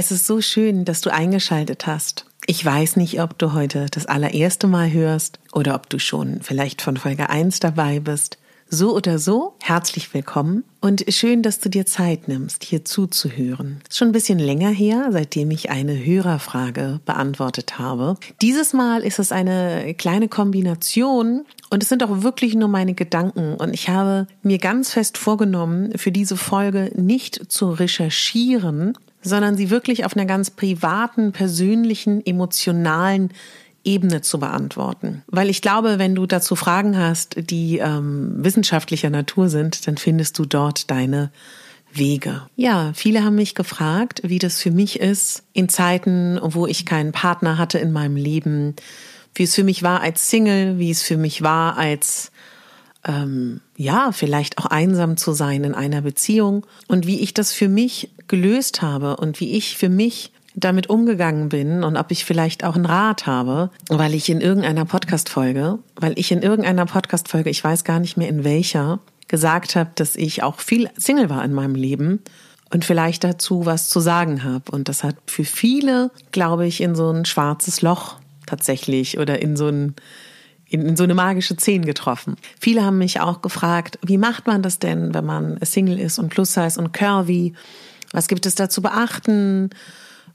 Es 0.00 0.10
ist 0.10 0.26
so 0.26 0.40
schön, 0.40 0.86
dass 0.86 1.02
du 1.02 1.12
eingeschaltet 1.12 1.86
hast. 1.86 2.24
Ich 2.46 2.64
weiß 2.64 2.96
nicht, 2.96 3.20
ob 3.20 3.38
du 3.38 3.52
heute 3.52 3.84
das 3.90 4.06
allererste 4.06 4.66
Mal 4.66 4.90
hörst 4.90 5.38
oder 5.52 5.74
ob 5.74 5.90
du 5.90 5.98
schon 5.98 6.40
vielleicht 6.40 6.80
von 6.80 6.96
Folge 6.96 7.28
1 7.28 7.60
dabei 7.60 8.00
bist. 8.00 8.38
So 8.70 8.96
oder 8.96 9.18
so, 9.18 9.56
herzlich 9.60 10.14
willkommen 10.14 10.64
und 10.80 11.04
schön, 11.08 11.42
dass 11.42 11.58
du 11.58 11.68
dir 11.68 11.84
Zeit 11.84 12.28
nimmst, 12.28 12.64
hier 12.64 12.84
zuzuhören. 12.86 13.82
Ist 13.90 13.98
schon 13.98 14.08
ein 14.08 14.12
bisschen 14.12 14.38
länger 14.38 14.70
her, 14.70 15.08
seitdem 15.10 15.50
ich 15.50 15.68
eine 15.68 16.02
Hörerfrage 16.02 17.00
beantwortet 17.04 17.78
habe. 17.78 18.16
Dieses 18.40 18.72
Mal 18.72 19.02
ist 19.02 19.18
es 19.18 19.32
eine 19.32 19.92
kleine 19.98 20.28
Kombination 20.28 21.44
und 21.68 21.82
es 21.82 21.90
sind 21.90 22.02
auch 22.02 22.22
wirklich 22.22 22.54
nur 22.54 22.68
meine 22.68 22.94
Gedanken 22.94 23.54
und 23.56 23.74
ich 23.74 23.90
habe 23.90 24.28
mir 24.42 24.56
ganz 24.56 24.92
fest 24.92 25.18
vorgenommen, 25.18 25.92
für 25.98 26.10
diese 26.10 26.38
Folge 26.38 26.90
nicht 26.94 27.52
zu 27.52 27.70
recherchieren, 27.70 28.96
sondern 29.22 29.56
sie 29.56 29.70
wirklich 29.70 30.04
auf 30.04 30.16
einer 30.16 30.26
ganz 30.26 30.50
privaten, 30.50 31.32
persönlichen, 31.32 32.24
emotionalen 32.24 33.30
Ebene 33.84 34.20
zu 34.20 34.38
beantworten. 34.38 35.22
Weil 35.26 35.48
ich 35.48 35.62
glaube, 35.62 35.98
wenn 35.98 36.14
du 36.14 36.26
dazu 36.26 36.54
Fragen 36.54 36.98
hast, 36.98 37.36
die 37.38 37.78
ähm, 37.78 38.34
wissenschaftlicher 38.36 39.10
Natur 39.10 39.48
sind, 39.48 39.86
dann 39.86 39.96
findest 39.96 40.38
du 40.38 40.44
dort 40.44 40.90
deine 40.90 41.30
Wege. 41.92 42.42
Ja, 42.56 42.92
viele 42.94 43.24
haben 43.24 43.36
mich 43.36 43.54
gefragt, 43.54 44.20
wie 44.24 44.38
das 44.38 44.60
für 44.60 44.70
mich 44.70 45.00
ist 45.00 45.42
in 45.52 45.68
Zeiten, 45.68 46.38
wo 46.42 46.66
ich 46.66 46.86
keinen 46.86 47.12
Partner 47.12 47.58
hatte 47.58 47.78
in 47.78 47.90
meinem 47.90 48.16
Leben, 48.16 48.76
wie 49.34 49.44
es 49.44 49.54
für 49.54 49.64
mich 49.64 49.82
war 49.82 50.00
als 50.00 50.30
Single, 50.30 50.78
wie 50.78 50.90
es 50.90 51.02
für 51.02 51.16
mich 51.16 51.42
war 51.42 51.76
als 51.76 52.29
ähm, 53.06 53.60
ja, 53.76 54.12
vielleicht 54.12 54.58
auch 54.58 54.66
einsam 54.66 55.16
zu 55.16 55.32
sein 55.32 55.64
in 55.64 55.74
einer 55.74 56.02
Beziehung 56.02 56.66
und 56.86 57.06
wie 57.06 57.20
ich 57.20 57.34
das 57.34 57.52
für 57.52 57.68
mich 57.68 58.10
gelöst 58.28 58.82
habe 58.82 59.16
und 59.16 59.40
wie 59.40 59.52
ich 59.52 59.76
für 59.76 59.88
mich 59.88 60.32
damit 60.54 60.90
umgegangen 60.90 61.48
bin 61.48 61.84
und 61.84 61.96
ob 61.96 62.10
ich 62.10 62.24
vielleicht 62.24 62.64
auch 62.64 62.74
einen 62.74 62.86
Rat 62.86 63.26
habe, 63.26 63.70
weil 63.88 64.14
ich 64.14 64.28
in 64.28 64.40
irgendeiner 64.40 64.84
Podcast-Folge, 64.84 65.78
weil 65.96 66.18
ich 66.18 66.32
in 66.32 66.42
irgendeiner 66.42 66.86
Podcast-Folge, 66.86 67.50
ich 67.50 67.62
weiß 67.62 67.84
gar 67.84 68.00
nicht 68.00 68.16
mehr 68.16 68.28
in 68.28 68.44
welcher, 68.44 68.98
gesagt 69.28 69.76
habe, 69.76 69.90
dass 69.94 70.16
ich 70.16 70.42
auch 70.42 70.58
viel 70.58 70.90
Single 70.96 71.30
war 71.30 71.44
in 71.44 71.52
meinem 71.52 71.76
Leben 71.76 72.20
und 72.70 72.84
vielleicht 72.84 73.22
dazu 73.24 73.64
was 73.64 73.88
zu 73.88 74.00
sagen 74.00 74.42
habe. 74.42 74.72
Und 74.72 74.88
das 74.88 75.04
hat 75.04 75.16
für 75.26 75.44
viele, 75.44 76.10
glaube 76.32 76.66
ich, 76.66 76.80
in 76.80 76.94
so 76.94 77.10
ein 77.10 77.24
schwarzes 77.24 77.80
Loch 77.80 78.16
tatsächlich 78.46 79.18
oder 79.18 79.40
in 79.40 79.56
so 79.56 79.68
ein 79.68 79.94
in, 80.70 80.86
in 80.86 80.96
so 80.96 81.04
eine 81.04 81.14
magische 81.14 81.56
Zehn 81.56 81.84
getroffen. 81.84 82.36
Viele 82.58 82.84
haben 82.84 82.98
mich 82.98 83.20
auch 83.20 83.42
gefragt, 83.42 83.98
wie 84.02 84.18
macht 84.18 84.46
man 84.46 84.62
das 84.62 84.78
denn, 84.78 85.12
wenn 85.12 85.26
man 85.26 85.58
Single 85.62 85.98
ist 85.98 86.18
und 86.18 86.30
Plus 86.30 86.54
Size 86.54 86.80
und 86.80 86.92
Curvy? 86.92 87.54
Was 88.12 88.28
gibt 88.28 88.46
es 88.46 88.54
da 88.54 88.68
zu 88.70 88.80
beachten? 88.80 89.70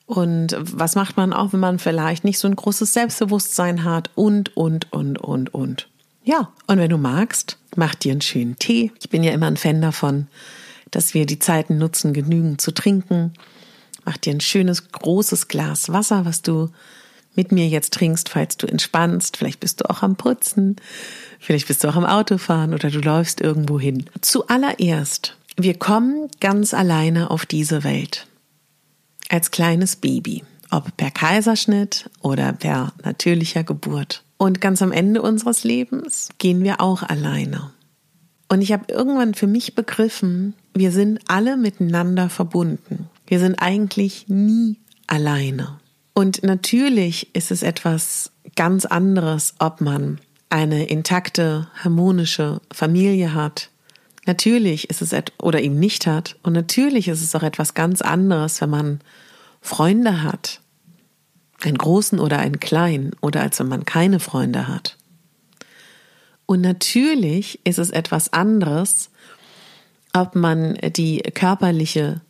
Und 0.05 0.55
was 0.59 0.95
macht 0.95 1.17
man 1.17 1.33
auch, 1.33 1.53
wenn 1.53 1.59
man 1.61 1.79
vielleicht 1.79 2.25
nicht 2.25 2.37
so 2.37 2.47
ein 2.47 2.55
großes 2.55 2.93
Selbstbewusstsein 2.93 3.85
hat? 3.85 4.11
Und, 4.13 4.55
und, 4.55 4.91
und, 4.91 5.17
und, 5.17 5.53
und. 5.53 5.87
Ja, 6.23 6.51
und 6.67 6.77
wenn 6.79 6.89
du 6.89 6.97
magst, 6.97 7.57
mach 7.75 7.95
dir 7.95 8.11
einen 8.11 8.21
schönen 8.21 8.59
Tee. 8.59 8.91
Ich 8.99 9.09
bin 9.09 9.23
ja 9.23 9.31
immer 9.31 9.47
ein 9.47 9.57
Fan 9.57 9.81
davon, 9.81 10.27
dass 10.91 11.13
wir 11.13 11.25
die 11.25 11.39
Zeiten 11.39 11.77
nutzen, 11.77 12.13
genügend 12.13 12.59
zu 12.59 12.73
trinken. 12.73 13.33
Mach 14.03 14.17
dir 14.17 14.33
ein 14.33 14.41
schönes, 14.41 14.91
großes 14.91 15.47
Glas 15.47 15.91
Wasser, 15.91 16.25
was 16.25 16.41
du 16.41 16.69
mit 17.37 17.51
mir 17.51 17.67
jetzt 17.67 17.93
trinkst, 17.93 18.29
falls 18.29 18.57
du 18.57 18.67
entspannst. 18.67 19.37
Vielleicht 19.37 19.59
bist 19.59 19.81
du 19.81 19.89
auch 19.89 20.03
am 20.03 20.15
Putzen, 20.15 20.75
vielleicht 21.39 21.67
bist 21.67 21.83
du 21.83 21.89
auch 21.89 21.95
am 21.95 22.05
Autofahren 22.05 22.73
oder 22.73 22.89
du 22.89 22.99
läufst 22.99 23.41
irgendwo 23.41 23.79
hin. 23.79 24.05
Zuallererst, 24.21 25.37
wir 25.57 25.75
kommen 25.75 26.29
ganz 26.39 26.73
alleine 26.73 27.31
auf 27.31 27.45
diese 27.45 27.83
Welt. 27.83 28.27
Als 29.29 29.51
kleines 29.51 29.95
Baby. 29.95 30.43
Ob 30.71 30.97
per 30.97 31.11
Kaiserschnitt 31.11 32.09
oder 32.21 32.51
per 32.53 32.93
natürlicher 33.03 33.63
Geburt. 33.63 34.23
Und 34.37 34.61
ganz 34.61 34.81
am 34.81 34.91
Ende 34.91 35.21
unseres 35.21 35.63
Lebens 35.63 36.29
gehen 36.37 36.63
wir 36.63 36.81
auch 36.81 37.03
alleine. 37.03 37.71
Und 38.49 38.61
ich 38.61 38.71
habe 38.71 38.91
irgendwann 38.91 39.33
für 39.33 39.47
mich 39.47 39.75
begriffen, 39.75 40.53
wir 40.73 40.91
sind 40.91 41.19
alle 41.27 41.57
miteinander 41.57 42.29
verbunden. 42.29 43.09
Wir 43.27 43.39
sind 43.39 43.55
eigentlich 43.55 44.27
nie 44.27 44.77
alleine. 45.07 45.79
Und 46.15 46.43
natürlich 46.43 47.35
ist 47.35 47.51
es 47.51 47.61
etwas 47.61 48.31
ganz 48.55 48.85
anderes, 48.85 49.53
ob 49.59 49.81
man 49.81 50.19
eine 50.49 50.85
intakte, 50.85 51.67
harmonische 51.83 52.61
Familie 52.71 53.33
hat. 53.33 53.69
Natürlich 54.25 54.89
ist 54.89 55.01
es 55.01 55.13
oder 55.39 55.61
eben 55.61 55.77
nicht 55.77 56.07
hat. 56.07 56.37
Und 56.41 56.53
natürlich 56.53 57.09
ist 57.09 57.21
es 57.21 57.35
auch 57.35 57.43
etwas 57.43 57.73
ganz 57.73 58.01
anderes, 58.01 58.61
wenn 58.61 58.69
man 58.69 59.01
Freunde 59.59 60.23
hat. 60.23 60.61
Einen 61.61 61.77
großen 61.77 62.19
oder 62.19 62.39
einen 62.39 62.61
kleinen 62.61 63.11
oder 63.21 63.41
als 63.41 63.59
wenn 63.59 63.67
man 63.67 63.83
keine 63.83 64.21
Freunde 64.21 64.69
hat. 64.69 64.97
Und 66.45 66.61
natürlich 66.61 67.59
ist 67.65 67.77
es 67.77 67.89
etwas 67.89 68.31
anderes, 68.31 69.09
ob 70.13 70.33
man 70.35 70.75
die 70.95 71.17
körperliche 71.33 72.21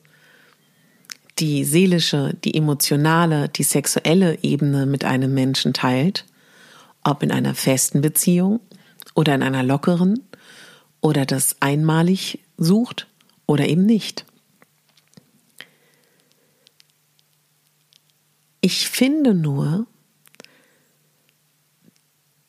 die 1.39 1.65
seelische, 1.65 2.35
die 2.43 2.55
emotionale, 2.55 3.49
die 3.49 3.63
sexuelle 3.63 4.41
Ebene 4.43 4.85
mit 4.85 5.03
einem 5.03 5.33
Menschen 5.33 5.73
teilt, 5.73 6.25
ob 7.03 7.23
in 7.23 7.31
einer 7.31 7.55
festen 7.55 8.01
Beziehung 8.01 8.59
oder 9.13 9.35
in 9.35 9.43
einer 9.43 9.63
lockeren 9.63 10.21
oder 11.01 11.25
das 11.25 11.57
einmalig 11.59 12.39
sucht 12.57 13.07
oder 13.45 13.67
eben 13.67 13.85
nicht. 13.85 14.25
Ich 18.61 18.89
finde 18.89 19.35
nur, 19.35 19.85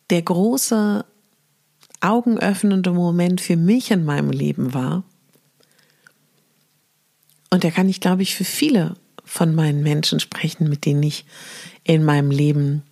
der 0.08 0.22
große 0.22 1.04
augenöffnende 2.00 2.92
Moment 2.92 3.40
für 3.40 3.56
mich 3.56 3.90
in 3.90 4.04
meinem 4.04 4.30
Leben 4.30 4.72
war, 4.72 5.04
und 7.50 7.64
da 7.64 7.70
kann 7.70 7.88
ich, 7.88 8.00
glaube 8.00 8.22
ich, 8.22 8.34
für 8.34 8.44
viele 8.44 8.96
von 9.24 9.54
meinen 9.54 9.82
Menschen 9.82 10.20
sprechen, 10.20 10.68
mit 10.68 10.84
denen 10.84 11.02
ich 11.02 11.24
in 11.84 12.04
meinem 12.04 12.30
Leben 12.30 12.82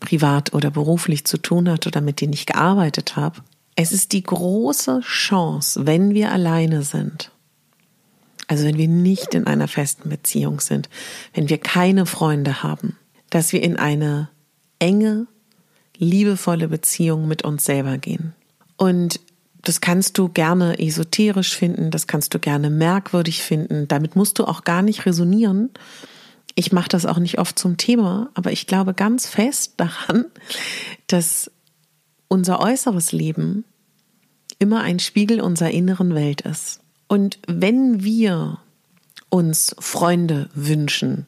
privat 0.00 0.52
oder 0.52 0.70
beruflich 0.70 1.24
zu 1.24 1.38
tun 1.38 1.68
hatte 1.68 1.88
oder 1.88 2.00
mit 2.00 2.20
denen 2.20 2.32
ich 2.32 2.46
gearbeitet 2.46 3.16
habe. 3.16 3.42
Es 3.76 3.92
ist 3.92 4.12
die 4.12 4.22
große 4.22 5.00
Chance, 5.00 5.86
wenn 5.86 6.14
wir 6.14 6.32
alleine 6.32 6.82
sind, 6.82 7.30
also 8.48 8.64
wenn 8.64 8.78
wir 8.78 8.88
nicht 8.88 9.34
in 9.34 9.46
einer 9.46 9.68
festen 9.68 10.08
Beziehung 10.08 10.60
sind, 10.60 10.88
wenn 11.34 11.48
wir 11.48 11.58
keine 11.58 12.06
Freunde 12.06 12.62
haben, 12.62 12.96
dass 13.30 13.52
wir 13.52 13.62
in 13.62 13.76
eine 13.76 14.28
enge, 14.78 15.26
liebevolle 15.98 16.68
Beziehung 16.68 17.26
mit 17.26 17.42
uns 17.42 17.64
selber 17.64 17.98
gehen. 17.98 18.34
Und 18.76 19.20
Das 19.66 19.80
kannst 19.80 20.16
du 20.16 20.28
gerne 20.28 20.78
esoterisch 20.78 21.56
finden, 21.56 21.90
das 21.90 22.06
kannst 22.06 22.32
du 22.32 22.38
gerne 22.38 22.70
merkwürdig 22.70 23.42
finden. 23.42 23.88
Damit 23.88 24.14
musst 24.14 24.38
du 24.38 24.44
auch 24.44 24.62
gar 24.62 24.80
nicht 24.80 25.06
resonieren. 25.06 25.70
Ich 26.54 26.70
mache 26.70 26.88
das 26.88 27.04
auch 27.04 27.18
nicht 27.18 27.40
oft 27.40 27.58
zum 27.58 27.76
Thema, 27.76 28.30
aber 28.34 28.52
ich 28.52 28.68
glaube 28.68 28.94
ganz 28.94 29.26
fest 29.26 29.72
daran, 29.78 30.26
dass 31.08 31.50
unser 32.28 32.60
äußeres 32.60 33.10
Leben 33.10 33.64
immer 34.60 34.82
ein 34.82 35.00
Spiegel 35.00 35.40
unserer 35.40 35.72
inneren 35.72 36.14
Welt 36.14 36.42
ist. 36.42 36.78
Und 37.08 37.40
wenn 37.48 38.04
wir 38.04 38.58
uns 39.30 39.74
Freunde 39.80 40.48
wünschen, 40.54 41.26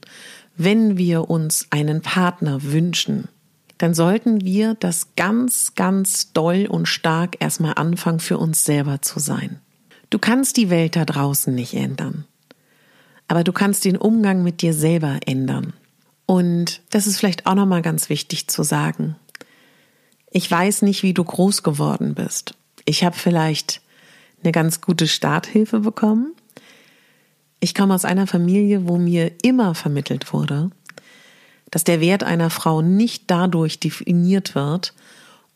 wenn 0.57 0.97
wir 0.97 1.29
uns 1.29 1.67
einen 1.71 2.03
Partner 2.03 2.63
wünschen, 2.63 3.27
dann 3.79 3.95
sollten 3.95 4.45
wir 4.45 4.75
das 4.75 5.15
ganz, 5.17 5.75
ganz 5.75 6.33
doll 6.33 6.67
und 6.67 6.87
stark 6.87 7.37
erstmal 7.41 7.75
anfangen, 7.75 8.21
für 8.21 8.39
uns 8.39 8.65
selber 8.65 9.03
zu 9.03 9.21
sein. 9.21 9.61
Du 10.11 10.19
kannst 10.19 10.57
die 10.57 10.71
Welt 10.71 10.97
da 10.97 11.05
draußen 11.05 11.55
nicht 11.55 11.75
ändern, 11.75 12.25
aber 13.29 13.45
du 13.45 13.53
kannst 13.53 13.85
den 13.85 13.97
Umgang 13.97 14.43
mit 14.43 14.63
dir 14.63 14.75
selber 14.75 15.21
ändern. 15.27 15.75
Und 16.27 16.83
das 16.91 17.07
ist 17.07 17.19
vielleicht 17.19 17.47
auch 17.47 17.55
nochmal 17.55 17.83
ganz 17.83 18.09
wichtig 18.11 18.49
zu 18.49 18.63
sagen. 18.63 19.17
Ich 20.31 20.51
weiß 20.51 20.83
nicht, 20.83 21.03
wie 21.03 21.15
du 21.15 21.25
groß 21.25 21.63
geworden 21.63 22.15
bist. 22.15 22.55
Ich 22.85 23.05
habe 23.05 23.17
vielleicht 23.17 23.81
eine 24.43 24.53
ganz 24.53 24.81
gute 24.81 25.07
Starthilfe 25.09 25.81
bekommen. 25.81 26.35
Ich 27.61 27.75
komme 27.75 27.95
aus 27.95 28.05
einer 28.05 28.27
Familie, 28.27 28.87
wo 28.89 28.99
mir 28.99 29.33
immer 29.43 29.75
vermittelt 29.75 30.33
wurde, 30.33 30.71
dass 31.71 31.85
der 31.85 32.01
Wert 32.01 32.23
einer 32.23 32.51
Frau 32.51 32.83
nicht 32.83 33.25
dadurch 33.27 33.81
definiert 33.81 34.55
wird, 34.55 34.95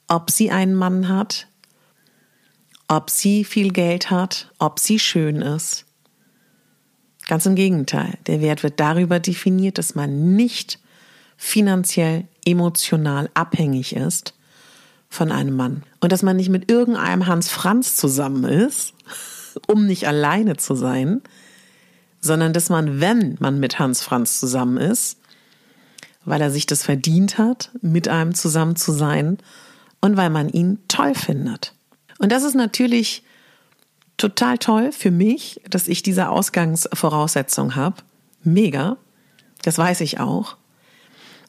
ob 0.09 0.31
sie 0.31 0.50
einen 0.50 0.75
Mann 0.75 1.09
hat, 1.09 1.47
ob 2.88 3.11
sie 3.11 3.44
viel 3.44 3.73
Geld 3.73 4.11
hat, 4.11 4.50
ob 4.59 4.79
sie 4.79 4.99
schön 4.99 5.41
ist. 5.41 5.87
Ganz 7.29 7.47
im 7.47 7.55
Gegenteil, 7.55 8.19
der 8.26 8.41
Wert 8.41 8.62
wird 8.62 8.81
darüber 8.81 9.20
definiert, 9.20 9.79
dass 9.79 9.94
man 9.94 10.35
nicht 10.37 10.79
finanziell, 11.37 12.26
emotional 12.44 13.31
abhängig 13.35 13.94
ist 13.94 14.35
von 15.09 15.31
einem 15.31 15.56
Mann. 15.56 15.82
Und 16.00 16.12
dass 16.12 16.23
man 16.23 16.37
nicht 16.37 16.49
mit 16.49 16.70
irgendeinem 16.70 17.26
Hans 17.26 17.49
Franz 17.49 17.97
zusammen 17.97 18.44
ist, 18.44 18.94
um 19.69 19.87
nicht 19.87 20.06
alleine 20.06 20.56
zu 20.56 20.75
sein, 20.75 21.23
sondern 22.20 22.53
dass 22.53 22.70
man, 22.70 23.00
wenn 23.00 23.37
man 23.41 23.61
mit 23.61 23.79
Hans 23.79 24.03
Franz 24.03 24.38
zusammen 24.41 24.76
ist, 24.76 25.19
weil 26.24 26.40
er 26.40 26.50
sich 26.50 26.66
das 26.66 26.82
verdient 26.82 27.38
hat, 27.38 27.70
mit 27.80 28.08
einem 28.08 28.34
zusammen 28.34 28.76
zu 28.76 28.92
sein 28.92 29.38
und 30.00 30.16
weil 30.16 30.30
man 30.30 30.48
ihn 30.48 30.78
toll 30.88 31.14
findet. 31.14 31.74
Und 32.19 32.30
das 32.30 32.44
ist 32.44 32.54
natürlich 32.54 33.22
total 34.16 34.58
toll 34.58 34.92
für 34.92 35.10
mich, 35.10 35.60
dass 35.69 35.88
ich 35.88 36.02
diese 36.02 36.28
Ausgangsvoraussetzung 36.28 37.74
habe. 37.74 37.96
Mega. 38.44 38.96
Das 39.62 39.78
weiß 39.78 40.00
ich 40.00 40.20
auch. 40.20 40.56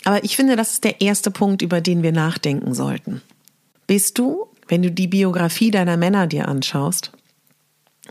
Aber 0.05 0.23
ich 0.23 0.35
finde, 0.35 0.55
das 0.55 0.73
ist 0.73 0.83
der 0.83 1.01
erste 1.01 1.31
Punkt, 1.31 1.61
über 1.61 1.81
den 1.81 2.03
wir 2.03 2.11
nachdenken 2.11 2.73
sollten. 2.73 3.21
Bist 3.87 4.17
du, 4.17 4.47
wenn 4.67 4.81
du 4.81 4.91
die 4.91 5.07
Biografie 5.07 5.71
deiner 5.71 5.97
Männer 5.97 6.27
dir 6.27 6.47
anschaust, 6.47 7.11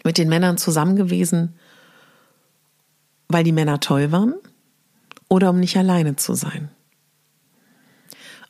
mit 0.04 0.18
den 0.18 0.28
Männern 0.28 0.58
zusammen 0.58 0.96
gewesen, 0.96 1.54
weil 3.28 3.44
die 3.44 3.52
Männer 3.52 3.80
toll 3.80 4.12
waren 4.12 4.34
oder 5.32 5.48
um 5.48 5.60
nicht 5.60 5.78
alleine 5.78 6.14
zu 6.16 6.34
sein. 6.34 6.68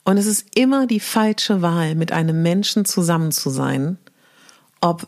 Und 0.02 0.16
es 0.16 0.26
ist 0.26 0.46
immer 0.56 0.88
die 0.88 0.98
falsche 0.98 1.62
Wahl, 1.62 1.94
mit 1.94 2.10
einem 2.10 2.42
Menschen 2.42 2.84
zusammen 2.84 3.30
zu 3.30 3.50
sein, 3.50 3.98
ob 4.80 5.06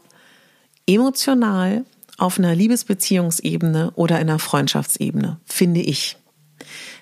emotional, 0.86 1.84
auf 2.16 2.38
einer 2.38 2.54
Liebesbeziehungsebene 2.54 3.90
oder 3.96 4.20
in 4.20 4.28
einer 4.28 4.38
Freundschaftsebene, 4.38 5.40
finde 5.46 5.80
ich. 5.80 6.16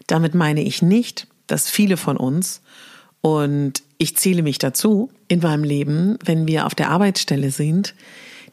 Damit 0.07 0.35
meine 0.35 0.63
ich 0.63 0.81
nicht, 0.81 1.27
dass 1.49 1.69
viele 1.69 1.99
von 1.99 2.17
uns, 2.17 2.63
und 3.21 3.83
ich 3.99 4.17
zähle 4.17 4.43
mich 4.43 4.57
dazu, 4.57 5.11
in 5.29 5.41
meinem 5.41 5.65
Leben, 5.65 6.17
wenn 6.25 6.47
wir 6.47 6.65
auf 6.65 6.75
der 6.75 6.89
Arbeitsstelle 6.89 7.51
sind, 7.51 7.95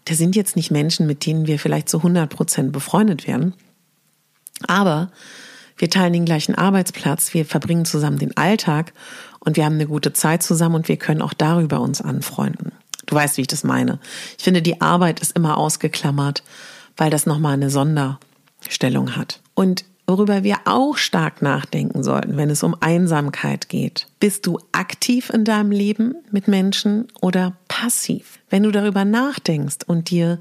da 0.03 0.15
sind 0.15 0.35
jetzt 0.35 0.57
nicht 0.57 0.69
Menschen, 0.69 1.07
mit 1.07 1.25
denen 1.25 1.47
wir 1.47 1.59
vielleicht 1.59 1.87
zu 1.87 1.99
100 1.99 2.29
Prozent 2.29 2.73
befreundet 2.73 3.25
werden, 3.25 3.53
aber 4.67 5.13
wir 5.79 5.89
teilen 5.89 6.13
den 6.13 6.25
gleichen 6.25 6.55
Arbeitsplatz, 6.55 7.33
wir 7.33 7.45
verbringen 7.45 7.85
zusammen 7.85 8.19
den 8.19 8.37
Alltag 8.37 8.93
und 9.39 9.57
wir 9.57 9.65
haben 9.65 9.75
eine 9.75 9.87
gute 9.87 10.13
Zeit 10.13 10.43
zusammen 10.43 10.75
und 10.75 10.87
wir 10.87 10.97
können 10.97 11.21
auch 11.21 11.33
darüber 11.33 11.79
uns 11.79 12.01
anfreunden. 12.01 12.73
Du 13.05 13.15
weißt, 13.15 13.37
wie 13.37 13.41
ich 13.41 13.47
das 13.47 13.63
meine. 13.63 13.99
Ich 14.37 14.43
finde, 14.43 14.61
die 14.61 14.81
Arbeit 14.81 15.19
ist 15.19 15.35
immer 15.35 15.57
ausgeklammert, 15.57 16.43
weil 16.97 17.09
das 17.09 17.25
nochmal 17.25 17.53
eine 17.53 17.69
Sonderstellung 17.69 19.15
hat. 19.15 19.41
Und 19.55 19.85
worüber 20.05 20.43
wir 20.43 20.57
auch 20.65 20.97
stark 20.97 21.41
nachdenken 21.41 22.03
sollten, 22.03 22.35
wenn 22.35 22.49
es 22.49 22.61
um 22.61 22.75
Einsamkeit 22.79 23.69
geht. 23.69 24.07
Bist 24.19 24.45
du 24.45 24.59
aktiv 24.73 25.29
in 25.29 25.45
deinem 25.45 25.71
Leben 25.71 26.15
mit 26.29 26.47
Menschen 26.47 27.07
oder 27.21 27.57
passiv? 27.67 28.39
Wenn 28.49 28.63
du 28.63 28.71
darüber 28.71 29.05
nachdenkst 29.05 29.77
und 29.87 30.09
dir 30.09 30.39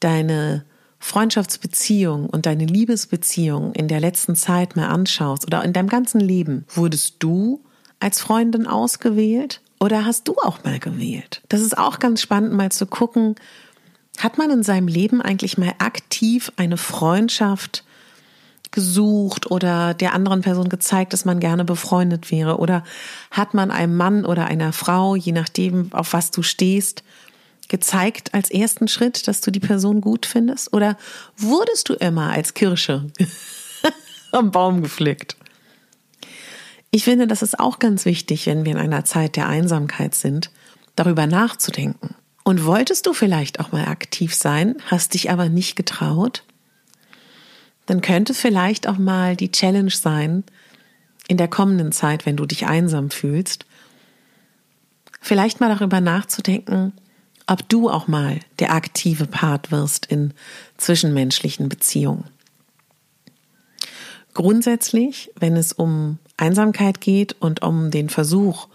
deine 0.00 0.64
Freundschaftsbeziehung 1.04 2.30
und 2.30 2.46
deine 2.46 2.64
Liebesbeziehung 2.64 3.74
in 3.74 3.88
der 3.88 4.00
letzten 4.00 4.36
Zeit 4.36 4.74
mal 4.74 4.88
anschaust 4.88 5.46
oder 5.46 5.62
in 5.62 5.74
deinem 5.74 5.90
ganzen 5.90 6.18
Leben, 6.18 6.64
wurdest 6.74 7.16
du 7.18 7.60
als 8.00 8.22
Freundin 8.22 8.66
ausgewählt 8.66 9.60
oder 9.78 10.06
hast 10.06 10.28
du 10.28 10.34
auch 10.42 10.64
mal 10.64 10.78
gewählt? 10.78 11.42
Das 11.50 11.60
ist 11.60 11.76
auch 11.76 11.98
ganz 11.98 12.22
spannend 12.22 12.54
mal 12.54 12.72
zu 12.72 12.86
gucken, 12.86 13.34
hat 14.16 14.38
man 14.38 14.50
in 14.50 14.62
seinem 14.62 14.88
Leben 14.88 15.20
eigentlich 15.20 15.58
mal 15.58 15.74
aktiv 15.78 16.50
eine 16.56 16.78
Freundschaft 16.78 17.84
gesucht 18.70 19.50
oder 19.50 19.92
der 19.92 20.14
anderen 20.14 20.40
Person 20.40 20.70
gezeigt, 20.70 21.12
dass 21.12 21.26
man 21.26 21.38
gerne 21.38 21.66
befreundet 21.66 22.30
wäre? 22.30 22.56
Oder 22.56 22.82
hat 23.30 23.52
man 23.52 23.70
einem 23.70 23.94
Mann 23.94 24.24
oder 24.24 24.46
einer 24.46 24.72
Frau, 24.72 25.16
je 25.16 25.32
nachdem, 25.32 25.92
auf 25.92 26.14
was 26.14 26.30
du 26.30 26.42
stehst, 26.42 27.04
gezeigt 27.68 28.34
als 28.34 28.50
ersten 28.50 28.88
Schritt, 28.88 29.26
dass 29.28 29.40
du 29.40 29.50
die 29.50 29.60
Person 29.60 30.00
gut 30.00 30.26
findest? 30.26 30.72
Oder 30.72 30.96
wurdest 31.36 31.88
du 31.88 31.94
immer 31.94 32.30
als 32.30 32.54
Kirsche 32.54 33.06
am 34.32 34.50
Baum 34.50 34.82
gepflückt? 34.82 35.36
Ich 36.90 37.04
finde, 37.04 37.26
das 37.26 37.42
ist 37.42 37.58
auch 37.58 37.78
ganz 37.78 38.04
wichtig, 38.04 38.46
wenn 38.46 38.64
wir 38.64 38.72
in 38.72 38.78
einer 38.78 39.04
Zeit 39.04 39.36
der 39.36 39.48
Einsamkeit 39.48 40.14
sind, 40.14 40.50
darüber 40.94 41.26
nachzudenken. 41.26 42.14
Und 42.44 42.64
wolltest 42.66 43.06
du 43.06 43.14
vielleicht 43.14 43.58
auch 43.58 43.72
mal 43.72 43.86
aktiv 43.86 44.34
sein, 44.34 44.76
hast 44.86 45.14
dich 45.14 45.30
aber 45.30 45.48
nicht 45.48 45.76
getraut? 45.76 46.44
Dann 47.86 48.00
könnte 48.00 48.34
vielleicht 48.34 48.86
auch 48.86 48.98
mal 48.98 49.34
die 49.34 49.50
Challenge 49.50 49.90
sein, 49.90 50.44
in 51.26 51.36
der 51.36 51.48
kommenden 51.48 51.90
Zeit, 51.90 52.26
wenn 52.26 52.36
du 52.36 52.46
dich 52.46 52.66
einsam 52.66 53.10
fühlst, 53.10 53.66
vielleicht 55.20 55.60
mal 55.60 55.74
darüber 55.74 56.00
nachzudenken, 56.00 56.92
ob 57.46 57.68
du 57.68 57.90
auch 57.90 58.08
mal 58.08 58.40
der 58.58 58.72
aktive 58.72 59.26
Part 59.26 59.70
wirst 59.70 60.06
in 60.06 60.32
zwischenmenschlichen 60.76 61.68
Beziehungen. 61.68 62.24
Grundsätzlich, 64.32 65.30
wenn 65.38 65.56
es 65.56 65.72
um 65.72 66.18
Einsamkeit 66.36 67.00
geht 67.00 67.36
und 67.40 67.62
um 67.62 67.90
den 67.90 68.08
Versuch, 68.08 68.68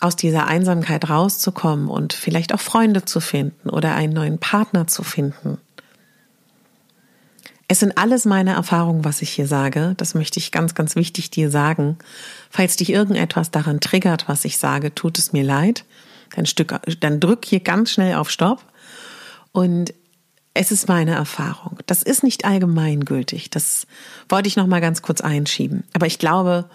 aus 0.00 0.16
dieser 0.16 0.46
Einsamkeit 0.46 1.08
rauszukommen 1.08 1.88
und 1.88 2.12
vielleicht 2.12 2.54
auch 2.54 2.60
Freunde 2.60 3.04
zu 3.04 3.20
finden 3.20 3.68
oder 3.68 3.94
einen 3.94 4.12
neuen 4.12 4.38
Partner 4.38 4.86
zu 4.86 5.02
finden. 5.02 5.58
Es 7.66 7.80
sind 7.80 7.98
alles 7.98 8.24
meine 8.24 8.52
Erfahrungen, 8.52 9.04
was 9.04 9.22
ich 9.22 9.30
hier 9.30 9.46
sage. 9.46 9.94
Das 9.96 10.14
möchte 10.14 10.38
ich 10.38 10.52
ganz, 10.52 10.74
ganz 10.74 10.96
wichtig 10.96 11.30
dir 11.30 11.50
sagen. 11.50 11.98
Falls 12.48 12.76
dich 12.76 12.90
irgendetwas 12.90 13.50
daran 13.50 13.80
triggert, 13.80 14.28
was 14.28 14.44
ich 14.44 14.56
sage, 14.56 14.94
tut 14.94 15.18
es 15.18 15.32
mir 15.32 15.44
leid 15.44 15.84
dann, 16.34 16.46
Stück, 16.46 16.74
dann 17.00 17.20
drück 17.20 17.44
hier 17.44 17.60
ganz 17.60 17.92
schnell 17.92 18.14
auf 18.14 18.30
Stopp. 18.30 18.64
Und 19.52 19.94
es 20.54 20.72
ist 20.72 20.88
meine 20.88 21.14
Erfahrung. 21.14 21.78
Das 21.86 22.02
ist 22.02 22.22
nicht 22.22 22.44
allgemeingültig. 22.44 23.50
Das 23.50 23.86
wollte 24.28 24.48
ich 24.48 24.56
noch 24.56 24.66
mal 24.66 24.80
ganz 24.80 25.02
kurz 25.02 25.20
einschieben. 25.20 25.84
Aber 25.92 26.06
ich 26.06 26.18
glaube, 26.18 26.68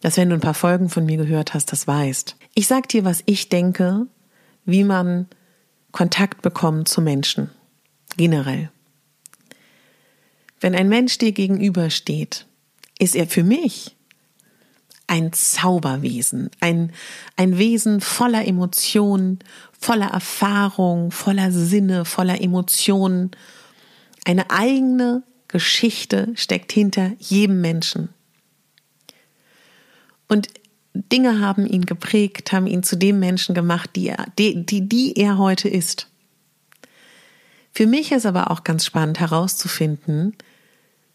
dass 0.00 0.16
wenn 0.16 0.30
du 0.30 0.34
ein 0.34 0.40
paar 0.40 0.54
Folgen 0.54 0.88
von 0.88 1.04
mir 1.04 1.16
gehört 1.16 1.54
hast, 1.54 1.72
das 1.72 1.86
weißt. 1.86 2.36
Ich 2.54 2.66
sag 2.66 2.88
dir, 2.88 3.04
was 3.04 3.22
ich 3.26 3.48
denke, 3.48 4.06
wie 4.64 4.84
man 4.84 5.26
Kontakt 5.90 6.42
bekommt 6.42 6.88
zu 6.88 7.00
Menschen. 7.00 7.50
Generell. 8.16 8.70
Wenn 10.60 10.74
ein 10.74 10.88
Mensch 10.88 11.18
dir 11.18 11.32
gegenübersteht, 11.32 12.46
ist 12.98 13.14
er 13.14 13.26
für 13.26 13.44
mich 13.44 13.96
ein 15.08 15.32
Zauberwesen, 15.32 16.50
ein, 16.60 16.92
ein 17.36 17.58
Wesen 17.58 18.00
voller 18.00 18.46
Emotionen, 18.46 19.40
voller 19.78 20.08
Erfahrung, 20.08 21.10
voller 21.10 21.50
Sinne, 21.50 22.04
voller 22.04 22.40
Emotionen. 22.40 23.32
Eine 24.24 24.50
eigene 24.50 25.24
Geschichte 25.48 26.32
steckt 26.36 26.72
hinter 26.72 27.12
jedem 27.18 27.60
Menschen. 27.60 28.10
Und 30.28 30.48
Dinge 30.94 31.40
haben 31.40 31.66
ihn 31.66 31.86
geprägt, 31.86 32.52
haben 32.52 32.66
ihn 32.66 32.82
zu 32.82 32.96
dem 32.96 33.18
Menschen 33.18 33.54
gemacht, 33.54 33.90
die, 33.96 34.08
er, 34.08 34.26
die, 34.38 34.64
die, 34.64 34.88
die 34.88 35.16
er 35.16 35.38
heute 35.38 35.68
ist. 35.68 36.08
Für 37.72 37.86
mich 37.86 38.12
ist 38.12 38.26
aber 38.26 38.50
auch 38.50 38.64
ganz 38.64 38.84
spannend 38.84 39.20
herauszufinden, 39.20 40.36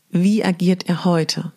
wie 0.10 0.44
agiert 0.44 0.88
er 0.88 1.06
heute? 1.06 1.52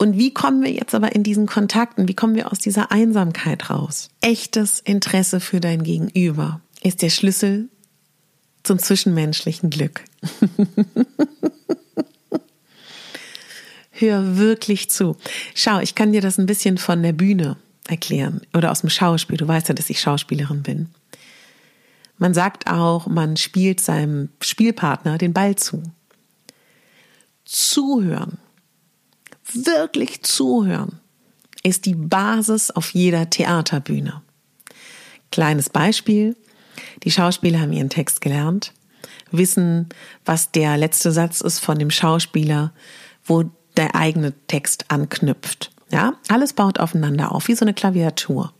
Und 0.00 0.16
wie 0.16 0.32
kommen 0.32 0.62
wir 0.62 0.72
jetzt 0.72 0.94
aber 0.94 1.14
in 1.14 1.22
diesen 1.22 1.44
Kontakten, 1.44 2.08
wie 2.08 2.14
kommen 2.14 2.34
wir 2.34 2.50
aus 2.50 2.58
dieser 2.58 2.90
Einsamkeit 2.90 3.68
raus? 3.68 4.08
Echtes 4.22 4.80
Interesse 4.80 5.40
für 5.40 5.60
dein 5.60 5.82
Gegenüber 5.82 6.62
ist 6.82 7.02
der 7.02 7.10
Schlüssel 7.10 7.68
zum 8.62 8.78
zwischenmenschlichen 8.78 9.68
Glück. 9.68 10.02
Hör 13.90 14.38
wirklich 14.38 14.88
zu. 14.88 15.18
Schau, 15.54 15.80
ich 15.80 15.94
kann 15.94 16.12
dir 16.12 16.22
das 16.22 16.38
ein 16.38 16.46
bisschen 16.46 16.78
von 16.78 17.02
der 17.02 17.12
Bühne 17.12 17.58
erklären 17.86 18.40
oder 18.54 18.70
aus 18.70 18.80
dem 18.80 18.88
Schauspiel. 18.88 19.36
Du 19.36 19.46
weißt 19.46 19.68
ja, 19.68 19.74
dass 19.74 19.90
ich 19.90 20.00
Schauspielerin 20.00 20.62
bin. 20.62 20.88
Man 22.16 22.32
sagt 22.32 22.70
auch, 22.70 23.06
man 23.06 23.36
spielt 23.36 23.82
seinem 23.82 24.30
Spielpartner 24.40 25.18
den 25.18 25.34
Ball 25.34 25.56
zu. 25.56 25.82
Zuhören, 27.44 28.38
wirklich 29.54 30.22
zuhören, 30.22 31.00
ist 31.62 31.86
die 31.86 31.94
Basis 31.94 32.70
auf 32.70 32.90
jeder 32.90 33.28
Theaterbühne. 33.28 34.22
Kleines 35.30 35.70
Beispiel. 35.70 36.36
Die 37.04 37.10
Schauspieler 37.10 37.60
haben 37.60 37.72
ihren 37.72 37.90
Text 37.90 38.20
gelernt, 38.20 38.72
wissen, 39.30 39.88
was 40.24 40.50
der 40.50 40.76
letzte 40.76 41.12
Satz 41.12 41.40
ist 41.40 41.58
von 41.58 41.78
dem 41.78 41.90
Schauspieler, 41.90 42.72
wo 43.24 43.44
der 43.76 43.94
eigene 43.94 44.32
Text 44.46 44.86
anknüpft. 44.88 45.70
Ja, 45.90 46.14
alles 46.28 46.52
baut 46.52 46.78
aufeinander 46.78 47.32
auf, 47.32 47.48
wie 47.48 47.54
so 47.54 47.64
eine 47.64 47.74
Klaviatur, 47.74 48.52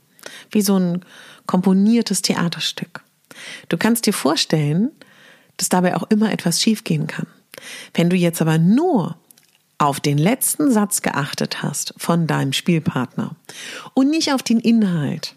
wie 0.51 0.61
so 0.61 0.77
ein 0.77 1.05
komponiertes 1.45 2.21
Theaterstück. 2.21 3.03
Du 3.69 3.77
kannst 3.77 4.05
dir 4.05 4.13
vorstellen, 4.13 4.91
dass 5.57 5.69
dabei 5.69 5.95
auch 5.95 6.03
immer 6.09 6.31
etwas 6.31 6.61
schiefgehen 6.61 7.07
kann. 7.07 7.27
Wenn 7.93 8.09
du 8.09 8.15
jetzt 8.15 8.41
aber 8.41 8.57
nur 8.57 9.17
auf 9.81 9.99
den 9.99 10.19
letzten 10.19 10.71
Satz 10.71 11.01
geachtet 11.01 11.63
hast 11.63 11.95
von 11.97 12.27
deinem 12.27 12.53
Spielpartner 12.53 13.35
und 13.95 14.11
nicht 14.11 14.31
auf 14.31 14.43
den 14.43 14.59
Inhalt, 14.59 15.35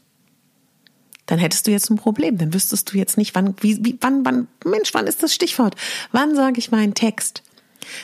dann 1.24 1.38
hättest 1.38 1.66
du 1.66 1.70
jetzt 1.70 1.88
ein 1.88 1.96
Problem. 1.96 2.36
Dann 2.36 2.52
wüsstest 2.52 2.92
du 2.92 2.98
jetzt 2.98 3.16
nicht, 3.16 3.34
wann, 3.34 3.54
wie, 3.60 3.82
wie, 3.82 3.96
wann, 4.02 4.22
wann, 4.26 4.48
Mensch, 4.66 4.92
wann 4.92 5.06
ist 5.06 5.22
das 5.22 5.34
Stichwort? 5.34 5.76
Wann 6.12 6.36
sage 6.36 6.58
ich 6.58 6.70
meinen 6.70 6.92
Text? 6.92 7.42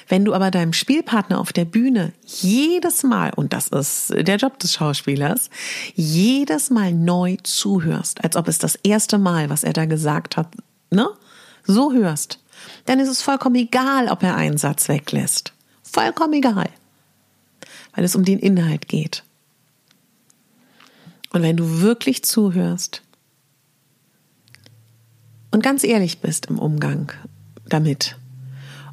Wenn 0.09 0.25
du 0.25 0.33
aber 0.33 0.51
deinem 0.51 0.73
Spielpartner 0.73 1.39
auf 1.39 1.53
der 1.53 1.67
Bühne 1.67 2.15
jedes 2.25 3.03
Mal, 3.03 3.33
und 3.37 3.53
das 3.53 3.69
ist 3.69 4.11
der 4.17 4.37
Job 4.37 4.59
des 4.59 4.73
Schauspielers, 4.73 5.51
jedes 5.95 6.71
Mal 6.71 6.95
neu 6.95 7.37
zuhörst, 7.43 8.25
als 8.25 8.37
ob 8.37 8.49
es 8.49 8.59
das 8.59 8.77
erste 8.77 9.19
Mal, 9.19 9.51
was 9.51 9.63
er 9.63 9.75
da 9.75 9.85
gesagt 9.85 10.39
hat, 10.39 10.49
ne, 10.91 11.07
so 11.65 11.93
hörst, 11.93 12.39
dann 12.87 12.99
ist 12.99 13.09
es 13.09 13.21
vollkommen 13.21 13.57
egal, 13.57 14.09
ob 14.09 14.23
er 14.23 14.37
einen 14.37 14.57
Satz 14.57 14.89
weglässt. 14.89 15.53
Vollkommen 15.93 16.35
egal. 16.35 16.69
Weil 17.95 18.05
es 18.05 18.15
um 18.15 18.25
den 18.25 18.39
Inhalt 18.39 18.89
geht. 18.89 19.25
Und 21.33 21.43
wenn 21.43 21.57
du 21.57 21.81
wirklich 21.81 22.25
zuhörst 22.25 23.03
und 25.51 25.63
ganz 25.63 25.85
ehrlich 25.85 26.21
bist 26.21 26.47
im 26.47 26.59
Umgang 26.59 27.13
damit, 27.67 28.17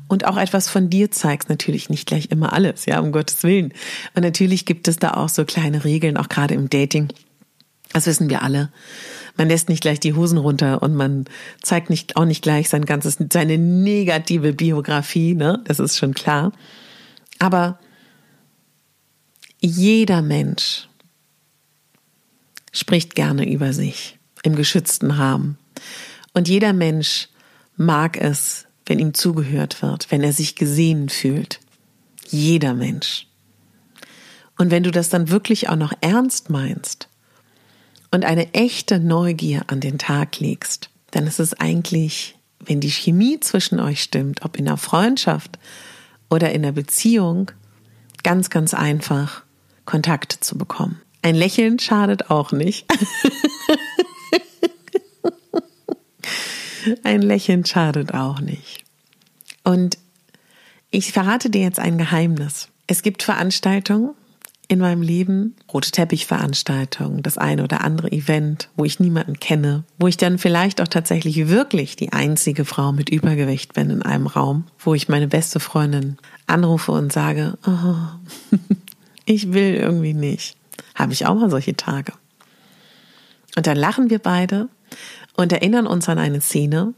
und 0.07 0.25
auch 0.25 0.37
etwas 0.37 0.69
von 0.69 0.89
dir 0.89 1.11
zeigst, 1.11 1.49
natürlich 1.49 1.89
nicht 1.89 2.07
gleich 2.07 2.31
immer 2.31 2.53
alles, 2.53 2.85
ja, 2.85 2.99
um 2.99 3.11
Gottes 3.11 3.43
Willen. 3.43 3.73
Und 4.15 4.23
natürlich 4.23 4.65
gibt 4.65 4.87
es 4.87 4.97
da 4.97 5.11
auch 5.11 5.29
so 5.29 5.45
kleine 5.45 5.83
Regeln, 5.83 6.17
auch 6.17 6.29
gerade 6.29 6.53
im 6.53 6.69
Dating. 6.69 7.09
Das 7.93 8.05
wissen 8.05 8.29
wir 8.29 8.41
alle. 8.41 8.71
Man 9.37 9.49
lässt 9.49 9.69
nicht 9.69 9.81
gleich 9.81 9.99
die 9.99 10.13
Hosen 10.13 10.37
runter 10.37 10.81
und 10.81 10.95
man 10.95 11.25
zeigt 11.61 11.89
nicht, 11.89 12.17
auch 12.17 12.25
nicht 12.25 12.41
gleich 12.41 12.69
sein 12.69 12.85
ganzes, 12.85 13.17
seine 13.31 13.57
negative 13.57 14.53
Biografie, 14.53 15.35
ne? 15.35 15.61
Das 15.65 15.79
ist 15.79 15.97
schon 15.97 16.13
klar. 16.13 16.51
Aber 17.39 17.79
jeder 19.59 20.21
Mensch 20.21 20.87
spricht 22.71 23.15
gerne 23.15 23.49
über 23.49 23.73
sich 23.73 24.17
im 24.43 24.55
geschützten 24.55 25.11
Rahmen. 25.11 25.57
Und 26.33 26.47
jeder 26.47 26.73
Mensch 26.73 27.29
mag 27.75 28.17
es, 28.17 28.65
wenn 28.85 28.99
ihm 28.99 29.13
zugehört 29.13 29.81
wird, 29.81 30.11
wenn 30.11 30.23
er 30.23 30.33
sich 30.33 30.55
gesehen 30.55 31.09
fühlt. 31.09 31.59
Jeder 32.27 32.73
Mensch. 32.73 33.27
Und 34.57 34.71
wenn 34.71 34.83
du 34.83 34.91
das 34.91 35.09
dann 35.09 35.29
wirklich 35.29 35.69
auch 35.69 35.75
noch 35.75 35.93
ernst 36.01 36.49
meinst 36.49 37.09
und 38.11 38.25
eine 38.25 38.53
echte 38.53 38.99
Neugier 38.99 39.63
an 39.67 39.79
den 39.79 39.97
Tag 39.97 40.39
legst, 40.39 40.89
dann 41.11 41.27
ist 41.27 41.39
es 41.39 41.53
eigentlich, 41.53 42.37
wenn 42.59 42.79
die 42.79 42.91
Chemie 42.91 43.39
zwischen 43.39 43.79
euch 43.79 44.01
stimmt, 44.01 44.43
ob 44.43 44.57
in 44.57 44.65
der 44.65 44.77
Freundschaft 44.77 45.59
oder 46.29 46.51
in 46.51 46.63
der 46.63 46.71
Beziehung, 46.71 47.51
ganz, 48.23 48.49
ganz 48.49 48.73
einfach, 48.73 49.43
Kontakte 49.85 50.39
zu 50.39 50.57
bekommen. 50.57 51.01
Ein 51.21 51.35
Lächeln 51.35 51.79
schadet 51.79 52.29
auch 52.29 52.51
nicht. 52.51 52.85
Ein 57.03 57.21
Lächeln 57.21 57.65
schadet 57.65 58.13
auch 58.13 58.39
nicht. 58.39 58.85
Und 59.63 59.97
ich 60.89 61.11
verrate 61.11 61.49
dir 61.49 61.61
jetzt 61.61 61.79
ein 61.79 61.97
Geheimnis. 61.97 62.69
Es 62.87 63.01
gibt 63.01 63.23
Veranstaltungen 63.23 64.11
in 64.69 64.79
meinem 64.79 65.01
Leben, 65.01 65.55
rote 65.71 65.91
Teppichveranstaltungen, 65.91 67.23
das 67.23 67.37
eine 67.37 67.63
oder 67.63 67.83
andere 67.83 68.11
Event, 68.11 68.69
wo 68.75 68.83
ich 68.83 68.99
niemanden 68.99 69.39
kenne, 69.39 69.83
wo 69.97 70.07
ich 70.07 70.17
dann 70.17 70.37
vielleicht 70.37 70.81
auch 70.81 70.87
tatsächlich 70.87 71.47
wirklich 71.47 71.95
die 71.95 72.11
einzige 72.11 72.65
Frau 72.65 72.91
mit 72.91 73.09
Übergewicht 73.09 73.73
bin 73.73 73.89
in 73.89 74.01
einem 74.01 74.27
Raum, 74.27 74.65
wo 74.79 74.93
ich 74.93 75.07
meine 75.07 75.27
beste 75.27 75.59
Freundin 75.59 76.17
anrufe 76.47 76.91
und 76.91 77.13
sage, 77.13 77.57
oh, 77.65 78.57
ich 79.25 79.53
will 79.53 79.75
irgendwie 79.75 80.13
nicht. 80.13 80.57
Habe 80.95 81.13
ich 81.13 81.25
auch 81.25 81.35
mal 81.35 81.49
solche 81.49 81.75
Tage. 81.75 82.11
Und 83.55 83.67
dann 83.67 83.77
lachen 83.77 84.09
wir 84.09 84.19
beide 84.19 84.67
und 85.35 85.53
erinnern 85.53 85.87
uns 85.87 86.09
an 86.09 86.19
eine 86.19 86.41
Szene, 86.41 86.93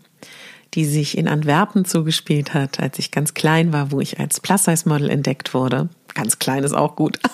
die 0.74 0.86
sich 0.86 1.18
in 1.18 1.28
Antwerpen 1.28 1.86
zugespielt 1.86 2.54
hat, 2.54 2.80
als 2.80 3.00
ich 3.00 3.12
ganz 3.12 3.34
klein 3.34 3.74
war, 3.74 3.92
wo 3.92 4.00
ich 4.00 4.20
als 4.20 4.40
Plus-Size-Model 4.40 5.10
entdeckt 5.10 5.54
wurde. 5.54 5.90
Ganz 6.14 6.40
klein 6.40 6.64
ist 6.64 6.74
auch 6.74 6.96
gut. 6.96 7.20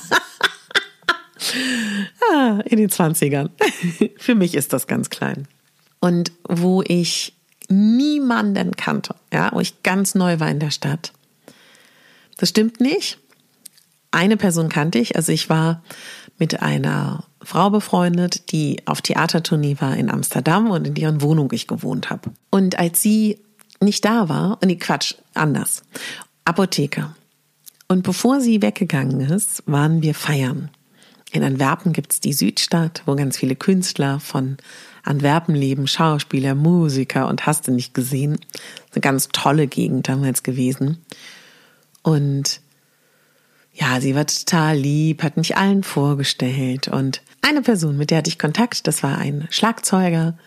ah, 2.31 2.59
in 2.65 2.77
den 2.77 2.89
20ern. 2.89 3.49
Für 4.17 4.35
mich 4.35 4.55
ist 4.55 4.73
das 4.73 4.87
ganz 4.87 5.09
klein. 5.09 5.47
Und 5.99 6.31
wo 6.47 6.81
ich 6.81 7.33
niemanden 7.67 8.75
kannte, 8.75 9.15
ja, 9.33 9.51
wo 9.53 9.59
ich 9.59 9.83
ganz 9.83 10.15
neu 10.15 10.39
war 10.39 10.49
in 10.49 10.59
der 10.59 10.71
Stadt. 10.71 11.11
Das 12.37 12.49
stimmt 12.49 12.79
nicht. 12.79 13.17
Eine 14.11 14.37
Person 14.37 14.69
kannte 14.69 14.99
ich, 14.99 15.15
also 15.15 15.31
ich 15.31 15.49
war 15.49 15.83
mit 16.37 16.61
einer 16.61 17.25
Frau 17.45 17.69
befreundet, 17.69 18.51
die 18.51 18.81
auf 18.85 19.01
Theatertournee 19.01 19.77
war 19.79 19.95
in 19.95 20.09
Amsterdam 20.09 20.69
und 20.71 20.87
in 20.87 20.93
deren 20.93 21.21
Wohnung 21.21 21.51
ich 21.51 21.67
gewohnt 21.67 22.09
habe. 22.09 22.31
Und 22.49 22.79
als 22.79 23.01
sie 23.01 23.39
nicht 23.79 24.05
da 24.05 24.29
war, 24.29 24.57
und 24.61 24.69
die 24.69 24.79
Quatsch, 24.79 25.15
anders, 25.33 25.83
Apotheke. 26.45 27.13
Und 27.87 28.03
bevor 28.03 28.41
sie 28.41 28.61
weggegangen 28.61 29.21
ist, 29.21 29.63
waren 29.65 30.01
wir 30.01 30.15
feiern. 30.15 30.69
In 31.31 31.43
Antwerpen 31.43 31.91
gibt's 31.91 32.19
die 32.19 32.33
Südstadt, 32.33 33.03
wo 33.05 33.15
ganz 33.15 33.37
viele 33.37 33.55
Künstler 33.55 34.19
von 34.19 34.57
Antwerpen 35.03 35.53
leben, 35.53 35.87
Schauspieler, 35.87 36.55
Musiker 36.55 37.27
und 37.27 37.45
hast 37.45 37.67
du 37.67 37.71
nicht 37.71 37.93
gesehen. 37.93 38.39
Eine 38.93 39.01
ganz 39.01 39.27
tolle 39.29 39.67
Gegend 39.67 40.07
damals 40.07 40.43
gewesen. 40.43 41.05
Und 42.01 42.61
ja, 43.75 43.99
sie 43.99 44.15
war 44.15 44.25
total 44.25 44.77
lieb, 44.77 45.21
hat 45.21 45.35
mich 45.35 45.57
allen 45.57 45.83
vorgestellt 45.83 46.87
und 46.87 47.21
eine 47.41 47.61
Person, 47.61 47.97
mit 47.97 48.09
der 48.09 48.19
hatte 48.19 48.29
ich 48.29 48.39
Kontakt, 48.39 48.87
das 48.87 49.03
war 49.03 49.17
ein 49.17 49.47
Schlagzeuger, 49.51 50.37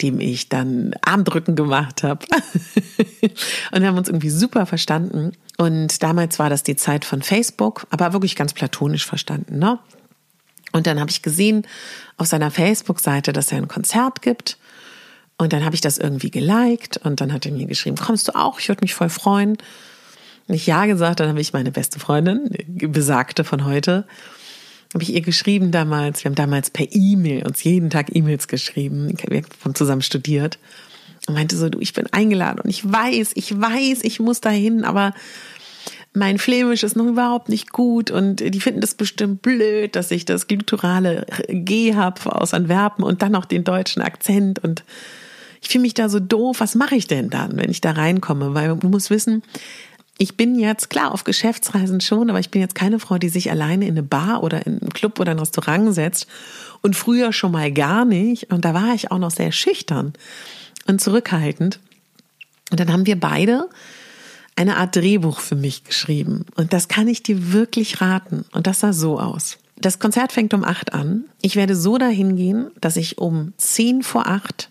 dem 0.00 0.20
ich 0.20 0.48
dann 0.48 0.94
Armdrücken 1.02 1.56
gemacht 1.56 2.04
habe. 2.04 2.24
und 3.72 3.80
wir 3.80 3.88
haben 3.88 3.98
uns 3.98 4.08
irgendwie 4.08 4.30
super 4.30 4.64
verstanden. 4.64 5.32
Und 5.56 6.02
damals 6.04 6.38
war 6.38 6.48
das 6.48 6.62
die 6.62 6.76
Zeit 6.76 7.04
von 7.04 7.20
Facebook, 7.20 7.86
aber 7.90 8.12
wirklich 8.12 8.36
ganz 8.36 8.52
platonisch 8.52 9.04
verstanden. 9.04 9.58
Ne? 9.58 9.80
Und 10.70 10.86
dann 10.86 11.00
habe 11.00 11.10
ich 11.10 11.22
gesehen 11.22 11.66
auf 12.16 12.28
seiner 12.28 12.52
Facebook-Seite, 12.52 13.32
dass 13.32 13.50
er 13.50 13.58
ein 13.58 13.68
Konzert 13.68 14.22
gibt. 14.22 14.56
Und 15.36 15.52
dann 15.52 15.64
habe 15.64 15.74
ich 15.74 15.80
das 15.80 15.98
irgendwie 15.98 16.30
geliked 16.30 16.96
und 16.98 17.20
dann 17.20 17.32
hat 17.32 17.44
er 17.44 17.52
mir 17.52 17.66
geschrieben, 17.66 17.96
kommst 17.96 18.28
du 18.28 18.36
auch? 18.36 18.60
Ich 18.60 18.68
würde 18.68 18.82
mich 18.82 18.94
voll 18.94 19.10
freuen. 19.10 19.58
Ich 20.48 20.66
ja 20.66 20.86
gesagt, 20.86 21.20
dann 21.20 21.28
habe 21.28 21.40
ich 21.40 21.52
meine 21.52 21.70
beste 21.70 22.00
Freundin, 22.00 22.50
besagte 22.66 23.44
von 23.44 23.66
heute, 23.66 24.06
habe 24.94 25.02
ich 25.02 25.12
ihr 25.12 25.20
geschrieben 25.20 25.70
damals. 25.70 26.24
Wir 26.24 26.30
haben 26.30 26.36
damals 26.36 26.70
per 26.70 26.86
E-Mail 26.90 27.46
uns 27.46 27.62
jeden 27.62 27.90
Tag 27.90 28.14
E-Mails 28.14 28.48
geschrieben. 28.48 29.12
Wir 29.28 29.42
haben 29.64 29.74
zusammen 29.74 30.02
studiert. 30.02 30.58
Und 31.26 31.34
meinte 31.34 31.56
so, 31.56 31.68
du, 31.68 31.78
ich 31.78 31.92
bin 31.92 32.06
eingeladen 32.10 32.60
und 32.60 32.70
ich 32.70 32.90
weiß, 32.90 33.32
ich 33.34 33.60
weiß, 33.60 34.02
ich 34.02 34.18
muss 34.18 34.40
dahin, 34.40 34.84
aber 34.84 35.12
mein 36.14 36.38
Flämisch 36.38 36.82
ist 36.82 36.96
noch 36.96 37.04
überhaupt 37.04 37.50
nicht 37.50 37.70
gut 37.70 38.10
und 38.10 38.36
die 38.36 38.60
finden 38.60 38.80
das 38.80 38.94
bestimmt 38.94 39.42
blöd, 39.42 39.94
dass 39.94 40.10
ich 40.10 40.24
das 40.24 40.46
gluturale 40.46 41.26
G 41.48 41.94
habe 41.94 42.34
aus 42.34 42.54
Antwerpen 42.54 43.04
und 43.04 43.20
dann 43.20 43.32
noch 43.32 43.44
den 43.44 43.64
deutschen 43.64 44.00
Akzent 44.00 44.58
und 44.60 44.84
ich 45.60 45.68
fühle 45.68 45.82
mich 45.82 45.94
da 45.94 46.08
so 46.08 46.20
doof. 46.20 46.60
Was 46.60 46.74
mache 46.74 46.94
ich 46.94 47.08
denn 47.08 47.30
dann, 47.30 47.56
wenn 47.56 47.70
ich 47.70 47.80
da 47.80 47.90
reinkomme? 47.90 48.54
Weil 48.54 48.76
du 48.76 48.88
musst 48.88 49.10
wissen, 49.10 49.42
ich 50.18 50.36
bin 50.36 50.58
jetzt 50.58 50.90
klar 50.90 51.12
auf 51.12 51.22
Geschäftsreisen 51.22 52.00
schon, 52.00 52.28
aber 52.28 52.40
ich 52.40 52.50
bin 52.50 52.60
jetzt 52.60 52.74
keine 52.74 52.98
Frau, 52.98 53.18
die 53.18 53.28
sich 53.28 53.52
alleine 53.52 53.86
in 53.86 53.92
eine 53.92 54.02
Bar 54.02 54.42
oder 54.42 54.66
in 54.66 54.80
einen 54.80 54.92
Club 54.92 55.20
oder 55.20 55.30
ein 55.30 55.38
Restaurant 55.38 55.94
setzt 55.94 56.26
und 56.82 56.96
früher 56.96 57.32
schon 57.32 57.52
mal 57.52 57.72
gar 57.72 58.04
nicht. 58.04 58.52
Und 58.52 58.64
da 58.64 58.74
war 58.74 58.94
ich 58.94 59.12
auch 59.12 59.18
noch 59.18 59.30
sehr 59.30 59.52
schüchtern 59.52 60.12
und 60.86 61.00
zurückhaltend. 61.00 61.78
Und 62.72 62.80
dann 62.80 62.92
haben 62.92 63.06
wir 63.06 63.18
beide 63.18 63.68
eine 64.56 64.76
Art 64.76 64.96
Drehbuch 64.96 65.38
für 65.38 65.54
mich 65.54 65.84
geschrieben. 65.84 66.46
Und 66.56 66.72
das 66.72 66.88
kann 66.88 67.06
ich 67.06 67.22
dir 67.22 67.52
wirklich 67.52 68.00
raten. 68.00 68.44
Und 68.50 68.66
das 68.66 68.80
sah 68.80 68.92
so 68.92 69.20
aus. 69.20 69.58
Das 69.76 70.00
Konzert 70.00 70.32
fängt 70.32 70.52
um 70.52 70.64
acht 70.64 70.92
an. 70.94 71.26
Ich 71.40 71.54
werde 71.54 71.76
so 71.76 71.96
dahin 71.96 72.34
gehen, 72.34 72.72
dass 72.80 72.96
ich 72.96 73.18
um 73.18 73.52
zehn 73.56 74.02
vor 74.02 74.26
acht 74.26 74.70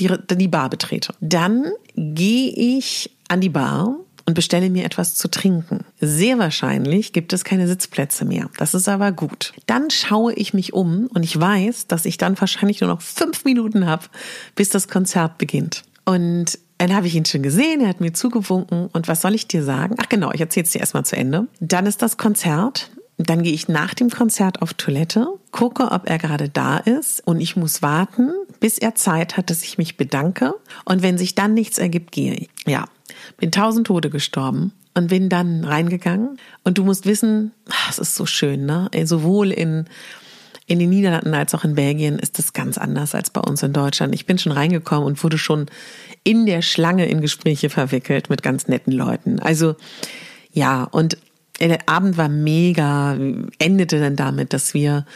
die, 0.00 0.10
die 0.32 0.48
Bar 0.48 0.70
betrete. 0.70 1.14
Dann 1.20 1.70
gehe 1.94 2.50
ich 2.50 3.12
an 3.28 3.40
die 3.40 3.48
Bar 3.48 3.96
und 4.26 4.34
bestelle 4.34 4.68
mir 4.70 4.84
etwas 4.84 5.14
zu 5.14 5.28
trinken. 5.28 5.84
Sehr 6.00 6.38
wahrscheinlich 6.38 7.12
gibt 7.12 7.32
es 7.32 7.44
keine 7.44 7.68
Sitzplätze 7.68 8.24
mehr. 8.24 8.50
Das 8.58 8.74
ist 8.74 8.88
aber 8.88 9.12
gut. 9.12 9.54
Dann 9.66 9.90
schaue 9.90 10.34
ich 10.34 10.52
mich 10.52 10.72
um 10.72 11.06
und 11.14 11.22
ich 11.22 11.40
weiß, 11.40 11.86
dass 11.86 12.04
ich 12.04 12.18
dann 12.18 12.38
wahrscheinlich 12.40 12.80
nur 12.80 12.90
noch 12.90 13.00
fünf 13.00 13.44
Minuten 13.44 13.86
habe, 13.86 14.06
bis 14.56 14.68
das 14.68 14.88
Konzert 14.88 15.38
beginnt. 15.38 15.84
Und 16.04 16.58
dann 16.78 16.94
habe 16.94 17.06
ich 17.06 17.14
ihn 17.14 17.24
schon 17.24 17.42
gesehen, 17.42 17.80
er 17.80 17.88
hat 17.88 18.00
mir 18.00 18.12
zugewunken. 18.12 18.88
Und 18.92 19.08
was 19.08 19.22
soll 19.22 19.34
ich 19.34 19.48
dir 19.48 19.62
sagen? 19.62 19.94
Ach 19.98 20.08
genau, 20.08 20.32
ich 20.32 20.40
erzähle 20.40 20.64
es 20.64 20.72
dir 20.72 20.80
erstmal 20.80 21.06
zu 21.06 21.16
Ende. 21.16 21.46
Dann 21.60 21.86
ist 21.86 22.02
das 22.02 22.16
Konzert. 22.16 22.90
Dann 23.18 23.42
gehe 23.42 23.54
ich 23.54 23.68
nach 23.68 23.94
dem 23.94 24.10
Konzert 24.10 24.60
auf 24.60 24.74
Toilette, 24.74 25.26
gucke, 25.50 25.90
ob 25.90 26.06
er 26.06 26.18
gerade 26.18 26.50
da 26.50 26.76
ist 26.76 27.26
und 27.26 27.40
ich 27.40 27.56
muss 27.56 27.80
warten, 27.80 28.30
bis 28.60 28.76
er 28.76 28.94
Zeit 28.94 29.38
hat, 29.38 29.48
dass 29.48 29.62
ich 29.62 29.78
mich 29.78 29.96
bedanke. 29.96 30.54
Und 30.84 31.00
wenn 31.00 31.16
sich 31.16 31.34
dann 31.34 31.54
nichts 31.54 31.78
ergibt, 31.78 32.12
gehe 32.12 32.34
ich. 32.34 32.50
Ja, 32.66 32.84
bin 33.38 33.50
tausend 33.50 33.86
Tode 33.86 34.10
gestorben 34.10 34.72
und 34.94 35.08
bin 35.08 35.28
dann 35.28 35.64
reingegangen. 35.64 36.38
Und 36.64 36.78
du 36.78 36.84
musst 36.84 37.06
wissen, 37.06 37.52
es 37.88 37.98
ist 37.98 38.14
so 38.14 38.26
schön, 38.26 38.66
ne? 38.66 38.90
Sowohl 39.04 39.50
in 39.50 39.86
in 40.68 40.80
den 40.80 40.90
Niederlanden 40.90 41.32
als 41.32 41.54
auch 41.54 41.64
in 41.64 41.76
Belgien 41.76 42.18
ist 42.18 42.38
es 42.40 42.52
ganz 42.52 42.76
anders 42.76 43.14
als 43.14 43.30
bei 43.30 43.40
uns 43.40 43.62
in 43.62 43.72
Deutschland. 43.72 44.14
Ich 44.14 44.26
bin 44.26 44.36
schon 44.36 44.50
reingekommen 44.50 45.06
und 45.06 45.22
wurde 45.22 45.38
schon 45.38 45.66
in 46.24 46.44
der 46.44 46.60
Schlange 46.60 47.06
in 47.06 47.20
Gespräche 47.20 47.70
verwickelt 47.70 48.30
mit 48.30 48.42
ganz 48.42 48.66
netten 48.66 48.92
Leuten. 48.92 49.38
Also 49.38 49.76
ja, 50.52 50.82
und 50.82 51.18
der 51.60 51.88
Abend 51.88 52.16
war 52.16 52.28
mega, 52.28 53.16
endete 53.58 54.00
dann 54.00 54.16
damit, 54.16 54.52
dass 54.52 54.74
wir 54.74 55.06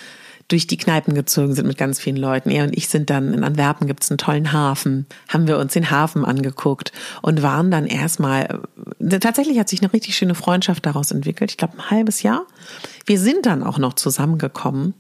durch 0.51 0.67
die 0.67 0.77
Kneipen 0.77 1.15
gezogen 1.15 1.55
sind 1.55 1.67
mit 1.67 1.79
ganz 1.79 2.01
vielen 2.01 2.17
Leuten. 2.17 2.51
Er 2.51 2.65
und 2.65 2.77
ich 2.77 2.89
sind 2.89 3.09
dann 3.09 3.33
in 3.33 3.45
Antwerpen 3.45 3.87
gibt's 3.87 4.11
einen 4.11 4.19
tollen 4.19 4.53
Hafen, 4.53 5.07
haben 5.29 5.47
wir 5.47 5.59
uns 5.59 5.73
den 5.73 5.91
Hafen 5.91 6.25
angeguckt 6.25 6.93
und 7.23 7.43
waren 7.43 7.71
dann 7.71 7.87
erstmal, 7.87 8.61
tatsächlich 9.09 9.59
hat 9.59 9.69
sich 9.69 9.81
eine 9.81 9.93
richtig 9.93 10.17
schöne 10.17 10.35
Freundschaft 10.35 10.85
daraus 10.85 11.11
entwickelt, 11.11 11.53
ich 11.53 11.57
glaube 11.57 11.79
ein 11.79 11.91
halbes 11.91 12.23
Jahr. 12.23 12.47
Wir 13.07 13.19
sind 13.19 13.47
dann 13.47 13.63
auch 13.63 13.79
noch 13.79 13.95
zusammengekommen 13.95 14.95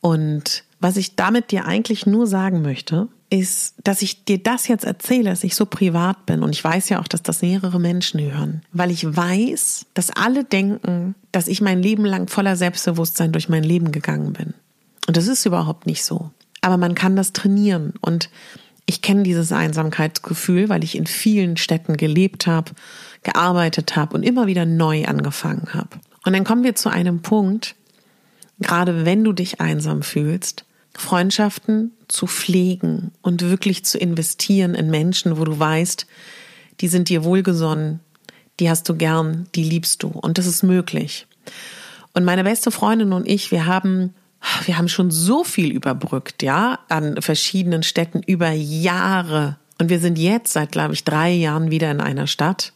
und 0.00 0.64
was 0.80 0.96
ich 0.96 1.14
damit 1.14 1.50
dir 1.50 1.66
eigentlich 1.66 2.06
nur 2.06 2.26
sagen 2.26 2.62
möchte, 2.62 3.08
ist, 3.28 3.74
dass 3.84 4.02
ich 4.02 4.24
dir 4.24 4.42
das 4.42 4.66
jetzt 4.66 4.84
erzähle, 4.84 5.30
dass 5.30 5.44
ich 5.44 5.54
so 5.54 5.66
privat 5.66 6.26
bin. 6.26 6.42
Und 6.42 6.50
ich 6.50 6.64
weiß 6.64 6.88
ja 6.88 7.00
auch, 7.00 7.06
dass 7.06 7.22
das 7.22 7.42
mehrere 7.42 7.78
Menschen 7.78 8.20
hören. 8.20 8.62
Weil 8.72 8.90
ich 8.90 9.04
weiß, 9.04 9.86
dass 9.94 10.10
alle 10.10 10.42
denken, 10.42 11.14
dass 11.30 11.46
ich 11.46 11.60
mein 11.60 11.80
Leben 11.80 12.04
lang 12.04 12.28
voller 12.28 12.56
Selbstbewusstsein 12.56 13.30
durch 13.30 13.48
mein 13.48 13.62
Leben 13.62 13.92
gegangen 13.92 14.32
bin. 14.32 14.54
Und 15.06 15.16
das 15.16 15.26
ist 15.26 15.46
überhaupt 15.46 15.86
nicht 15.86 16.04
so. 16.04 16.30
Aber 16.60 16.76
man 16.76 16.94
kann 16.94 17.16
das 17.16 17.32
trainieren. 17.32 17.94
Und 18.00 18.30
ich 18.86 19.02
kenne 19.02 19.22
dieses 19.22 19.52
Einsamkeitsgefühl, 19.52 20.68
weil 20.68 20.84
ich 20.84 20.96
in 20.96 21.06
vielen 21.06 21.56
Städten 21.56 21.96
gelebt 21.96 22.46
habe, 22.46 22.72
gearbeitet 23.22 23.96
habe 23.96 24.16
und 24.16 24.22
immer 24.22 24.46
wieder 24.46 24.66
neu 24.66 25.04
angefangen 25.04 25.74
habe. 25.74 25.98
Und 26.24 26.32
dann 26.32 26.44
kommen 26.44 26.64
wir 26.64 26.74
zu 26.74 26.90
einem 26.90 27.22
Punkt, 27.22 27.74
gerade 28.58 29.04
wenn 29.04 29.24
du 29.24 29.32
dich 29.32 29.60
einsam 29.60 30.02
fühlst, 30.02 30.64
Freundschaften 30.94 31.92
zu 32.08 32.26
pflegen 32.26 33.12
und 33.22 33.42
wirklich 33.42 33.84
zu 33.84 33.98
investieren 33.98 34.74
in 34.74 34.90
Menschen, 34.90 35.38
wo 35.38 35.44
du 35.44 35.58
weißt, 35.58 36.06
die 36.80 36.88
sind 36.88 37.08
dir 37.08 37.24
wohlgesonnen, 37.24 38.00
die 38.58 38.68
hast 38.68 38.88
du 38.88 38.94
gern, 38.94 39.46
die 39.54 39.64
liebst 39.64 40.02
du 40.02 40.08
und 40.08 40.36
das 40.36 40.46
ist 40.46 40.62
möglich. 40.62 41.26
Und 42.12 42.24
meine 42.24 42.44
beste 42.44 42.70
Freundin 42.70 43.12
und 43.12 43.26
ich, 43.28 43.50
wir 43.50 43.66
haben 43.66 44.14
wir 44.64 44.78
haben 44.78 44.88
schon 44.88 45.10
so 45.10 45.44
viel 45.44 45.70
überbrückt, 45.72 46.42
ja, 46.42 46.80
an 46.88 47.20
verschiedenen 47.20 47.82
Städten 47.82 48.22
über 48.22 48.50
Jahre. 48.50 49.58
Und 49.78 49.88
wir 49.88 50.00
sind 50.00 50.18
jetzt 50.18 50.52
seit, 50.52 50.72
glaube 50.72 50.94
ich, 50.94 51.04
drei 51.04 51.30
Jahren 51.30 51.70
wieder 51.70 51.90
in 51.90 52.00
einer 52.00 52.26
Stadt. 52.26 52.72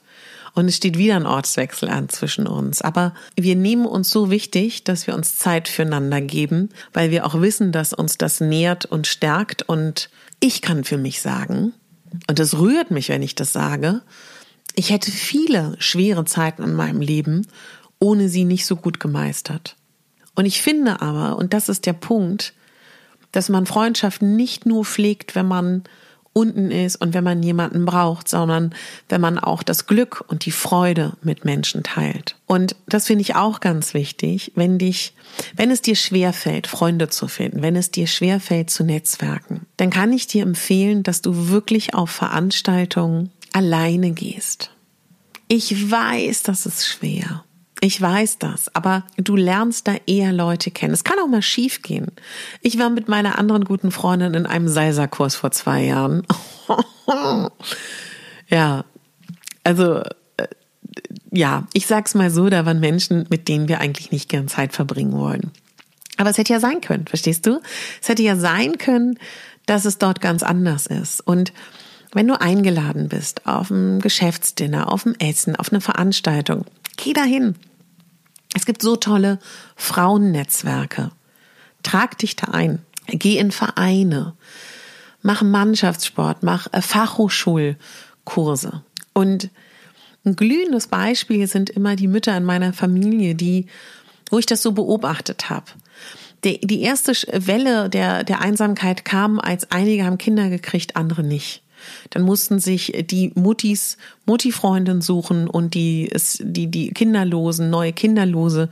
Und 0.55 0.67
es 0.67 0.77
steht 0.77 0.97
wieder 0.99 1.17
ein 1.17 1.27
Ortswechsel 1.27 1.89
an 1.89 2.09
zwischen 2.09 2.47
uns. 2.47 2.81
Aber 2.81 3.13
wir 3.37 3.57
nehmen 3.57 3.87
uns 3.87 4.11
so 4.11 4.31
wichtig, 4.31 4.85
dass 4.85 5.07
wir 5.07 5.15
uns 5.15 5.37
Zeit 5.37 5.69
füreinander 5.69 6.21
geben, 6.21 6.69
weil 6.93 7.11
wir 7.11 7.27
auch 7.27 7.41
wissen, 7.41 7.73
dass 7.73 7.93
uns 7.93 8.19
das 8.19 8.41
nährt 8.41 8.85
und 8.85 9.07
stärkt. 9.07 9.63
Und 9.63 10.11
ich 10.41 10.63
kann 10.63 10.85
für 10.85 10.99
mich 10.99 11.21
sagen, 11.21 11.73
und 12.29 12.39
es 12.39 12.59
rührt 12.59 12.93
mich, 12.93 13.09
wenn 13.09 13.23
ich 13.23 13.35
das 13.35 13.53
sage, 13.53 14.03
ich 14.77 14.91
hätte 14.91 15.11
viele 15.11 15.75
schwere 15.79 16.25
Zeiten 16.25 16.63
in 16.63 16.75
meinem 16.75 17.01
Leben 17.01 17.47
ohne 18.05 18.29
sie 18.29 18.45
nicht 18.45 18.67
so 18.67 18.77
gut 18.77 19.01
gemeistert. 19.01 19.77
Und 20.35 20.47
ich 20.47 20.63
finde 20.63 21.01
aber, 21.01 21.37
und 21.37 21.53
das 21.53 21.69
ist 21.69 21.87
der 21.87 21.93
Punkt, 21.93 22.55
dass 23.33 23.49
man 23.49 23.67
Freundschaften 23.67 24.37
nicht 24.37 24.67
nur 24.67 24.85
pflegt, 24.85 25.35
wenn 25.35 25.47
man 25.47 25.85
unten 26.35 26.71
ist 26.71 26.97
und 26.97 27.15
wenn 27.15 27.25
man 27.25 27.43
jemanden 27.43 27.87
braucht, 27.87 28.29
sondern 28.29 28.75
wenn 29.09 29.21
man 29.21 29.39
auch 29.39 29.63
das 29.63 29.87
Glück 29.87 30.25
und 30.27 30.45
die 30.45 30.51
Freude 30.51 31.15
mit 31.23 31.45
Menschen 31.45 31.83
teilt. 31.83 32.37
Und 32.47 32.77
das 32.87 33.07
finde 33.07 33.23
ich 33.23 33.37
auch 33.37 33.61
ganz 33.61 33.95
wichtig, 33.95 34.53
wenn 34.55 34.79
dich, 34.79 35.15
wenn 35.57 35.71
es 35.71 35.81
dir 35.81 35.97
schwerfällt, 35.97 36.67
Freunde 36.67 37.09
zu 37.09 37.29
finden, 37.29 37.63
wenn 37.63 37.77
es 37.77 37.91
dir 37.91 38.07
schwerfällt 38.07 38.69
zu 38.69 38.85
netzwerken, 38.85 39.67
dann 39.77 39.91
kann 39.91 40.13
ich 40.13 40.27
dir 40.27 40.43
empfehlen, 40.43 41.05
dass 41.05 41.23
du 41.23 41.49
wirklich 41.49 41.95
auf 41.95 42.11
Veranstaltungen 42.11 43.31
alleine 43.53 44.11
gehst. 44.11 44.71
Ich 45.47 45.91
weiß, 45.91 46.43
das 46.43 46.67
ist 46.67 46.87
schwer. 46.87 47.45
Ich 47.85 48.01
weiß 48.01 48.39
das, 48.39 48.75
aber 48.75 49.05
du 49.19 49.37
lernst 49.37 49.87
da 49.87 49.97
eher 50.07 50.33
Leute 50.33 50.71
kennen. 50.71 50.95
Es 50.95 51.05
kann 51.05 51.19
auch 51.19 51.27
mal 51.27 51.43
schief 51.43 51.83
gehen. 51.83 52.07
Ich 52.63 52.79
war 52.79 52.89
mit 52.89 53.09
meiner 53.09 53.39
anderen 53.39 53.67
guten 53.67 53.91
Freundin 53.91 54.33
in 54.33 54.47
einem 54.47 54.69
Salsa-Kurs 54.69 55.35
vor 55.35 55.51
zwei 55.51 55.83
Jahren. 55.85 56.27
ja, 58.49 58.87
also 59.65 59.99
äh, 60.39 60.47
ja, 61.31 61.67
ich 61.75 61.87
sag's 61.87 62.15
mal 62.15 62.31
so, 62.31 62.49
da 62.49 62.65
waren 62.65 62.81
Menschen, 62.81 63.27
mit 63.29 63.49
denen 63.49 63.69
wir 63.69 63.81
eigentlich 63.81 64.11
nicht 64.11 64.31
gern 64.31 64.49
Zeit 64.49 64.73
verbringen 64.73 65.13
wollen. 65.13 65.51
Aber 66.17 66.31
es 66.31 66.39
hätte 66.39 66.55
ja 66.55 66.61
sein 66.61 66.81
können, 66.81 67.07
verstehst 67.07 67.45
du? 67.45 67.61
Es 68.01 68.09
hätte 68.09 68.23
ja 68.23 68.37
sein 68.37 68.79
können, 68.79 69.19
dass 69.67 69.85
es 69.85 69.99
dort 69.99 70.23
ganz 70.23 70.43
anders 70.43 70.87
ist. 70.87 71.21
Und 71.21 71.53
wenn 72.15 72.29
du 72.29 72.41
eingeladen 72.41 73.11
bist 73.11 73.47
auf 73.47 73.69
ein 73.69 74.01
Geschäftsdinner, 74.01 74.91
auf 74.91 75.05
ein 75.05 75.21
Essen, 75.21 75.55
auf 75.55 75.71
eine 75.71 75.83
Veranstaltung, 75.83 76.65
geh 76.97 77.13
dahin. 77.13 77.57
Es 78.55 78.65
gibt 78.65 78.81
so 78.81 78.97
tolle 78.97 79.39
Frauennetzwerke. 79.77 81.11
Trag 81.83 82.17
dich 82.19 82.37
da 82.37 82.53
ein. 82.53 82.79
Geh 83.09 83.37
in 83.37 83.51
Vereine. 83.51 84.35
Mach 85.21 85.43
Mannschaftssport. 85.43 86.43
Mach 86.43 86.73
äh, 86.73 86.81
Fachhochschulkurse. 86.81 88.83
Und 89.13 89.51
ein 90.25 90.37
glühendes 90.37 90.87
Beispiel 90.87 91.47
sind 91.47 91.69
immer 91.69 91.97
die 91.97 92.09
Mütter 92.09 92.35
in 92.37 92.45
meiner 92.45 92.73
Familie, 92.73 93.35
die, 93.35 93.67
wo 94.31 94.39
ich 94.39 94.47
das 94.47 94.63
so 94.63 94.73
beobachtet 94.73 95.51
habe. 95.51 95.67
Die, 96.45 96.61
die 96.61 96.81
erste 96.81 97.13
Welle 97.33 97.91
der, 97.91 98.25
der 98.25 98.41
Einsamkeit 98.41 99.05
kam, 99.05 99.39
als 99.39 99.71
einige 99.71 100.05
haben 100.05 100.19
Kinder 100.19 100.49
gekriegt, 100.49 100.97
andere 100.97 101.23
nicht. 101.23 101.64
Dann 102.11 102.23
mussten 102.23 102.59
sich 102.59 102.93
die 103.11 103.33
Muttis 103.35 103.97
Mutti-Freundin 104.27 105.01
suchen 105.01 105.49
und 105.49 105.75
die, 105.75 106.11
die, 106.41 106.67
die 106.69 106.91
Kinderlosen, 106.91 107.71
neue 107.71 107.93
Kinderlose. 107.93 108.69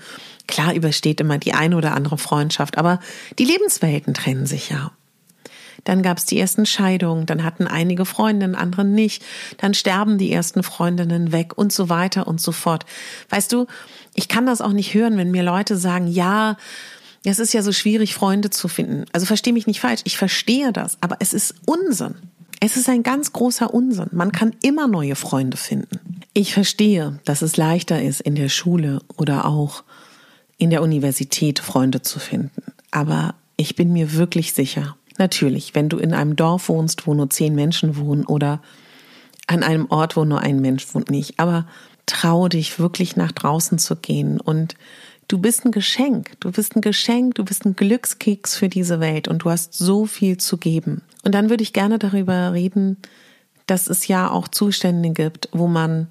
Klar 0.46 0.75
übersteht 0.75 1.20
immer 1.20 1.38
die 1.38 1.55
eine 1.55 1.77
oder 1.77 1.94
andere 1.94 2.18
Freundschaft, 2.18 2.79
aber 2.79 3.01
die 3.38 3.44
Lebenswelten 3.44 4.14
trennen 4.14 4.46
sich 4.46 4.70
ja. 4.70 4.92
Dann 5.85 6.03
gab 6.03 6.18
es 6.18 6.27
die 6.27 6.38
ersten 6.38 6.66
Scheidungen, 6.66 7.27
dann 7.27 7.42
hatten 7.42 7.66
einige 7.66 8.05
Freundinnen, 8.05 8.55
andere 8.55 8.85
nicht, 8.85 9.25
dann 9.59 9.75
sterben 9.75 10.18
die 10.18 10.33
ersten 10.33 10.62
Freundinnen 10.62 11.33
weg 11.33 11.57
und 11.57 11.72
so 11.72 11.88
weiter 11.88 12.29
und 12.29 12.40
so 12.40 12.53
fort. 12.53 12.87
Weißt 13.31 13.53
du, 13.53 13.66
ich 14.14 14.29
kann 14.29 14.46
das 14.46 14.61
auch 14.61 14.72
nicht 14.72 14.94
hören, 14.94 15.16
wenn 15.16 15.31
mir 15.31 15.42
Leute 15.42 15.77
sagen, 15.77 16.07
ja, 16.07 16.57
es 17.25 17.38
ist 17.38 17.53
ja 17.53 17.62
so 17.62 17.72
schwierig, 17.72 18.14
Freunde 18.14 18.51
zu 18.51 18.68
finden. 18.68 19.07
Also 19.12 19.27
verstehe 19.27 19.53
mich 19.53 19.66
nicht 19.66 19.81
falsch, 19.81 20.03
ich 20.05 20.16
verstehe 20.16 20.72
das, 20.72 20.98
aber 21.01 21.16
es 21.20 21.33
ist 21.33 21.55
Unsinn. 21.66 22.14
Es 22.64 22.77
ist 22.77 22.88
ein 22.88 23.03
ganz 23.03 23.33
großer 23.33 23.75
Unsinn. 23.75 24.07
Man 24.12 24.31
kann 24.31 24.55
immer 24.62 24.87
neue 24.87 25.16
Freunde 25.16 25.57
finden. 25.57 26.20
Ich 26.33 26.55
verstehe, 26.55 27.18
dass 27.25 27.42
es 27.42 27.57
leichter 27.57 28.01
ist, 28.01 28.20
in 28.20 28.37
der 28.37 28.48
Schule 28.48 29.01
oder 29.16 29.46
auch 29.46 29.83
in 30.59 30.70
der 30.70 30.81
Universität 30.81 31.59
Freunde 31.59 32.03
zu 32.03 32.20
finden. 32.20 32.62
Aber 32.92 33.35
ich 33.57 33.75
bin 33.75 33.92
mir 33.92 34.12
wirklich 34.12 34.53
sicher, 34.53 34.96
natürlich, 35.18 35.75
wenn 35.75 35.88
du 35.88 35.98
in 35.98 36.14
einem 36.14 36.37
Dorf 36.37 36.68
wohnst, 36.68 37.05
wo 37.05 37.14
nur 37.14 37.31
zehn 37.31 37.57
Menschen 37.57 37.96
wohnen 37.96 38.25
oder 38.27 38.62
an 39.48 39.64
einem 39.64 39.90
Ort, 39.90 40.16
wo 40.16 40.25
nur 40.25 40.38
ein 40.38 40.61
Mensch 40.61 40.87
wohnt, 40.94 41.11
nicht. 41.11 41.40
Aber 41.40 41.66
trau 42.07 42.46
dich 42.46 42.79
wirklich 42.79 43.16
nach 43.16 43.33
draußen 43.33 43.79
zu 43.79 43.96
gehen 43.96 44.40
und 44.40 44.77
du 45.28 45.38
bist 45.38 45.64
ein 45.64 45.72
Geschenk. 45.72 46.32
Du 46.40 46.52
bist 46.52 46.76
ein 46.76 46.80
Geschenk, 46.80 47.37
du 47.37 47.44
bist 47.44 47.64
ein 47.64 47.76
Glückskeks 47.76 48.56
für 48.56 48.68
diese 48.68 49.00
Welt 49.00 49.28
und 49.28 49.40
du 49.40 49.50
hast 49.50 49.74
so 49.74 50.06
viel 50.06 50.37
zu 50.37 50.58
geben. 50.58 51.02
Und 51.24 51.35
dann 51.35 51.50
würde 51.50 51.62
ich 51.62 51.72
gerne 51.72 51.98
darüber 51.98 52.52
reden, 52.52 52.96
dass 53.66 53.88
es 53.88 54.08
ja 54.08 54.30
auch 54.30 54.48
Zustände 54.48 55.11
gibt, 55.11 55.48
wo 55.52 55.66
man 55.66 56.08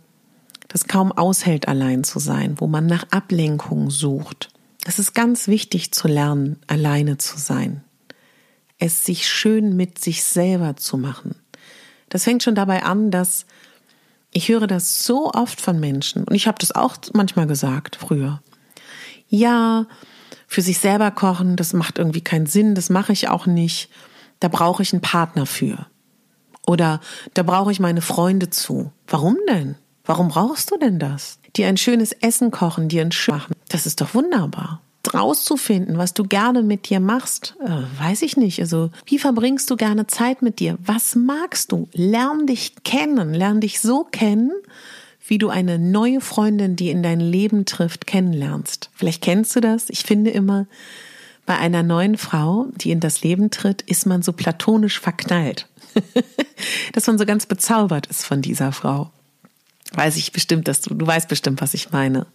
das 0.67 0.87
kaum 0.87 1.11
aushält, 1.11 1.67
allein 1.67 2.03
zu 2.03 2.19
sein, 2.19 2.55
wo 2.57 2.67
man 2.67 2.85
nach 2.85 3.05
Ablenkung 3.11 3.89
sucht. 3.89 4.49
Es 4.85 4.99
ist 4.99 5.13
ganz 5.13 5.47
wichtig 5.47 5.91
zu 5.91 6.07
lernen, 6.07 6.57
alleine 6.67 7.17
zu 7.17 7.37
sein. 7.37 7.83
Es 8.79 9.05
sich 9.05 9.27
schön 9.27 9.75
mit 9.75 9.99
sich 9.99 10.23
selber 10.23 10.75
zu 10.75 10.97
machen. 10.97 11.35
Das 12.09 12.23
fängt 12.23 12.41
schon 12.41 12.55
dabei 12.55 12.83
an, 12.83 13.11
dass 13.11 13.45
ich 14.31 14.49
höre 14.49 14.65
das 14.65 15.03
so 15.03 15.31
oft 15.31 15.59
von 15.59 15.79
Menschen 15.79 16.23
und 16.23 16.33
ich 16.33 16.47
habe 16.47 16.57
das 16.59 16.71
auch 16.71 16.95
manchmal 17.13 17.47
gesagt 17.47 17.97
früher. 17.97 18.41
Ja, 19.31 19.87
für 20.45 20.61
sich 20.61 20.77
selber 20.79 21.09
kochen, 21.09 21.55
das 21.55 21.71
macht 21.71 21.97
irgendwie 21.97 22.21
keinen 22.21 22.45
Sinn, 22.45 22.75
das 22.75 22.89
mache 22.89 23.13
ich 23.13 23.29
auch 23.29 23.45
nicht. 23.45 23.89
Da 24.41 24.49
brauche 24.49 24.83
ich 24.83 24.91
einen 24.91 25.01
Partner 25.01 25.45
für. 25.45 25.87
Oder 26.67 26.99
da 27.33 27.43
brauche 27.43 27.71
ich 27.71 27.79
meine 27.79 28.01
Freunde 28.01 28.49
zu. 28.49 28.91
Warum 29.07 29.37
denn? 29.47 29.75
Warum 30.03 30.27
brauchst 30.27 30.69
du 30.69 30.77
denn 30.77 30.99
das? 30.99 31.39
Dir 31.55 31.67
ein 31.67 31.77
schönes 31.77 32.11
Essen 32.11 32.51
kochen, 32.51 32.89
dir 32.89 33.01
ein 33.01 33.13
Schön 33.13 33.35
machen. 33.35 33.53
Das 33.69 33.85
ist 33.85 34.01
doch 34.01 34.13
wunderbar. 34.13 34.81
Rauszufinden, 35.13 35.97
was 35.97 36.13
du 36.13 36.25
gerne 36.25 36.61
mit 36.61 36.89
dir 36.89 36.99
machst, 36.99 37.55
äh, 37.65 38.03
weiß 38.03 38.21
ich 38.21 38.37
nicht. 38.37 38.59
Also, 38.59 38.91
wie 39.05 39.19
verbringst 39.19 39.69
du 39.69 39.75
gerne 39.75 40.07
Zeit 40.07 40.41
mit 40.41 40.59
dir? 40.59 40.77
Was 40.85 41.15
magst 41.15 41.71
du? 41.71 41.87
Lern 41.93 42.45
dich 42.45 42.75
kennen. 42.83 43.33
Lern 43.33 43.61
dich 43.61 43.79
so 43.79 44.03
kennen, 44.03 44.51
wie 45.31 45.37
du 45.37 45.49
eine 45.49 45.79
neue 45.79 46.19
Freundin, 46.19 46.75
die 46.75 46.89
in 46.89 47.01
dein 47.01 47.21
Leben 47.21 47.65
trifft, 47.65 48.05
kennenlernst. 48.05 48.89
Vielleicht 48.93 49.23
kennst 49.23 49.55
du 49.55 49.61
das. 49.61 49.89
Ich 49.89 50.03
finde 50.03 50.29
immer, 50.29 50.67
bei 51.45 51.57
einer 51.57 51.83
neuen 51.83 52.17
Frau, 52.17 52.67
die 52.75 52.91
in 52.91 52.99
das 52.99 53.23
Leben 53.23 53.49
tritt, 53.49 53.81
ist 53.81 54.05
man 54.05 54.21
so 54.21 54.33
platonisch 54.33 54.99
verknallt. 54.99 55.67
Dass 56.93 57.07
man 57.07 57.17
so 57.17 57.25
ganz 57.25 57.45
bezaubert 57.45 58.07
ist 58.07 58.25
von 58.25 58.41
dieser 58.41 58.73
Frau 58.73 59.09
weiß 59.93 60.17
ich 60.17 60.31
bestimmt, 60.31 60.67
dass 60.67 60.81
du, 60.81 60.93
du 60.93 61.05
weißt 61.05 61.27
bestimmt, 61.27 61.61
was 61.61 61.73
ich 61.73 61.91
meine. 61.91 62.25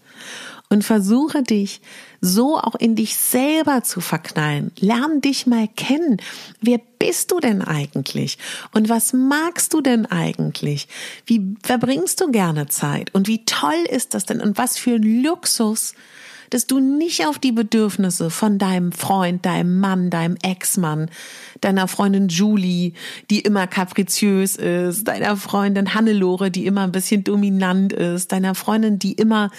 Und 0.68 0.82
versuche 0.82 1.44
dich 1.44 1.80
so 2.20 2.58
auch 2.58 2.74
in 2.74 2.96
dich 2.96 3.16
selber 3.16 3.84
zu 3.84 4.00
verknallen. 4.00 4.72
Lern 4.78 5.20
dich 5.20 5.46
mal 5.46 5.68
kennen. 5.68 6.16
Wer 6.60 6.80
bist 6.98 7.30
du 7.30 7.38
denn 7.38 7.62
eigentlich? 7.62 8.38
Und 8.74 8.88
was 8.88 9.12
magst 9.12 9.74
du 9.74 9.80
denn 9.80 10.06
eigentlich? 10.06 10.88
Wie 11.24 11.54
verbringst 11.62 12.20
du 12.20 12.32
gerne 12.32 12.66
Zeit? 12.66 13.14
Und 13.14 13.28
wie 13.28 13.44
toll 13.44 13.84
ist 13.88 14.14
das 14.14 14.24
denn? 14.24 14.40
Und 14.40 14.58
was 14.58 14.76
für 14.76 14.96
ein 14.96 15.22
Luxus, 15.22 15.94
dass 16.50 16.66
du 16.66 16.78
nicht 16.80 17.26
auf 17.26 17.38
die 17.38 17.52
Bedürfnisse 17.52 18.30
von 18.30 18.58
deinem 18.58 18.92
Freund, 18.92 19.44
deinem 19.44 19.80
Mann, 19.80 20.10
deinem 20.10 20.36
Ex-Mann, 20.42 21.10
deiner 21.60 21.88
Freundin 21.88 22.28
Julie, 22.28 22.92
die 23.30 23.40
immer 23.40 23.66
kapriziös 23.66 24.56
ist, 24.56 25.08
deiner 25.08 25.36
Freundin 25.36 25.94
Hannelore, 25.94 26.50
die 26.50 26.66
immer 26.66 26.82
ein 26.82 26.92
bisschen 26.92 27.24
dominant 27.24 27.92
ist, 27.92 28.32
deiner 28.32 28.54
Freundin, 28.54 28.98
die 28.98 29.12
immer 29.12 29.50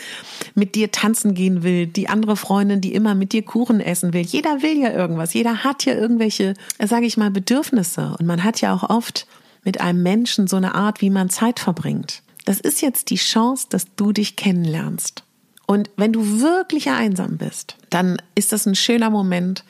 mit 0.56 0.76
dir 0.76 0.92
tanzen 0.92 1.34
gehen 1.34 1.64
will, 1.64 1.88
die 1.88 2.10
andere 2.10 2.36
Freundin, 2.36 2.82
die 2.82 2.94
immer 2.94 3.16
mit 3.16 3.34
dir 3.34 3.44
Kuchen 3.44 3.80
essen 3.80 4.14
will. 4.14 4.22
Jeder 4.22 4.62
will 4.62 4.78
ja 4.78 4.92
irgendwas, 4.92 5.34
jeder 5.34 5.64
hat 5.64 5.86
ja 5.86 5.94
irgendwelche, 5.94 6.54
sage 6.84 7.06
ich 7.06 7.18
mal, 7.18 7.32
Bedürfnisse 7.32 8.16
und 8.20 8.26
man 8.26 8.44
hat 8.44 8.62
ja 8.62 8.74
auch 8.74 8.90
oft 8.90 9.28
mit 9.64 9.82
einem 9.82 10.02
Menschen 10.02 10.48
so 10.48 10.56
eine 10.56 10.76
Art, 10.76 11.02
wie 11.02 11.10
man 11.10 11.30
Zeit 11.30 11.60
verbringt. 11.60 12.24
Das 12.46 12.62
ist 12.62 12.82
jetzt 12.82 13.10
die 13.10 13.18
Chance, 13.18 13.68
dass 13.70 13.94
du 13.98 14.14
dich 14.14 14.38
kennenlernst. 14.38 15.24
Und 15.68 15.92
wenn 15.98 16.14
du 16.14 16.40
wirklich 16.42 16.90
einsam 16.90 17.38
bist, 17.38 17.76
dann 17.90 18.20
ist 18.34 18.54
das 18.54 18.66
ein 18.66 18.76
schöner 18.76 19.12
Moment, 19.12 19.64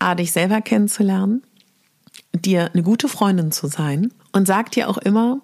A, 0.00 0.14
dich 0.14 0.32
selber 0.32 0.60
kennenzulernen, 0.60 1.42
dir 2.34 2.70
eine 2.74 2.82
gute 2.82 3.08
Freundin 3.08 3.52
zu 3.52 3.68
sein 3.68 4.12
und 4.32 4.46
sag 4.46 4.72
dir 4.72 4.90
auch 4.90 4.98
immer, 4.98 5.40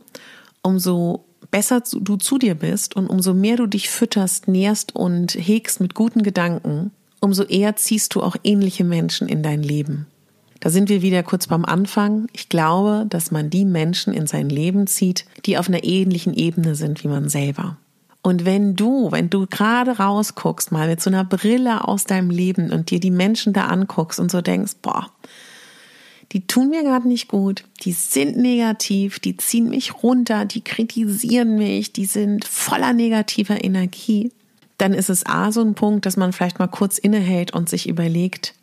umso 0.62 1.24
besser 1.50 1.80
du 1.80 2.16
zu 2.16 2.38
dir 2.38 2.56
bist 2.56 2.96
und 2.96 3.06
umso 3.06 3.34
mehr 3.34 3.56
du 3.56 3.66
dich 3.66 3.88
fütterst, 3.88 4.48
nährst 4.48 4.94
und 4.94 5.32
hegst 5.34 5.80
mit 5.80 5.94
guten 5.94 6.22
Gedanken, 6.22 6.90
umso 7.20 7.44
eher 7.44 7.76
ziehst 7.76 8.14
du 8.14 8.22
auch 8.22 8.36
ähnliche 8.42 8.84
Menschen 8.84 9.28
in 9.28 9.42
dein 9.42 9.62
Leben. 9.62 10.06
Da 10.58 10.70
sind 10.70 10.88
wir 10.88 11.02
wieder 11.02 11.22
kurz 11.22 11.46
beim 11.46 11.64
Anfang. 11.64 12.26
Ich 12.32 12.48
glaube, 12.48 13.06
dass 13.08 13.30
man 13.30 13.48
die 13.48 13.64
Menschen 13.64 14.12
in 14.12 14.26
sein 14.26 14.50
Leben 14.50 14.86
zieht, 14.86 15.24
die 15.46 15.56
auf 15.56 15.68
einer 15.68 15.84
ähnlichen 15.84 16.34
Ebene 16.34 16.74
sind 16.74 17.02
wie 17.02 17.08
man 17.08 17.28
selber. 17.28 17.78
Und 18.22 18.44
wenn 18.44 18.76
du, 18.76 19.11
wenn 19.12 19.30
du 19.30 19.46
gerade 19.46 19.98
rausguckst, 19.98 20.72
mal 20.72 20.88
mit 20.88 21.00
so 21.00 21.09
einer 21.09 21.24
Brille 21.24 21.88
aus 21.88 22.04
deinem 22.04 22.30
Leben 22.30 22.70
und 22.70 22.90
dir 22.90 23.00
die 23.00 23.11
Menschen 23.11 23.52
da 23.52 23.66
anguckst 23.66 24.20
und 24.20 24.30
so 24.30 24.42
denkst, 24.42 24.72
boah, 24.83 25.11
die 26.33 26.46
tun 26.46 26.68
mir 26.68 26.83
gerade 26.83 27.09
nicht 27.09 27.28
gut, 27.28 27.64
die 27.83 27.92
sind 27.92 28.37
negativ, 28.37 29.18
die 29.18 29.37
ziehen 29.37 29.68
mich 29.68 30.02
runter, 30.02 30.44
die 30.44 30.62
kritisieren 30.62 31.56
mich, 31.56 31.92
die 31.92 32.04
sind 32.04 32.44
voller 32.44 32.92
negativer 32.92 33.64
Energie, 33.64 34.30
dann 34.78 34.94
ist 34.94 35.11
es 35.11 35.26
A 35.26 35.50
so 35.50 35.61
ein 35.62 35.74
Punkt, 35.74 36.06
dass 36.06 36.16
man 36.16 36.33
vielleicht 36.33 36.59
mal 36.59 36.68
kurz 36.68 36.98
innehält 36.98 37.52
und 37.52 37.68
sich 37.68 37.88
überlegt, 37.88 38.54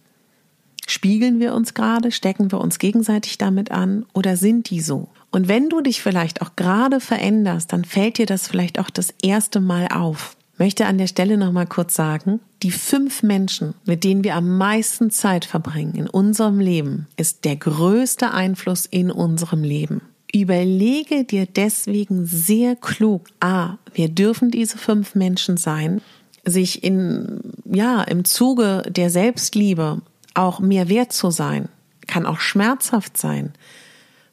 spiegeln 0.88 1.40
wir 1.40 1.54
uns 1.54 1.76
gerade, 1.76 2.12
stecken 2.12 2.52
wir 2.52 2.60
uns 2.60 2.80
gegenseitig 2.80 3.38
damit 3.38 3.70
an 3.70 4.06
oder 4.14 4.36
sind 4.36 4.72
die 4.72 4.82
so? 4.82 5.10
Und 5.30 5.48
wenn 5.48 5.70
du 5.70 5.82
dich 5.82 6.02
vielleicht 6.02 6.42
auch 6.42 6.56
gerade 6.56 7.00
veränderst, 7.00 7.72
dann 7.72 7.86
fällt 7.86 8.18
dir 8.18 8.26
das 8.26 8.48
vielleicht 8.48 8.80
auch 8.80 8.90
das 8.90 9.14
erste 9.22 9.60
Mal 9.60 9.90
auf. 9.90 10.36
Möchte 10.58 10.88
an 10.88 10.98
der 10.98 11.08
Stelle 11.08 11.38
noch 11.38 11.52
mal 11.52 11.68
kurz 11.68 11.94
sagen, 11.94 12.40
die 12.64 12.72
fünf 12.72 13.22
Menschen, 13.22 13.76
mit 13.86 14.04
denen 14.04 14.24
wir 14.24 14.36
am 14.36 14.58
meisten 14.58 15.12
Zeit 15.12 15.46
verbringen 15.46 15.94
in 15.94 16.10
unserem 16.10 16.60
Leben, 16.60 17.06
ist 17.16 17.46
der 17.46 17.58
größte 17.58 18.32
Einfluss 18.32 18.88
in 18.88 19.12
unserem 19.12 19.64
Leben. 19.64 20.02
Überlege 20.34 21.24
dir 21.24 21.46
deswegen 21.46 22.26
sehr 22.26 22.76
klug, 22.76 23.28
a, 23.40 23.78
wir 23.94 24.10
dürfen 24.10 24.50
diese 24.50 24.78
fünf 24.78 25.14
Menschen 25.14 25.58
sein, 25.58 26.02
sich 26.44 26.84
in, 26.84 27.40
ja, 27.66 28.02
im 28.04 28.26
Zuge 28.26 28.84
der 28.90 29.10
Selbstliebe 29.10 30.02
auch 30.38 30.60
mehr 30.60 30.90
wert 30.90 31.14
zu 31.14 31.32
sein, 31.32 31.70
kann 32.08 32.26
auch 32.26 32.40
schmerzhaft 32.40 33.18
sein 33.18 33.54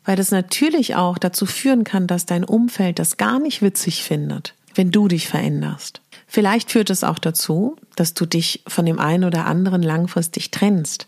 weil 0.05 0.17
das 0.17 0.31
natürlich 0.31 0.95
auch 0.95 1.19
dazu 1.19 1.47
führen 1.47 1.85
kann, 1.85 2.07
dass 2.07 2.27
dein 2.27 2.45
Umfeld 2.45 2.99
das 2.99 3.17
gar 3.17 3.39
nicht 3.39 3.63
witzig 3.63 4.05
findet, 4.05 4.55
wenn 4.75 4.91
du 4.91 5.09
dich 5.09 5.29
veränderst. 5.29 6.03
Vielleicht 6.27 6.71
führt 6.71 6.91
es 6.91 7.05
auch 7.05 7.19
dazu, 7.19 7.77
dass 7.97 8.15
du 8.15 8.27
dich 8.27 8.63
von 8.67 8.87
dem 8.87 8.99
einen 8.99 9.25
oder 9.25 9.47
anderen 9.47 9.83
langfristig 9.83 10.51
trennst. 10.51 11.07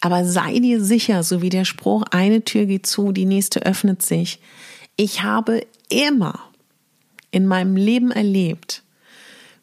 Aber 0.00 0.24
sei 0.24 0.58
dir 0.58 0.82
sicher, 0.82 1.22
so 1.22 1.40
wie 1.40 1.50
der 1.50 1.64
Spruch, 1.64 2.04
eine 2.10 2.42
Tür 2.42 2.66
geht 2.66 2.86
zu, 2.86 3.12
die 3.12 3.24
nächste 3.24 3.64
öffnet 3.64 4.02
sich. 4.02 4.40
Ich 4.96 5.22
habe 5.22 5.66
immer 5.88 6.40
in 7.30 7.46
meinem 7.46 7.76
Leben 7.76 8.10
erlebt, 8.10 8.82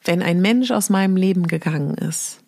wenn 0.04 0.21
ein 0.21 0.41
Mensch 0.41 0.71
aus 0.71 0.89
meinem 0.89 1.15
Leben 1.15 1.47
gegangen 1.47 1.95
ist, 1.95 2.39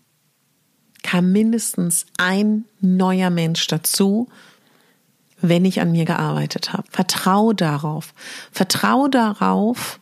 kam 1.06 1.32
mindestens 1.32 2.08
ein 2.18 2.66
neuer 2.82 3.30
Mensch 3.30 3.68
dazu, 3.68 4.28
wenn 5.40 5.64
ich 5.64 5.80
an 5.80 5.92
mir 5.92 6.04
gearbeitet 6.04 6.74
habe. 6.74 6.88
Vertrau 6.90 7.54
darauf. 7.54 8.16
Vertrau 8.52 9.08
darauf, 9.08 10.00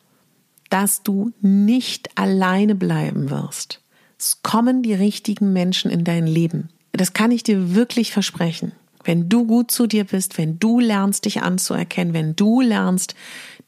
dass 0.70 1.04
du 1.04 1.34
nicht 1.42 2.18
alleine 2.18 2.74
bleiben 2.74 3.30
wirst. 3.30 3.82
Es 4.18 4.42
kommen 4.44 4.82
die 4.82 4.94
richtigen 4.94 5.52
Menschen 5.52 5.92
in 5.92 6.06
dein 6.06 6.26
Leben. 6.26 6.70
Das 6.94 7.12
kann 7.12 7.32
ich 7.32 7.44
dir 7.44 7.76
wirklich 7.76 8.13
versprechen. 8.13 8.72
Wenn 9.04 9.28
du 9.28 9.46
gut 9.46 9.72
zu 9.72 9.88
dir 9.88 10.06
bist, 10.06 10.38
wenn 10.38 10.58
du 10.58 10.80
lernst, 10.80 11.26
dich 11.26 11.42
anzuerkennen, 11.42 12.13
wenn 12.13 12.38
du 12.38 12.62
lernst, 12.62 13.13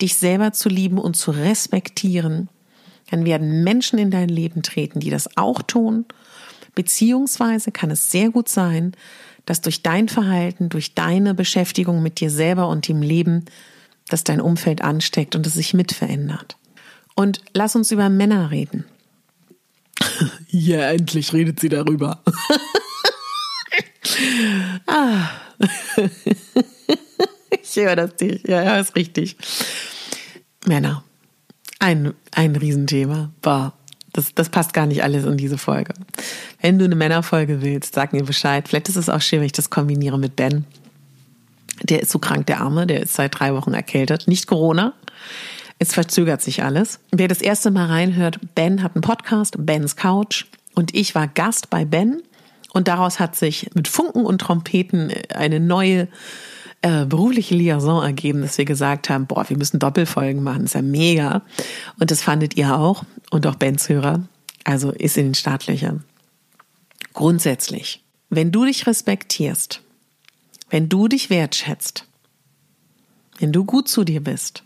dich 0.02 0.16
selber 0.16 0.54
zu 0.54 0.70
lieben 0.70 1.00
und 1.00 1.18
zu 1.18 1.32
respektieren, 1.32 2.48
dann 3.12 3.26
werden 3.26 3.66
Menschen 3.66 4.00
in 4.00 4.10
dein 4.10 4.30
Leben 4.30 4.64
treten, 4.64 5.02
die 5.02 5.10
das 5.10 5.36
auch 5.36 5.62
tun. 5.62 6.06
Beziehungsweise 6.76 7.72
kann 7.72 7.90
es 7.90 8.12
sehr 8.12 8.30
gut 8.30 8.50
sein, 8.50 8.94
dass 9.46 9.62
durch 9.62 9.82
dein 9.82 10.10
Verhalten, 10.10 10.70
durch 10.70 10.94
deine 10.94 11.34
Beschäftigung 11.34 12.04
mit 12.04 12.20
dir 12.20 12.30
selber 12.30 12.68
und 12.68 12.88
dem 12.88 13.02
Leben, 13.02 13.46
dass 14.10 14.24
dein 14.24 14.42
Umfeld 14.42 14.82
ansteckt 14.82 15.36
und 15.36 15.48
es 15.48 15.54
sich 15.54 15.74
mit 15.74 15.94
verändert. 15.94 16.58
Und 17.16 17.42
lass 17.54 17.76
uns 17.76 17.92
über 17.92 18.10
Männer 18.10 18.52
reden. 18.52 18.86
Ja, 20.48 20.92
endlich 20.92 21.34
redet 21.34 21.60
sie 21.60 21.68
darüber. 21.68 22.22
ah. 24.88 25.30
ich 27.62 27.76
höre 27.76 27.98
das 27.98 28.12
nicht. 28.22 28.48
Ja, 28.48 28.64
ja, 28.64 28.80
ist 28.80 28.96
richtig. 28.96 29.36
Männer. 30.66 31.04
Ein, 31.80 32.14
ein 32.32 32.56
Riesenthema. 32.56 33.34
Boah, 33.42 33.74
das, 34.16 34.34
das 34.34 34.50
passt 34.50 34.74
gar 34.74 34.86
nicht 34.86 35.04
alles 35.04 35.26
in 35.26 35.38
diese 35.38 35.58
Folge. 35.58 35.94
Wenn 36.62 36.80
du 36.80 36.86
eine 36.86 36.96
Männerfolge 36.96 37.62
willst, 37.62 37.96
sag 37.96 38.14
mir 38.14 38.24
Bescheid. 38.24 38.68
Vielleicht 38.68 38.90
ist 38.90 38.96
es 38.96 39.10
auch 39.10 39.22
schön, 39.22 39.40
wenn 39.40 39.46
ich 39.46 39.52
das 39.52 39.70
kombiniere 39.70 40.18
mit 40.18 40.36
Ben. 40.36 40.66
Der 41.84 42.02
ist 42.02 42.12
so 42.12 42.20
krank, 42.20 42.48
der 42.48 42.62
Arme, 42.62 42.88
der 42.88 43.02
ist 43.02 43.16
seit 43.16 43.38
drei 43.38 43.54
Wochen 43.54 43.74
erkältet. 43.74 44.28
Nicht 44.28 44.48
Corona. 44.48 44.94
Es 45.78 45.94
verzögert 45.94 46.42
sich 46.42 46.64
alles. 46.64 47.00
Wer 47.12 47.28
das 47.28 47.42
erste 47.42 47.70
Mal 47.72 47.88
reinhört, 47.88 48.40
Ben 48.56 48.82
hat 48.82 48.96
einen 48.96 49.02
Podcast, 49.02 49.56
Bens 49.60 49.98
Couch. 49.98 50.46
Und 50.74 50.96
ich 50.96 51.16
war 51.16 51.28
Gast 51.28 51.70
bei 51.70 51.84
Ben. 51.84 52.22
Und 52.74 52.88
daraus 52.88 53.20
hat 53.20 53.36
sich 53.36 53.70
mit 53.74 53.88
Funken 53.88 54.26
und 54.26 54.40
Trompeten 54.40 55.12
eine 55.34 55.60
neue 55.60 56.08
äh, 56.86 57.06
berufliche 57.06 57.56
Liaison 57.56 58.04
ergeben, 58.04 58.44
dass 58.44 58.60
wir 58.60 58.66
gesagt 58.66 59.10
haben, 59.10 59.26
boah, 59.26 59.50
wir 59.50 59.58
müssen 59.58 59.80
Doppelfolgen 59.80 60.44
machen, 60.44 60.62
das 60.62 60.72
ist 60.72 60.76
ja 60.76 60.82
mega. 60.84 61.42
Und 62.00 62.12
das 62.12 62.22
fandet 62.22 62.58
ihr 62.58 62.78
auch 62.78 63.04
und 63.32 63.48
auch 63.48 63.56
Bens 63.56 63.90
Hörer. 63.90 64.22
Also 64.66 64.92
ist 64.92 65.18
in 65.18 65.26
den 65.26 65.34
Startlöchern. 65.34 66.04
Grundsätzlich, 67.14 68.04
wenn 68.30 68.52
du 68.52 68.66
dich 68.66 68.86
respektierst, 68.86 69.82
wenn 70.70 70.88
du 70.88 71.08
dich 71.08 71.32
wertschätzt, 71.32 72.06
wenn 73.40 73.52
du 73.52 73.66
gut 73.66 73.88
zu 73.88 74.04
dir 74.04 74.24
bist, 74.24 74.62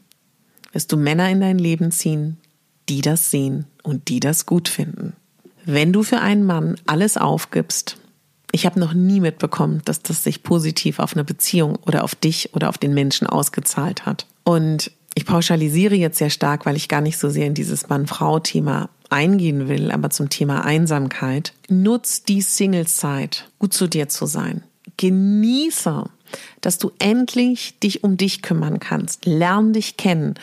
wirst 0.73 0.91
du 0.91 0.97
Männer 0.97 1.29
in 1.29 1.39
dein 1.39 1.57
Leben 1.57 1.89
ziehen, 1.89 2.35
die 2.89 2.99
das 2.99 3.31
sehen 3.31 3.65
und 3.81 4.09
die 4.09 4.19
das 4.19 4.45
gut 4.45 4.67
finden. 4.67 5.13
Wenn 5.63 5.93
du 5.93 6.03
für 6.03 6.19
einen 6.19 6.43
Mann 6.43 6.75
alles 6.85 7.15
aufgibst, 7.15 7.97
ich 8.51 8.65
habe 8.65 8.79
noch 8.79 8.93
nie 8.93 9.19
mitbekommen, 9.19 9.81
dass 9.85 10.01
das 10.01 10.23
sich 10.23 10.43
positiv 10.43 10.99
auf 10.99 11.13
eine 11.13 11.23
Beziehung 11.23 11.77
oder 11.85 12.03
auf 12.03 12.15
dich 12.15 12.53
oder 12.55 12.69
auf 12.69 12.77
den 12.77 12.93
Menschen 12.93 13.27
ausgezahlt 13.27 14.05
hat. 14.05 14.25
Und 14.43 14.91
ich 15.15 15.25
pauschalisiere 15.25 15.95
jetzt 15.95 16.17
sehr 16.17 16.29
stark, 16.29 16.65
weil 16.65 16.75
ich 16.75 16.87
gar 16.87 17.01
nicht 17.01 17.17
so 17.17 17.29
sehr 17.29 17.45
in 17.45 17.53
dieses 17.53 17.89
Mann-Frau-Thema 17.89 18.89
eingehen 19.09 19.67
will, 19.67 19.91
aber 19.91 20.09
zum 20.09 20.29
Thema 20.29 20.65
Einsamkeit. 20.65 21.53
Nutz 21.67 22.23
die 22.23 22.41
Singlezeit, 22.41 23.49
gut 23.59 23.73
zu 23.73 23.87
dir 23.87 24.09
zu 24.09 24.25
sein. 24.25 24.63
Genieße, 24.97 26.05
dass 26.61 26.77
du 26.77 26.91
endlich 26.99 27.79
dich 27.79 28.03
um 28.03 28.17
dich 28.17 28.41
kümmern 28.41 28.79
kannst. 28.79 29.25
Lern 29.25 29.73
dich 29.73 29.97
kennen. 29.97 30.35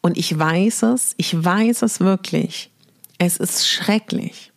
Und 0.00 0.16
ich 0.16 0.36
weiß 0.36 0.84
es, 0.84 1.14
ich 1.16 1.44
weiß 1.44 1.82
es 1.82 2.00
wirklich. 2.00 2.70
Es 3.18 3.36
ist 3.36 3.68
schrecklich. 3.68 4.52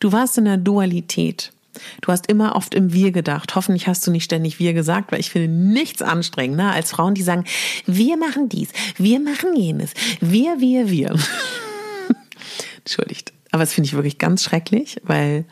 Du 0.00 0.12
warst 0.12 0.38
in 0.38 0.46
der 0.46 0.56
Dualität. 0.56 1.52
Du 2.00 2.12
hast 2.12 2.26
immer 2.26 2.56
oft 2.56 2.74
im 2.74 2.92
Wir 2.92 3.12
gedacht. 3.12 3.54
Hoffentlich 3.54 3.86
hast 3.86 4.06
du 4.06 4.10
nicht 4.10 4.24
ständig 4.24 4.58
Wir 4.58 4.72
gesagt, 4.72 5.12
weil 5.12 5.20
ich 5.20 5.30
finde 5.30 5.48
nichts 5.48 6.02
anstrengender 6.02 6.70
als 6.70 6.90
Frauen, 6.90 7.14
die 7.14 7.22
sagen, 7.22 7.44
wir 7.86 8.16
machen 8.16 8.48
dies, 8.48 8.68
wir 8.96 9.20
machen 9.20 9.54
jenes, 9.56 9.92
wir, 10.20 10.60
wir, 10.60 10.90
wir. 10.90 11.14
Entschuldigt. 12.78 13.32
Aber 13.50 13.62
das 13.62 13.74
finde 13.74 13.86
ich 13.86 13.94
wirklich 13.94 14.18
ganz 14.18 14.42
schrecklich, 14.42 15.00
weil 15.04 15.44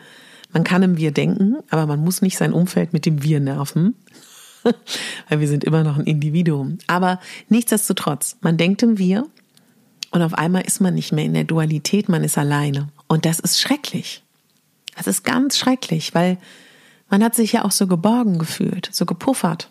man 0.52 0.64
kann 0.64 0.82
im 0.82 0.96
Wir 0.96 1.12
denken, 1.12 1.56
aber 1.70 1.86
man 1.86 2.00
muss 2.00 2.22
nicht 2.22 2.36
sein 2.36 2.52
Umfeld 2.52 2.92
mit 2.92 3.06
dem 3.06 3.22
Wir 3.22 3.40
nerven. 3.40 3.94
weil 5.28 5.40
wir 5.40 5.48
sind 5.48 5.64
immer 5.64 5.84
noch 5.84 5.96
ein 5.96 6.04
Individuum. 6.04 6.78
Aber 6.86 7.20
nichtsdestotrotz, 7.48 8.36
man 8.40 8.56
denkt 8.56 8.82
im 8.82 8.98
Wir 8.98 9.26
und 10.10 10.22
auf 10.22 10.34
einmal 10.34 10.62
ist 10.62 10.80
man 10.80 10.94
nicht 10.94 11.12
mehr 11.12 11.24
in 11.24 11.34
der 11.34 11.44
Dualität, 11.44 12.08
man 12.08 12.24
ist 12.24 12.36
alleine. 12.36 12.88
Und 13.08 13.24
das 13.24 13.40
ist 13.40 13.60
schrecklich. 13.60 14.22
Das 15.00 15.06
ist 15.06 15.24
ganz 15.24 15.56
schrecklich, 15.56 16.14
weil 16.14 16.36
man 17.08 17.24
hat 17.24 17.34
sich 17.34 17.52
ja 17.52 17.64
auch 17.64 17.70
so 17.70 17.86
geborgen 17.86 18.38
gefühlt, 18.38 18.90
so 18.92 19.06
gepuffert. 19.06 19.70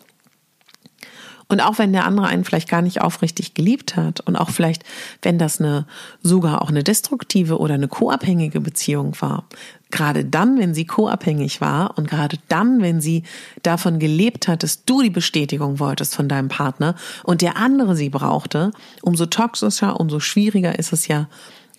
Und 1.46 1.60
auch 1.60 1.78
wenn 1.78 1.92
der 1.92 2.04
andere 2.04 2.26
einen 2.26 2.42
vielleicht 2.42 2.68
gar 2.68 2.82
nicht 2.82 3.00
aufrichtig 3.00 3.54
geliebt 3.54 3.94
hat 3.94 4.18
und 4.20 4.34
auch 4.34 4.50
vielleicht, 4.50 4.82
wenn 5.22 5.38
das 5.38 5.60
eine 5.60 5.86
sogar 6.20 6.62
auch 6.62 6.68
eine 6.68 6.82
destruktive 6.82 7.58
oder 7.58 7.74
eine 7.74 7.86
co-abhängige 7.86 8.60
Beziehung 8.60 9.14
war, 9.20 9.44
gerade 9.92 10.24
dann, 10.24 10.58
wenn 10.58 10.74
sie 10.74 10.84
co-abhängig 10.84 11.60
war 11.60 11.96
und 11.96 12.10
gerade 12.10 12.38
dann, 12.48 12.82
wenn 12.82 13.00
sie 13.00 13.22
davon 13.62 14.00
gelebt 14.00 14.48
hat, 14.48 14.64
dass 14.64 14.84
du 14.84 15.00
die 15.00 15.10
Bestätigung 15.10 15.78
wolltest 15.78 16.16
von 16.16 16.28
deinem 16.28 16.48
Partner 16.48 16.96
und 17.22 17.40
der 17.40 17.56
andere 17.56 17.94
sie 17.94 18.10
brauchte, 18.10 18.72
umso 19.02 19.26
toxischer, 19.26 20.00
umso 20.00 20.18
schwieriger 20.18 20.76
ist 20.76 20.92
es 20.92 21.06
ja, 21.06 21.28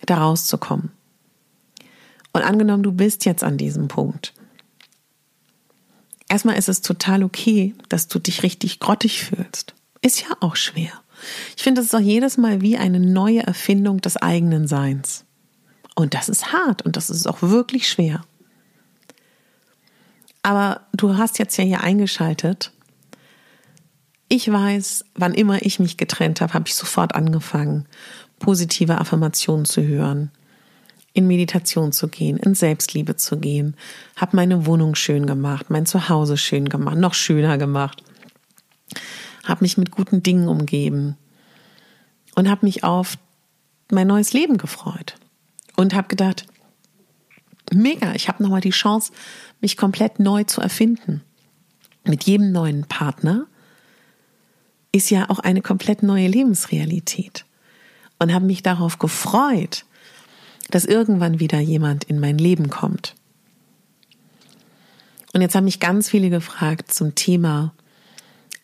da 0.06 0.16
rauszukommen. 0.16 0.90
Und 2.32 2.42
angenommen, 2.42 2.82
du 2.82 2.92
bist 2.92 3.24
jetzt 3.24 3.44
an 3.44 3.58
diesem 3.58 3.88
Punkt. 3.88 4.32
Erstmal 6.28 6.56
ist 6.56 6.68
es 6.68 6.80
total 6.80 7.22
okay, 7.24 7.74
dass 7.88 8.08
du 8.08 8.18
dich 8.18 8.42
richtig 8.42 8.80
grottig 8.80 9.22
fühlst. 9.22 9.74
Ist 10.00 10.22
ja 10.22 10.28
auch 10.40 10.56
schwer. 10.56 10.92
Ich 11.56 11.62
finde, 11.62 11.80
es 11.80 11.88
ist 11.88 11.94
auch 11.94 12.00
jedes 12.00 12.38
Mal 12.38 12.62
wie 12.62 12.76
eine 12.76 13.00
neue 13.00 13.42
Erfindung 13.42 14.00
des 14.00 14.16
eigenen 14.16 14.66
Seins. 14.66 15.24
Und 15.94 16.14
das 16.14 16.28
ist 16.28 16.52
hart 16.52 16.82
und 16.82 16.96
das 16.96 17.10
ist 17.10 17.26
auch 17.26 17.42
wirklich 17.42 17.88
schwer. 17.88 18.22
Aber 20.42 20.86
du 20.92 21.16
hast 21.16 21.38
jetzt 21.38 21.56
ja 21.56 21.64
hier 21.64 21.82
eingeschaltet. 21.82 22.72
Ich 24.28 24.50
weiß, 24.50 25.04
wann 25.14 25.34
immer 25.34 25.62
ich 25.62 25.78
mich 25.78 25.98
getrennt 25.98 26.40
habe, 26.40 26.54
habe 26.54 26.66
ich 26.66 26.74
sofort 26.74 27.14
angefangen, 27.14 27.86
positive 28.38 28.98
Affirmationen 28.98 29.66
zu 29.66 29.82
hören, 29.86 30.30
in 31.14 31.26
Meditation 31.26 31.92
zu 31.92 32.08
gehen, 32.08 32.38
in 32.38 32.54
Selbstliebe 32.54 33.16
zu 33.16 33.38
gehen, 33.38 33.76
habe 34.16 34.36
meine 34.36 34.66
Wohnung 34.66 34.94
schön 34.94 35.26
gemacht, 35.26 35.68
mein 35.68 35.86
Zuhause 35.86 36.36
schön 36.36 36.68
gemacht, 36.68 36.96
noch 36.96 37.14
schöner 37.14 37.58
gemacht, 37.58 38.02
habe 39.44 39.64
mich 39.64 39.76
mit 39.76 39.90
guten 39.90 40.22
Dingen 40.22 40.48
umgeben 40.48 41.16
und 42.34 42.48
habe 42.48 42.64
mich 42.64 42.84
auf 42.84 43.18
mein 43.90 44.06
neues 44.06 44.32
Leben 44.32 44.56
gefreut. 44.56 45.16
Und 45.76 45.94
habe 45.94 46.08
gedacht, 46.08 46.46
mega, 47.72 48.14
ich 48.14 48.28
habe 48.28 48.42
nochmal 48.42 48.60
die 48.60 48.70
Chance, 48.70 49.12
mich 49.60 49.76
komplett 49.76 50.18
neu 50.18 50.44
zu 50.44 50.60
erfinden. 50.60 51.22
Mit 52.04 52.24
jedem 52.24 52.52
neuen 52.52 52.84
Partner 52.86 53.46
ist 54.92 55.10
ja 55.10 55.30
auch 55.30 55.38
eine 55.38 55.62
komplett 55.62 56.02
neue 56.02 56.28
Lebensrealität. 56.28 57.44
Und 58.18 58.32
habe 58.32 58.44
mich 58.44 58.62
darauf 58.62 58.98
gefreut, 58.98 59.84
dass 60.72 60.86
irgendwann 60.86 61.38
wieder 61.38 61.60
jemand 61.60 62.04
in 62.04 62.18
mein 62.18 62.38
Leben 62.38 62.70
kommt. 62.70 63.14
Und 65.34 65.42
jetzt 65.42 65.54
haben 65.54 65.64
mich 65.64 65.80
ganz 65.80 66.08
viele 66.08 66.30
gefragt 66.30 66.92
zum 66.92 67.14
Thema 67.14 67.74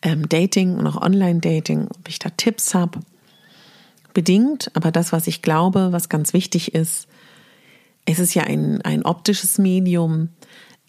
ähm, 0.01 0.27
Dating 0.27 0.75
und 0.75 0.87
auch 0.87 1.01
Online-Dating, 1.01 1.87
ob 1.87 2.09
ich 2.09 2.17
da 2.17 2.29
Tipps 2.31 2.73
habe. 2.73 2.99
Bedingt, 4.13 4.71
aber 4.73 4.91
das, 4.91 5.11
was 5.11 5.27
ich 5.27 5.43
glaube, 5.43 5.89
was 5.91 6.09
ganz 6.09 6.33
wichtig 6.33 6.73
ist, 6.73 7.07
es 8.05 8.17
ist 8.17 8.33
ja 8.33 8.43
ein, 8.43 8.81
ein 8.81 9.05
optisches 9.05 9.59
Medium. 9.59 10.29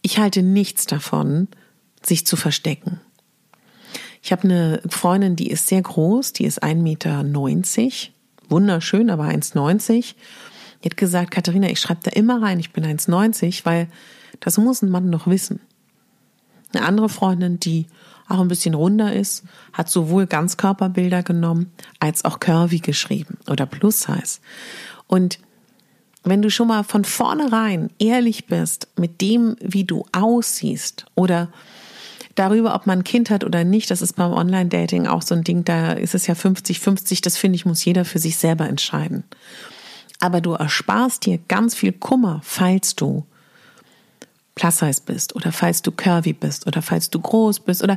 Ich 0.01 0.19
halte 0.19 0.43
nichts 0.43 0.87
davon, 0.87 1.49
sich 2.03 2.27
zu 2.27 2.37
verstecken. 2.37 2.99
Ich 4.23 4.33
habe 4.33 4.45
eine 4.45 4.81
Freundin, 4.89 5.37
die 5.37 5.51
ist 5.51 5.67
sehr 5.67 5.83
groß, 5.83 6.33
die 6.33 6.47
ist 6.47 6.63
1,90 6.63 6.77
Meter, 6.77 7.25
wunderschön, 8.49 9.11
aber 9.11 9.25
1,90 9.25 10.15
die 10.83 10.91
hat 10.91 10.97
gesagt, 10.97 11.31
Katharina, 11.31 11.69
ich 11.69 11.81
schreibe 11.81 12.01
da 12.03 12.11
immer 12.11 12.43
rein, 12.43 12.59
ich 12.59 12.73
bin 12.73 12.85
1,90, 12.85 13.65
weil 13.65 13.89
das 14.41 14.59
muss 14.59 14.83
ein 14.83 14.91
Mann 14.91 15.13
doch 15.13 15.27
wissen. 15.27 15.61
Eine 16.73 16.87
andere 16.87 17.09
Freundin, 17.09 17.61
die 17.61 17.87
auch 18.29 18.41
ein 18.41 18.49
bisschen 18.49 18.75
runder 18.75 19.13
ist, 19.13 19.45
hat 19.73 19.91
sowohl 19.91 20.27
Ganzkörperbilder 20.27 21.23
genommen 21.23 21.73
als 21.99 22.25
auch 22.25 22.39
Curvy 22.39 22.79
geschrieben 22.79 23.39
oder 23.49 23.67
Plus 23.67 24.03
Size. 24.03 24.39
Und 25.07 25.41
wenn 26.23 26.43
du 26.43 26.51
schon 26.51 26.69
mal 26.69 26.85
von 26.85 27.05
vornherein 27.05 27.91
ehrlich 27.99 28.47
bist 28.47 28.89
mit 28.97 29.21
dem, 29.21 29.57
wie 29.61 29.85
du 29.85 30.05
aussiehst 30.13 31.07
oder 31.15 31.49
darüber, 32.35 32.75
ob 32.75 32.87
man 32.87 33.01
ein 33.01 33.05
Kind 33.05 33.31
hat 33.31 33.43
oder 33.43 33.65
nicht, 33.65 33.91
das 33.91 34.03
ist 34.03 34.15
beim 34.15 34.33
Online-Dating 34.33 35.07
auch 35.07 35.23
so 35.23 35.35
ein 35.35 35.45
Ding, 35.45 35.65
da 35.65 35.93
ist 35.93 36.15
es 36.15 36.27
ja 36.27 36.35
50-50, 36.35 37.23
das 37.23 37.37
finde 37.37 37.57
ich, 37.57 37.67
muss 37.67 37.85
jeder 37.85 38.05
für 38.05 38.19
sich 38.19 38.37
selber 38.37 38.69
entscheiden. 38.69 39.25
Aber 40.21 40.41
du 40.41 40.53
ersparst 40.53 41.27
dir 41.27 41.39
ganz 41.49 41.75
viel 41.75 41.93
Kummer, 41.93 42.41
falls 42.45 42.95
du 42.95 43.25
plus-size 44.55 45.01
bist 45.07 45.35
oder 45.35 45.53
falls 45.53 45.81
du 45.81 45.91
curvy 45.91 46.35
bist 46.35 46.67
oder 46.67 46.83
falls 46.83 47.09
du 47.09 47.19
groß 47.19 47.61
bist 47.61 47.83
oder 47.83 47.97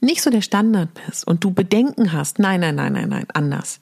nicht 0.00 0.22
so 0.22 0.30
der 0.30 0.42
Standard 0.42 0.90
bist 1.06 1.26
und 1.26 1.42
du 1.42 1.52
Bedenken 1.52 2.12
hast. 2.12 2.38
Nein, 2.38 2.60
nein, 2.60 2.74
nein, 2.74 2.92
nein, 2.92 3.08
nein, 3.08 3.26
anders. 3.32 3.80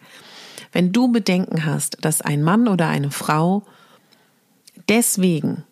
Wenn 0.70 0.92
du 0.92 1.10
Bedenken 1.10 1.64
hast, 1.64 1.98
dass 2.04 2.20
ein 2.20 2.42
Mann 2.42 2.68
oder 2.68 2.88
eine 2.88 3.10
Frau 3.10 3.64
deswegen 4.88 5.64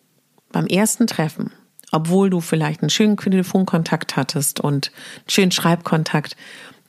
beim 0.51 0.67
ersten 0.67 1.07
Treffen, 1.07 1.51
obwohl 1.91 2.29
du 2.29 2.41
vielleicht 2.41 2.81
einen 2.81 2.89
schönen 2.89 3.15
Telefonkontakt 3.15 4.17
hattest 4.17 4.59
und 4.59 4.91
einen 4.91 5.29
schönen 5.29 5.51
Schreibkontakt, 5.51 6.35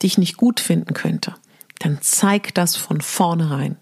dich 0.03 0.17
nicht 0.17 0.35
gut 0.35 0.59
finden 0.59 0.93
könnte, 0.93 1.35
dann 1.79 1.99
zeig 2.01 2.53
das 2.55 2.75
von 2.75 2.99
vornherein. 2.99 3.77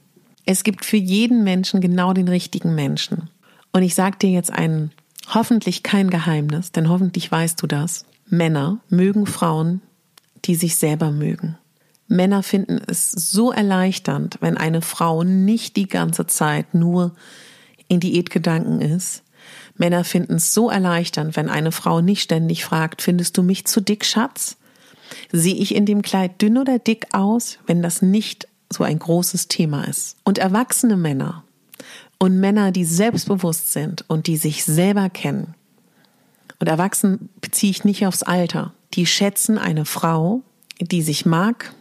Es 0.51 0.63
gibt 0.63 0.83
für 0.83 0.97
jeden 0.97 1.43
Menschen 1.43 1.79
genau 1.79 2.11
den 2.11 2.27
richtigen 2.27 2.73
Menschen. 2.73 3.29
Und 3.71 3.83
ich 3.83 3.93
sage 3.93 4.17
dir 4.17 4.31
jetzt 4.31 4.51
ein 4.51 4.89
hoffentlich 5.31 5.83
kein 5.83 6.09
Geheimnis, 6.09 6.71
denn 6.71 6.89
hoffentlich 6.89 7.31
weißt 7.31 7.61
du 7.61 7.67
das. 7.67 8.03
Männer 8.25 8.79
mögen 8.89 9.27
Frauen, 9.27 9.79
die 10.45 10.55
sich 10.55 10.77
selber 10.77 11.11
mögen. 11.11 11.59
Männer 12.07 12.41
finden 12.41 12.81
es 12.87 13.11
so 13.11 13.51
erleichternd, 13.51 14.39
wenn 14.41 14.57
eine 14.57 14.81
Frau 14.81 15.21
nicht 15.21 15.75
die 15.75 15.87
ganze 15.87 16.25
Zeit 16.25 16.73
nur 16.73 17.13
in 17.87 17.99
Diätgedanken 17.99 18.81
ist. 18.81 19.21
Männer 19.77 20.03
finden 20.03 20.37
es 20.37 20.55
so 20.55 20.71
erleichternd, 20.71 21.35
wenn 21.35 21.49
eine 21.49 21.71
Frau 21.71 22.01
nicht 22.01 22.23
ständig 22.23 22.65
fragt, 22.65 23.03
findest 23.03 23.37
du 23.37 23.43
mich 23.43 23.65
zu 23.65 23.81
dick, 23.81 24.03
Schatz? 24.03 24.57
Sehe 25.31 25.53
ich 25.53 25.75
in 25.75 25.85
dem 25.85 26.01
Kleid 26.01 26.41
dünn 26.41 26.57
oder 26.57 26.79
dick 26.79 27.05
aus, 27.13 27.59
wenn 27.67 27.83
das 27.83 28.01
nicht 28.01 28.47
so 28.71 28.83
ein 28.83 28.99
großes 28.99 29.47
Thema 29.47 29.83
ist? 29.85 30.17
Und 30.23 30.37
erwachsene 30.37 30.97
Männer 30.97 31.43
und 32.17 32.39
Männer, 32.39 32.71
die 32.71 32.85
selbstbewusst 32.85 33.71
sind 33.71 34.05
und 34.07 34.27
die 34.27 34.37
sich 34.37 34.63
selber 34.63 35.09
kennen, 35.09 35.55
und 36.59 36.67
erwachsen 36.67 37.29
beziehe 37.41 37.71
ich 37.71 37.85
nicht 37.85 38.05
aufs 38.05 38.23
Alter, 38.23 38.73
die 38.93 39.05
schätzen 39.05 39.57
eine 39.57 39.85
Frau, 39.85 40.41
die 40.81 41.01
sich 41.01 41.25
mag, 41.25 41.73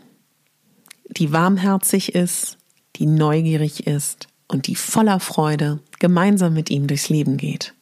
die 1.09 1.33
warmherzig 1.33 2.15
ist, 2.15 2.59
die 2.97 3.07
neugierig 3.07 3.87
ist 3.87 4.29
und 4.47 4.67
die 4.67 4.77
voller 4.77 5.21
Freude 5.21 5.81
gemeinsam 5.99 6.55
mit 6.55 6.71
ihm 6.71 6.87
durchs 6.87 7.09
Leben 7.09 7.37
geht. 7.37 7.75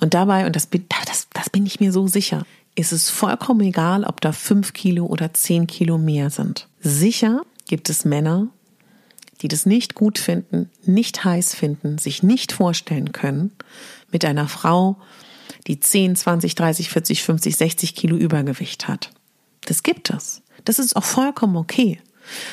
Und 0.00 0.14
dabei, 0.14 0.46
und 0.46 0.56
das, 0.56 0.68
das, 0.70 1.28
das 1.32 1.50
bin 1.50 1.66
ich 1.66 1.80
mir 1.80 1.92
so 1.92 2.06
sicher, 2.06 2.44
ist 2.74 2.92
es 2.92 3.08
vollkommen 3.08 3.62
egal, 3.62 4.04
ob 4.04 4.20
da 4.20 4.32
fünf 4.32 4.72
Kilo 4.72 5.06
oder 5.06 5.32
zehn 5.32 5.66
Kilo 5.66 5.96
mehr 5.96 6.30
sind. 6.30 6.68
Sicher 6.80 7.42
gibt 7.68 7.90
es 7.90 8.04
Männer, 8.04 8.48
die 9.42 9.48
das 9.48 9.66
nicht 9.66 9.94
gut 9.94 10.18
finden, 10.18 10.70
nicht 10.84 11.24
heiß 11.24 11.54
finden, 11.54 11.98
sich 11.98 12.22
nicht 12.22 12.52
vorstellen 12.52 13.12
können, 13.12 13.52
mit 14.10 14.24
einer 14.24 14.48
Frau, 14.48 14.96
die 15.66 15.80
10, 15.80 16.16
20, 16.16 16.54
30, 16.54 16.88
40, 16.88 17.22
50, 17.22 17.56
60 17.56 17.94
Kilo 17.94 18.16
Übergewicht 18.16 18.88
hat. 18.88 19.10
Das 19.62 19.82
gibt 19.82 20.10
es. 20.10 20.42
Das 20.64 20.78
ist 20.78 20.96
auch 20.96 21.04
vollkommen 21.04 21.56
okay. 21.56 22.00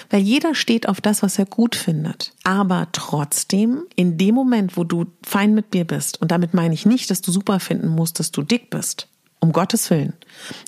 Weil 0.09 0.21
jeder 0.21 0.53
steht 0.53 0.87
auf 0.87 1.01
das, 1.01 1.23
was 1.23 1.39
er 1.39 1.45
gut 1.45 1.75
findet. 1.75 2.33
Aber 2.43 2.87
trotzdem, 2.91 3.85
in 3.95 4.17
dem 4.17 4.35
Moment, 4.35 4.77
wo 4.77 4.83
du 4.83 5.05
fein 5.23 5.55
mit 5.55 5.73
dir 5.73 5.85
bist, 5.85 6.21
und 6.21 6.31
damit 6.31 6.53
meine 6.53 6.73
ich 6.73 6.85
nicht, 6.85 7.09
dass 7.09 7.21
du 7.21 7.31
super 7.31 7.59
finden 7.59 7.87
musst, 7.87 8.19
dass 8.19 8.31
du 8.31 8.43
dick 8.43 8.69
bist. 8.69 9.07
Um 9.39 9.51
Gottes 9.51 9.89
Willen. 9.89 10.13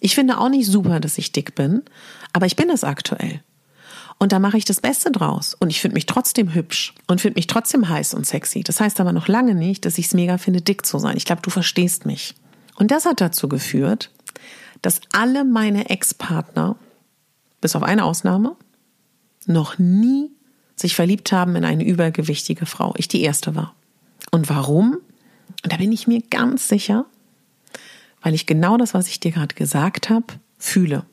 Ich 0.02 0.16
finde 0.16 0.38
auch 0.38 0.50
nicht 0.50 0.66
super, 0.68 1.00
dass 1.00 1.18
ich 1.18 1.32
dick 1.32 1.56
bin, 1.56 1.84
aber 2.34 2.46
ich 2.46 2.56
bin 2.56 2.70
es 2.70 2.84
aktuell. 2.84 3.42
Und 4.18 4.32
da 4.32 4.40
mache 4.40 4.58
ich 4.58 4.66
das 4.66 4.82
Beste 4.82 5.12
draus. 5.12 5.56
Und 5.56 5.70
ich 5.70 5.82
finde 5.82 5.96
mich 5.96 6.06
trotzdem 6.06 6.54
hübsch 6.54 6.94
und 7.08 7.22
finde 7.22 7.38
mich 7.38 7.48
trotzdem 7.48 7.90
heiß 7.90 8.14
und 8.14 8.26
sexy. 8.26 8.64
Das 8.64 8.80
heißt 8.80 9.00
aber 9.00 9.12
noch 9.12 9.28
lange 9.28 9.56
nicht, 9.56 9.86
dass 9.86 9.98
ich 9.98 10.08
es 10.08 10.14
mega 10.14 10.38
finde, 10.38 10.62
dick 10.62 10.86
zu 10.86 11.00
sein. 11.00 11.18
Ich 11.18 11.26
glaube, 11.26 11.42
du 11.42 11.50
verstehst 11.50 12.06
mich. 12.06 12.36
Und 12.76 12.92
das 12.92 13.06
hat 13.06 13.22
dazu 13.22 13.50
geführt, 13.50 14.12
dass 14.82 15.02
alle 15.12 15.44
meine 15.44 15.90
Ex-Partner, 15.90 16.78
bis 17.62 17.76
auf 17.76 17.84
eine 17.84 18.06
Ausnahme, 18.06 18.56
noch 19.46 19.78
nie 19.78 20.32
sich 20.76 20.96
verliebt 20.96 21.32
haben 21.32 21.56
in 21.56 21.66
eine 21.66 21.86
übergewichtige 21.86 22.66
Frau. 22.66 22.94
Ich 22.98 23.08
die 23.08 23.22
erste 23.22 23.56
war. 23.56 23.76
Und 24.32 24.50
warum? 24.50 24.98
Und 25.64 25.74
da 25.74 25.78
bin 25.78 25.92
ich 25.92 26.08
mir 26.08 26.22
ganz 26.22 26.68
sicher, 26.68 27.06
weil 28.22 28.34
ich 28.34 28.46
genau 28.46 28.78
das, 28.78 28.94
was 28.94 29.08
ich 29.08 29.20
dir 29.20 29.32
gerade 29.32 29.56
gesagt 29.56 30.10
habe, 30.10 30.26
fühle. 30.58 31.06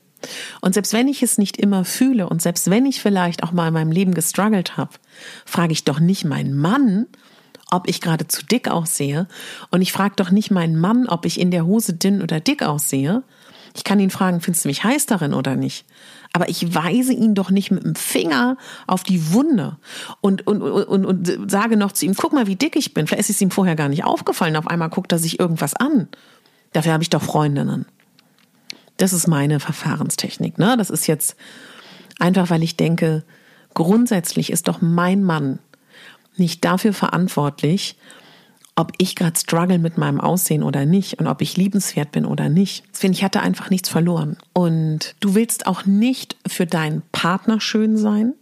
Und 0.61 0.73
selbst 0.73 0.93
wenn 0.93 1.07
ich 1.07 1.23
es 1.23 1.37
nicht 1.37 1.57
immer 1.57 1.85
fühle 1.85 2.29
und 2.29 2.41
selbst 2.41 2.69
wenn 2.69 2.85
ich 2.85 3.01
vielleicht 3.01 3.43
auch 3.43 3.51
mal 3.51 3.67
in 3.67 3.73
meinem 3.73 3.91
Leben 3.91 4.13
gestruggelt 4.13 4.77
habe, 4.77 4.91
frage 5.45 5.73
ich 5.73 5.83
doch 5.83 5.99
nicht 5.99 6.25
meinen 6.25 6.55
Mann, 6.55 7.07
ob 7.71 7.89
ich 7.89 8.01
gerade 8.01 8.27
zu 8.27 8.45
dick 8.45 8.69
aussehe. 8.69 9.27
Und 9.71 9.81
ich 9.81 9.91
frage 9.91 10.15
doch 10.15 10.31
nicht 10.31 10.51
meinen 10.51 10.77
Mann, 10.77 11.07
ob 11.07 11.25
ich 11.25 11.39
in 11.39 11.51
der 11.51 11.65
Hose 11.65 11.93
dünn 11.93 12.21
oder 12.21 12.39
dick 12.39 12.63
aussehe. 12.63 13.23
Ich 13.75 13.83
kann 13.83 13.99
ihn 13.99 14.11
fragen, 14.11 14.39
findest 14.39 14.65
du 14.65 14.69
mich 14.69 14.83
heiß 14.83 15.07
darin 15.07 15.33
oder 15.33 15.55
nicht? 15.55 15.85
Aber 16.31 16.47
ich 16.47 16.75
weise 16.75 17.13
ihn 17.13 17.33
doch 17.33 17.49
nicht 17.49 17.71
mit 17.71 17.83
dem 17.83 17.95
Finger 17.95 18.57
auf 18.85 19.03
die 19.03 19.33
Wunde 19.33 19.77
und, 20.21 20.45
und, 20.45 20.61
und, 20.61 21.05
und 21.05 21.51
sage 21.51 21.75
noch 21.77 21.91
zu 21.91 22.05
ihm, 22.05 22.15
guck 22.15 22.33
mal, 22.33 22.47
wie 22.47 22.55
dick 22.55 22.75
ich 22.75 22.93
bin. 22.93 23.07
Vielleicht 23.07 23.21
ist 23.21 23.29
es 23.31 23.41
ihm 23.41 23.51
vorher 23.51 23.75
gar 23.75 23.89
nicht 23.89 24.03
aufgefallen. 24.03 24.55
Auf 24.55 24.67
einmal 24.67 24.89
guckt 24.89 25.11
er 25.11 25.19
sich 25.19 25.39
irgendwas 25.39 25.75
an. 25.75 26.07
Dafür 26.73 26.93
habe 26.93 27.03
ich 27.03 27.09
doch 27.09 27.21
Freundinnen. 27.21 27.85
Das 28.97 29.13
ist 29.13 29.27
meine 29.27 29.59
Verfahrenstechnik. 29.59 30.57
Ne? 30.57 30.75
Das 30.77 30.89
ist 30.89 31.07
jetzt 31.07 31.35
einfach, 32.19 32.49
weil 32.49 32.63
ich 32.63 32.77
denke, 32.77 33.23
grundsätzlich 33.73 34.51
ist 34.51 34.67
doch 34.67 34.81
mein 34.81 35.23
Mann 35.23 35.59
nicht 36.37 36.63
dafür 36.63 36.93
verantwortlich, 36.93 37.97
ob 38.75 38.91
ich 38.97 39.15
gerade 39.15 39.39
struggle 39.39 39.77
mit 39.77 39.97
meinem 39.97 40.19
Aussehen 40.19 40.63
oder 40.63 40.85
nicht 40.85 41.19
und 41.19 41.27
ob 41.27 41.41
ich 41.41 41.57
liebenswert 41.57 42.11
bin 42.11 42.25
oder 42.25 42.49
nicht. 42.49 42.83
Deswegen, 42.91 43.13
ich 43.13 43.23
hatte 43.23 43.41
einfach 43.41 43.69
nichts 43.69 43.89
verloren. 43.89 44.37
Und 44.53 45.15
du 45.19 45.35
willst 45.35 45.67
auch 45.67 45.85
nicht 45.85 46.37
für 46.47 46.65
deinen 46.65 47.03
Partner 47.11 47.61
schön 47.61 47.97
sein. 47.97 48.33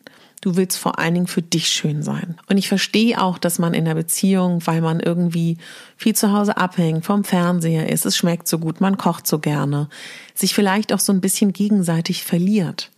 Du 0.42 0.56
willst 0.56 0.78
vor 0.78 0.98
allen 0.98 1.14
Dingen 1.14 1.28
für 1.28 1.44
dich 1.44 1.70
schön 1.70 2.02
sein. 2.02 2.36
Und 2.50 2.58
ich 2.58 2.68
verstehe 2.68 3.22
auch, 3.22 3.38
dass 3.38 3.60
man 3.60 3.76
in 3.76 3.86
der 3.86 3.94
Beziehung, 3.94 4.66
weil 4.66 4.82
man 4.82 5.00
irgendwie 5.00 5.58
viel 5.98 6.16
zu 6.16 6.34
Hause 6.34 6.58
abhängt, 6.58 7.06
vom 7.06 7.24
Fernseher 7.24 7.90
ist, 7.90 8.06
es 8.06 8.18
schmeckt 8.18 8.48
so 8.48 8.58
gut, 8.58 8.82
man 8.82 8.98
kocht 8.98 9.28
so 9.28 9.38
gerne, 9.38 9.88
sich 10.34 10.56
vielleicht 10.56 10.94
auch 10.94 11.00
so 11.00 11.14
ein 11.14 11.22
bisschen 11.22 11.54
gegenseitig 11.54 12.24
verliert. 12.24 12.90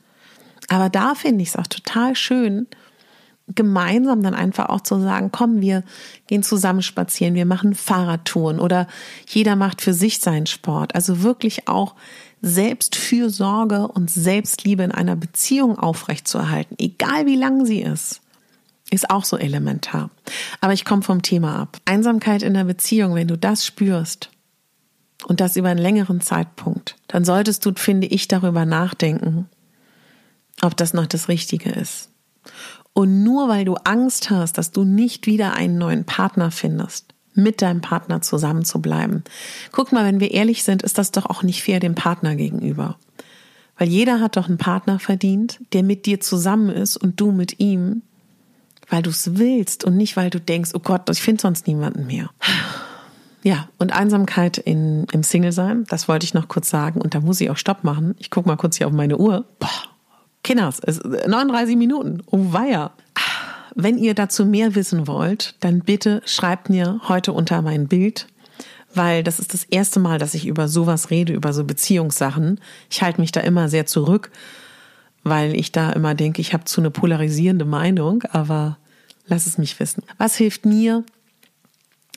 Aber 0.69 0.89
da 0.89 1.15
finde 1.15 1.43
ich 1.43 1.49
es 1.49 1.55
auch 1.57 1.67
total 1.67 2.15
schön, 2.15 2.67
gemeinsam 3.47 4.23
dann 4.23 4.35
einfach 4.35 4.69
auch 4.69 4.81
zu 4.81 4.99
sagen, 5.01 5.29
komm, 5.31 5.59
wir 5.59 5.83
gehen 6.27 6.43
zusammen 6.43 6.81
spazieren, 6.81 7.35
wir 7.35 7.45
machen 7.45 7.75
Fahrradtouren 7.75 8.59
oder 8.59 8.87
jeder 9.27 9.55
macht 9.55 9.81
für 9.81 9.93
sich 9.93 10.19
seinen 10.19 10.45
Sport. 10.45 10.95
Also 10.95 11.23
wirklich 11.23 11.67
auch 11.67 11.95
Selbstfürsorge 12.45 13.87
und 13.87 14.11
Selbstliebe 14.11 14.83
in 14.83 14.91
einer 14.91 15.15
Beziehung 15.15 15.79
aufrechtzuerhalten, 15.79 16.75
egal 16.77 17.25
wie 17.25 17.37
lang 17.37 17.65
sie 17.65 17.81
ist, 17.81 18.21
ist 18.91 19.09
auch 19.09 19.23
so 19.23 19.37
elementar. 19.37 20.09
Aber 20.59 20.73
ich 20.73 20.83
komme 20.83 21.03
vom 21.03 21.21
Thema 21.21 21.57
ab. 21.57 21.77
Einsamkeit 21.85 22.43
in 22.43 22.53
der 22.53 22.65
Beziehung, 22.65 23.15
wenn 23.15 23.29
du 23.29 23.37
das 23.37 23.65
spürst 23.65 24.29
und 25.25 25.39
das 25.39 25.55
über 25.55 25.69
einen 25.69 25.79
längeren 25.79 26.19
Zeitpunkt, 26.19 26.97
dann 27.07 27.23
solltest 27.23 27.65
du, 27.65 27.71
finde 27.75 28.07
ich, 28.07 28.27
darüber 28.27 28.65
nachdenken, 28.65 29.47
ob 30.61 30.75
das 30.75 30.93
noch 30.93 31.07
das 31.07 31.29
Richtige 31.29 31.69
ist. 31.69 32.09
Und 32.91 33.23
nur 33.23 33.47
weil 33.47 33.63
du 33.63 33.75
Angst 33.75 34.29
hast, 34.29 34.57
dass 34.57 34.71
du 34.71 34.83
nicht 34.83 35.27
wieder 35.27 35.53
einen 35.53 35.77
neuen 35.77 36.03
Partner 36.03 36.51
findest, 36.51 37.12
mit 37.33 37.61
deinem 37.61 37.81
Partner 37.81 38.21
zusammen 38.21 38.65
zu 38.65 38.81
bleiben. 38.81 39.23
Guck 39.71 39.91
mal, 39.91 40.05
wenn 40.05 40.19
wir 40.19 40.31
ehrlich 40.31 40.63
sind, 40.63 40.83
ist 40.83 40.97
das 40.97 41.11
doch 41.11 41.25
auch 41.25 41.43
nicht 41.43 41.63
fair 41.63 41.79
dem 41.79 41.95
Partner 41.95 42.35
gegenüber. 42.35 42.97
Weil 43.77 43.89
jeder 43.89 44.19
hat 44.19 44.37
doch 44.37 44.47
einen 44.47 44.57
Partner 44.57 44.99
verdient, 44.99 45.59
der 45.73 45.83
mit 45.83 46.05
dir 46.05 46.19
zusammen 46.19 46.69
ist 46.69 46.97
und 46.97 47.19
du 47.19 47.31
mit 47.31 47.59
ihm, 47.59 48.03
weil 48.89 49.01
du 49.01 49.09
es 49.09 49.37
willst 49.37 49.83
und 49.83 49.97
nicht, 49.97 50.15
weil 50.15 50.29
du 50.29 50.39
denkst, 50.39 50.71
oh 50.73 50.79
Gott, 50.79 51.09
ich 51.09 51.21
finde 51.21 51.41
sonst 51.41 51.67
niemanden 51.67 52.05
mehr. 52.05 52.29
Ja, 53.43 53.67
und 53.77 53.91
Einsamkeit 53.91 54.57
in, 54.57 55.05
im 55.11 55.23
Single-Sein, 55.23 55.85
das 55.89 56.07
wollte 56.07 56.25
ich 56.25 56.33
noch 56.33 56.47
kurz 56.47 56.69
sagen 56.69 57.01
und 57.01 57.13
da 57.13 57.19
muss 57.19 57.41
ich 57.41 57.49
auch 57.49 57.57
Stopp 57.57 57.83
machen. 57.83 58.15
Ich 58.19 58.29
gucke 58.29 58.47
mal 58.47 58.55
kurz 58.55 58.77
hier 58.77 58.87
auf 58.87 58.93
meine 58.93 59.17
Uhr. 59.17 59.45
Boah, 59.59 59.69
Kinders, 60.43 60.81
39 60.81 61.75
Minuten. 61.75 62.21
Oh 62.29 62.53
weia. 62.53 62.91
Wenn 63.75 63.97
ihr 63.97 64.13
dazu 64.13 64.45
mehr 64.45 64.75
wissen 64.75 65.07
wollt, 65.07 65.55
dann 65.59 65.79
bitte 65.79 66.21
schreibt 66.25 66.69
mir 66.69 67.01
heute 67.07 67.33
unter 67.33 67.61
mein 67.61 67.87
Bild, 67.87 68.27
weil 68.93 69.23
das 69.23 69.39
ist 69.39 69.53
das 69.53 69.63
erste 69.63 69.99
Mal, 69.99 70.19
dass 70.19 70.35
ich 70.35 70.45
über 70.45 70.67
sowas 70.67 71.09
rede, 71.09 71.33
über 71.33 71.53
so 71.53 71.63
Beziehungssachen. 71.63 72.59
Ich 72.91 73.01
halte 73.01 73.19
mich 73.19 73.31
da 73.31 73.39
immer 73.39 73.69
sehr 73.69 73.85
zurück, 73.85 74.31
weil 75.23 75.55
ich 75.55 75.71
da 75.71 75.91
immer 75.91 76.13
denke, 76.13 76.41
ich 76.41 76.53
habe 76.53 76.65
zu 76.65 76.81
eine 76.81 76.91
polarisierende 76.91 77.65
Meinung, 77.65 78.23
aber 78.31 78.77
lass 79.25 79.47
es 79.47 79.57
mich 79.57 79.79
wissen. 79.79 80.03
Was 80.17 80.35
hilft 80.35 80.65
mir? 80.65 81.03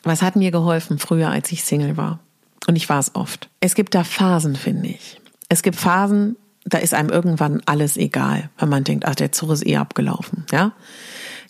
Was 0.03 0.23
hat 0.23 0.37
mir 0.37 0.51
geholfen 0.51 0.99
früher, 0.99 1.31
als 1.31 1.51
ich 1.53 1.64
Single 1.64 1.97
war? 1.97 2.21
Und 2.67 2.77
ich 2.77 2.88
war 2.88 2.98
es 2.98 3.15
oft. 3.15 3.48
Es 3.61 3.75
gibt 3.75 3.94
da 3.94 4.04
Phasen, 4.04 4.57
finde 4.57 4.88
ich. 4.88 5.21
Es 5.48 5.63
gibt 5.63 5.77
Phasen, 5.77 6.37
da 6.65 6.79
ist 6.79 6.94
einem 6.94 7.11
irgendwann 7.11 7.63
alles 7.65 7.96
egal, 7.96 8.50
weil 8.59 8.69
man 8.69 8.85
denkt, 8.85 9.07
ach, 9.07 9.15
der 9.15 9.33
Zug 9.33 9.50
ist 9.50 9.65
eh 9.67 9.77
abgelaufen, 9.77 10.44
ja. 10.52 10.73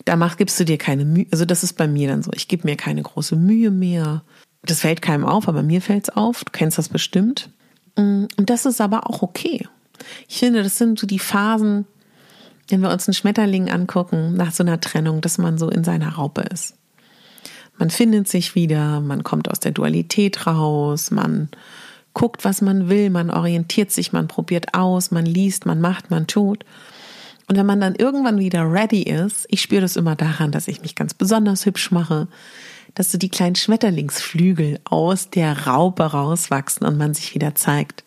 Da 0.07 0.15
mach, 0.15 0.37
gibst 0.37 0.57
du 0.57 0.63
dir 0.63 0.77
keine 0.77 1.03
Mühe, 1.03 1.25
also 1.31 1.43
das 1.43 1.63
ist 1.63 1.73
bei 1.73 1.85
mir 1.85 2.07
dann 2.07 2.23
so, 2.23 2.31
ich 2.33 2.47
gebe 2.47 2.65
mir 2.65 2.77
keine 2.77 3.01
große 3.01 3.35
Mühe 3.35 3.71
mehr. 3.71 4.23
Das 4.61 4.79
fällt 4.79 5.01
keinem 5.01 5.25
auf, 5.25 5.49
aber 5.49 5.63
mir 5.63 5.81
fällt's 5.81 6.07
auf, 6.07 6.45
du 6.45 6.51
kennst 6.53 6.77
das 6.77 6.87
bestimmt. 6.87 7.49
Mm, 7.97 8.23
und 8.37 8.49
das 8.49 8.65
ist 8.65 8.79
aber 8.79 9.09
auch 9.09 9.21
okay. 9.21 9.67
Ich 10.29 10.39
finde, 10.39 10.63
das 10.63 10.77
sind 10.77 10.97
so 10.97 11.07
die 11.07 11.19
Phasen, 11.19 11.87
wenn 12.69 12.79
wir 12.79 12.89
uns 12.89 13.05
einen 13.05 13.15
Schmetterling 13.15 13.69
angucken, 13.69 14.33
nach 14.35 14.53
so 14.53 14.63
einer 14.63 14.79
Trennung, 14.79 15.19
dass 15.19 15.37
man 15.37 15.57
so 15.57 15.67
in 15.69 15.83
seiner 15.83 16.13
Raupe 16.13 16.43
ist. 16.53 16.75
Man 17.77 17.89
findet 17.89 18.29
sich 18.29 18.55
wieder, 18.55 19.01
man 19.01 19.25
kommt 19.25 19.51
aus 19.51 19.59
der 19.59 19.73
Dualität 19.73 20.47
raus, 20.47 21.11
man 21.11 21.49
guckt, 22.13 22.45
was 22.45 22.61
man 22.61 22.87
will, 22.87 23.09
man 23.09 23.29
orientiert 23.29 23.91
sich, 23.91 24.13
man 24.13 24.29
probiert 24.29 24.73
aus, 24.73 25.11
man 25.11 25.25
liest, 25.25 25.65
man 25.65 25.81
macht, 25.81 26.11
man 26.11 26.27
tut. 26.27 26.63
Und 27.47 27.55
wenn 27.55 27.65
man 27.65 27.79
dann 27.79 27.95
irgendwann 27.95 28.39
wieder 28.39 28.69
ready 28.69 29.03
ist, 29.03 29.45
ich 29.49 29.61
spüre 29.61 29.81
das 29.81 29.95
immer 29.95 30.15
daran, 30.15 30.51
dass 30.51 30.67
ich 30.67 30.81
mich 30.81 30.95
ganz 30.95 31.13
besonders 31.13 31.65
hübsch 31.65 31.91
mache, 31.91 32.27
dass 32.93 33.11
so 33.11 33.17
die 33.17 33.29
kleinen 33.29 33.55
Schmetterlingsflügel 33.55 34.79
aus 34.83 35.29
der 35.29 35.65
Raupe 35.65 36.03
rauswachsen 36.03 36.85
und 36.85 36.97
man 36.97 37.13
sich 37.13 37.35
wieder 37.35 37.55
zeigt, 37.55 38.03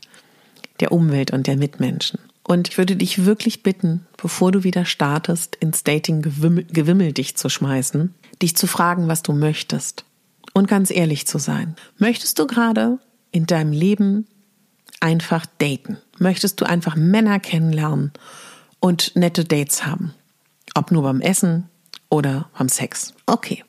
der 0.80 0.92
Umwelt 0.92 1.32
und 1.32 1.46
der 1.46 1.56
Mitmenschen. 1.56 2.18
Und 2.42 2.68
ich 2.68 2.78
würde 2.78 2.96
dich 2.96 3.24
wirklich 3.24 3.62
bitten, 3.62 4.06
bevor 4.16 4.52
du 4.52 4.64
wieder 4.64 4.84
startest, 4.84 5.56
ins 5.56 5.84
Dating-Gewimmel 5.84 7.12
dich 7.12 7.36
zu 7.36 7.48
schmeißen, 7.48 8.12
dich 8.42 8.56
zu 8.56 8.66
fragen, 8.66 9.08
was 9.08 9.22
du 9.22 9.32
möchtest. 9.32 10.04
Und 10.52 10.66
ganz 10.66 10.90
ehrlich 10.90 11.26
zu 11.26 11.38
sein. 11.38 11.76
Möchtest 11.98 12.38
du 12.38 12.46
gerade 12.46 12.98
in 13.30 13.46
deinem 13.46 13.72
Leben 13.72 14.26
einfach 14.98 15.46
daten? 15.58 15.98
Möchtest 16.18 16.60
du 16.60 16.64
einfach 16.64 16.96
Männer 16.96 17.38
kennenlernen 17.38 18.12
und 18.80 19.14
nette 19.14 19.44
Dates 19.44 19.86
haben? 19.86 20.14
Ob 20.74 20.90
nur 20.90 21.02
beim 21.02 21.20
Essen 21.20 21.68
oder 22.08 22.50
beim 22.56 22.68
Sex. 22.68 23.14
Okay. 23.26 23.64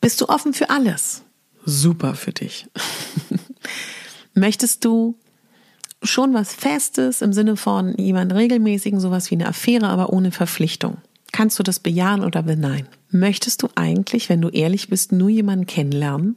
Bist 0.00 0.20
du 0.20 0.28
offen 0.28 0.52
für 0.52 0.70
alles? 0.70 1.22
Super 1.64 2.14
für 2.14 2.32
dich. 2.32 2.66
Möchtest 4.34 4.84
du 4.84 5.16
schon 6.02 6.34
was 6.34 6.54
Festes 6.54 7.22
im 7.22 7.32
Sinne 7.32 7.56
von 7.56 7.96
jemand 7.96 8.32
regelmäßigen, 8.32 9.00
sowas 9.00 9.30
wie 9.30 9.34
eine 9.34 9.48
Affäre, 9.48 9.88
aber 9.88 10.12
ohne 10.12 10.30
Verpflichtung? 10.30 10.98
Kannst 11.32 11.58
du 11.58 11.62
das 11.62 11.80
bejahen 11.80 12.24
oder 12.24 12.42
beneinen? 12.42 12.88
Möchtest 13.10 13.62
du 13.62 13.68
eigentlich, 13.74 14.28
wenn 14.28 14.40
du 14.40 14.48
ehrlich 14.48 14.88
bist, 14.88 15.12
nur 15.12 15.28
jemanden 15.28 15.66
kennenlernen, 15.66 16.36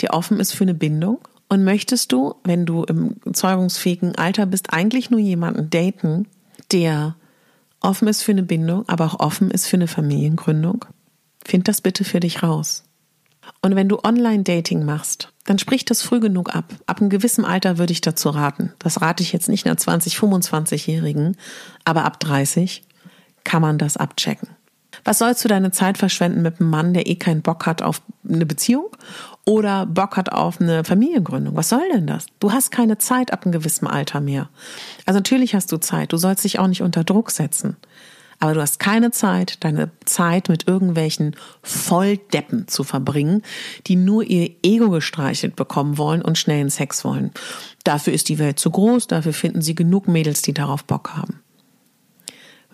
der 0.00 0.14
offen 0.14 0.40
ist 0.40 0.52
für 0.52 0.64
eine 0.64 0.74
Bindung? 0.74 1.18
Und 1.48 1.64
möchtest 1.64 2.12
du, 2.12 2.36
wenn 2.44 2.64
du 2.64 2.84
im 2.84 3.16
zeugungsfähigen 3.30 4.16
Alter 4.16 4.46
bist, 4.46 4.72
eigentlich 4.72 5.10
nur 5.10 5.20
jemanden 5.20 5.68
daten, 5.68 6.26
der 6.70 7.16
offen 7.84 8.08
ist 8.08 8.22
für 8.22 8.32
eine 8.32 8.42
Bindung, 8.42 8.88
aber 8.88 9.06
auch 9.06 9.20
offen 9.20 9.50
ist 9.50 9.66
für 9.66 9.76
eine 9.76 9.88
Familiengründung? 9.88 10.84
Find 11.44 11.68
das 11.68 11.80
bitte 11.80 12.04
für 12.04 12.20
dich 12.20 12.42
raus. 12.42 12.84
Und 13.60 13.74
wenn 13.74 13.88
du 13.88 13.98
Online-Dating 14.02 14.84
machst, 14.84 15.32
dann 15.44 15.58
sprich 15.58 15.84
das 15.84 16.02
früh 16.02 16.20
genug 16.20 16.54
ab. 16.54 16.72
Ab 16.86 17.00
einem 17.00 17.10
gewissen 17.10 17.44
Alter 17.44 17.78
würde 17.78 17.92
ich 17.92 18.00
dazu 18.00 18.28
raten. 18.30 18.72
Das 18.78 19.00
rate 19.00 19.22
ich 19.22 19.32
jetzt 19.32 19.48
nicht 19.48 19.66
einer 19.66 19.76
20, 19.76 20.16
25-Jährigen, 20.16 21.36
aber 21.84 22.04
ab 22.04 22.20
30 22.20 22.84
kann 23.44 23.62
man 23.62 23.78
das 23.78 23.96
abchecken. 23.96 24.48
Was 25.04 25.18
sollst 25.18 25.44
du 25.44 25.48
deine 25.48 25.70
Zeit 25.70 25.98
verschwenden 25.98 26.42
mit 26.42 26.60
einem 26.60 26.70
Mann, 26.70 26.94
der 26.94 27.08
eh 27.08 27.16
keinen 27.16 27.42
Bock 27.42 27.66
hat 27.66 27.82
auf 27.82 28.02
eine 28.28 28.46
Beziehung 28.46 28.88
oder 29.44 29.86
Bock 29.86 30.16
hat 30.16 30.32
auf 30.32 30.60
eine 30.60 30.84
Familiengründung? 30.84 31.56
Was 31.56 31.68
soll 31.68 31.88
denn 31.92 32.06
das? 32.06 32.26
Du 32.38 32.52
hast 32.52 32.70
keine 32.70 32.98
Zeit 32.98 33.32
ab 33.32 33.44
einem 33.44 33.52
gewissen 33.52 33.86
Alter 33.86 34.20
mehr. 34.20 34.48
Also 35.06 35.18
natürlich 35.18 35.54
hast 35.54 35.72
du 35.72 35.78
Zeit. 35.78 36.12
Du 36.12 36.16
sollst 36.16 36.44
dich 36.44 36.58
auch 36.58 36.68
nicht 36.68 36.82
unter 36.82 37.04
Druck 37.04 37.30
setzen. 37.30 37.76
Aber 38.38 38.54
du 38.54 38.60
hast 38.60 38.80
keine 38.80 39.12
Zeit, 39.12 39.62
deine 39.62 39.92
Zeit 40.04 40.48
mit 40.48 40.66
irgendwelchen 40.66 41.36
Volldeppen 41.62 42.66
zu 42.66 42.82
verbringen, 42.82 43.42
die 43.86 43.94
nur 43.94 44.24
ihr 44.24 44.50
Ego 44.64 44.90
gestreichelt 44.90 45.54
bekommen 45.54 45.96
wollen 45.96 46.22
und 46.22 46.38
schnellen 46.38 46.68
Sex 46.68 47.04
wollen. 47.04 47.30
Dafür 47.84 48.12
ist 48.12 48.28
die 48.28 48.40
Welt 48.40 48.58
zu 48.58 48.72
groß, 48.72 49.06
dafür 49.06 49.32
finden 49.32 49.62
sie 49.62 49.76
genug 49.76 50.08
Mädels, 50.08 50.42
die 50.42 50.54
darauf 50.54 50.82
Bock 50.82 51.10
haben. 51.16 51.41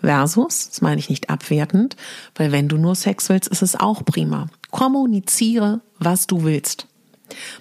Versus, 0.01 0.69
das 0.69 0.81
meine 0.81 0.99
ich 0.99 1.09
nicht 1.09 1.29
abwertend, 1.29 1.95
weil 2.35 2.51
wenn 2.51 2.67
du 2.67 2.77
nur 2.77 2.95
Sex 2.95 3.29
willst, 3.29 3.49
ist 3.49 3.61
es 3.61 3.75
auch 3.75 4.05
prima. 4.05 4.47
Kommuniziere, 4.71 5.81
was 5.97 6.27
du 6.27 6.43
willst. 6.43 6.87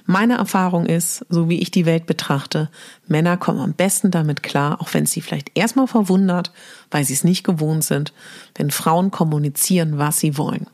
Meine 0.06 0.34
Erfahrung 0.34 0.86
ist, 0.86 1.26
so 1.28 1.48
wie 1.48 1.60
ich 1.60 1.70
die 1.70 1.86
Welt 1.86 2.06
betrachte, 2.06 2.70
Männer 3.06 3.36
kommen 3.36 3.60
am 3.60 3.74
besten 3.74 4.10
damit 4.10 4.42
klar, 4.42 4.80
auch 4.80 4.94
wenn 4.94 5.04
es 5.04 5.12
sie 5.12 5.20
vielleicht 5.20 5.50
erstmal 5.54 5.86
verwundert, 5.86 6.52
weil 6.90 7.04
sie 7.04 7.12
es 7.12 7.24
nicht 7.24 7.44
gewohnt 7.44 7.84
sind, 7.84 8.12
wenn 8.54 8.70
Frauen 8.70 9.10
kommunizieren, 9.10 9.98
was 9.98 10.18
sie 10.18 10.38
wollen. 10.38 10.66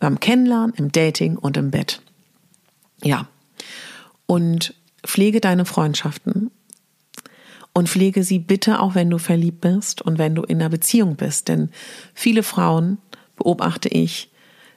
Beim 0.00 0.18
Kennenlernen, 0.18 0.74
im 0.76 0.90
Dating 0.90 1.36
und 1.36 1.56
im 1.56 1.70
Bett. 1.70 2.00
Ja. 3.02 3.26
Und 4.26 4.74
pflege 5.04 5.40
deine 5.40 5.64
Freundschaften 5.64 6.50
und 7.72 7.88
pflege 7.88 8.24
sie 8.24 8.38
bitte 8.38 8.80
auch, 8.80 8.94
wenn 8.94 9.10
du 9.10 9.18
verliebt 9.18 9.60
bist 9.60 10.02
und 10.02 10.18
wenn 10.18 10.34
du 10.34 10.42
in 10.42 10.60
einer 10.60 10.70
Beziehung 10.70 11.16
bist. 11.16 11.48
Denn 11.48 11.70
viele 12.14 12.42
Frauen, 12.42 12.98
beobachte 13.36 13.88
ich, 13.88 14.30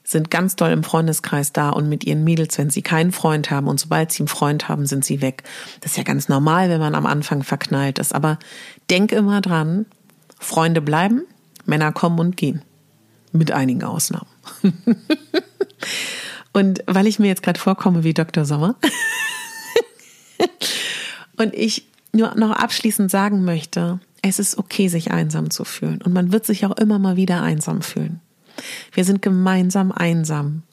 sind 0.04 0.30
ganz 0.30 0.56
doll 0.56 0.72
im 0.72 0.84
Freundeskreis 0.84 1.54
da 1.54 1.70
und 1.70 1.88
mit 1.88 2.04
ihren 2.04 2.24
Mädels, 2.24 2.58
wenn 2.58 2.70
sie 2.70 2.82
keinen 2.82 3.12
Freund 3.12 3.50
haben 3.50 3.68
und 3.68 3.80
sobald 3.80 4.12
sie 4.12 4.22
einen 4.22 4.28
Freund 4.28 4.68
haben, 4.68 4.86
sind 4.86 5.06
sie 5.06 5.22
weg. 5.22 5.44
Das 5.82 5.92
ist 5.92 5.98
ja 5.98 6.04
ganz 6.04 6.28
normal, 6.28 6.70
wenn 6.70 6.80
man 6.80 6.94
am 6.94 7.06
Anfang 7.06 7.44
verknallt 7.44 8.00
ist. 8.00 8.14
Aber 8.14 8.38
denk 8.90 9.12
immer 9.12 9.40
dran, 9.40 9.86
Freunde 10.40 10.82
bleiben, 10.82 11.24
Männer 11.66 11.94
kommen 11.94 12.20
und 12.20 12.38
gehen. 12.38 12.62
Mit 13.32 13.52
einigen 13.52 13.84
Ausnahmen. 13.84 14.28
und 16.54 16.84
weil 16.86 17.08
ich 17.08 17.18
mir 17.18 17.28
jetzt 17.28 17.42
gerade 17.42 17.60
vorkomme 17.60 18.04
wie 18.04 18.14
Dr. 18.14 18.46
Sommer 18.46 18.76
und 21.38 21.54
ich 21.56 21.88
nur 22.14 22.36
noch 22.36 22.52
abschließend 22.52 23.12
sagen 23.12 23.44
möchte, 23.44 24.00
es 24.22 24.40
ist 24.40 24.58
okay, 24.58 24.88
sich 24.88 25.12
einsam 25.12 25.50
zu 25.50 25.66
fühlen. 25.66 26.02
Und 26.02 26.14
man 26.14 26.32
wird 26.32 26.46
sich 26.46 26.66
auch 26.66 26.78
immer 26.78 27.00
mal 27.00 27.18
wieder 27.18 27.42
einsam 27.42 27.82
fühlen. 27.82 28.22
Wir 28.94 29.04
sind 29.04 29.22
gemeinsam 29.22 29.92
einsam. 29.92 30.64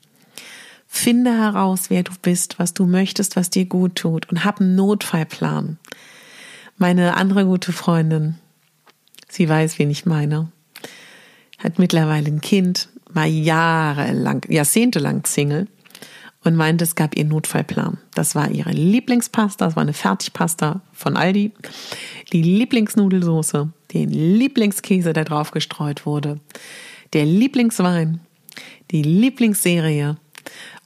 Finde 0.87 1.37
heraus, 1.37 1.89
wer 1.89 2.03
du 2.03 2.13
bist, 2.21 2.59
was 2.59 2.75
du 2.75 2.87
möchtest, 2.87 3.37
was 3.37 3.51
dir 3.51 3.65
gut 3.65 3.97
tut 3.97 4.29
und 4.29 4.45
hab 4.45 4.61
einen 4.61 4.77
Notfallplan. 4.77 5.79
Meine 6.77 7.17
andere 7.17 7.45
gute 7.45 7.73
Freundin, 7.73 8.37
sie 9.29 9.49
weiß, 9.49 9.79
wen 9.79 9.91
ich 9.91 10.07
meine, 10.07 10.51
hat 11.59 11.79
mittlerweile 11.79 12.27
ein 12.27 12.41
Kind, 12.41 12.89
war 13.09 13.27
jahrelang, 13.27 14.45
jahrzehntelang 14.49 15.25
Single 15.25 15.69
und 16.45 16.57
meinte, 16.57 16.85
es 16.85 16.95
gab 16.95 17.17
ihr 17.17 17.25
Notfallplan. 17.25 17.99
Das 18.15 18.35
war 18.35 18.51
ihre 18.51 18.71
Lieblingspasta, 18.71 19.67
das 19.67 19.77
war 19.77 19.83
eine 19.83 19.93
Fertigpasta 19.93 20.81
von 20.93 21.17
Aldi, 21.17 21.53
die 22.33 22.43
Lieblingsnudelsoße, 22.43 23.69
den 23.93 24.11
Lieblingskäse, 24.11 25.13
der 25.13 25.25
drauf 25.25 25.51
gestreut 25.51 26.07
wurde, 26.07 26.41
der 27.13 27.27
Lieblingswein, 27.27 28.21
die 28.91 29.03
Lieblingsserie 29.03 30.17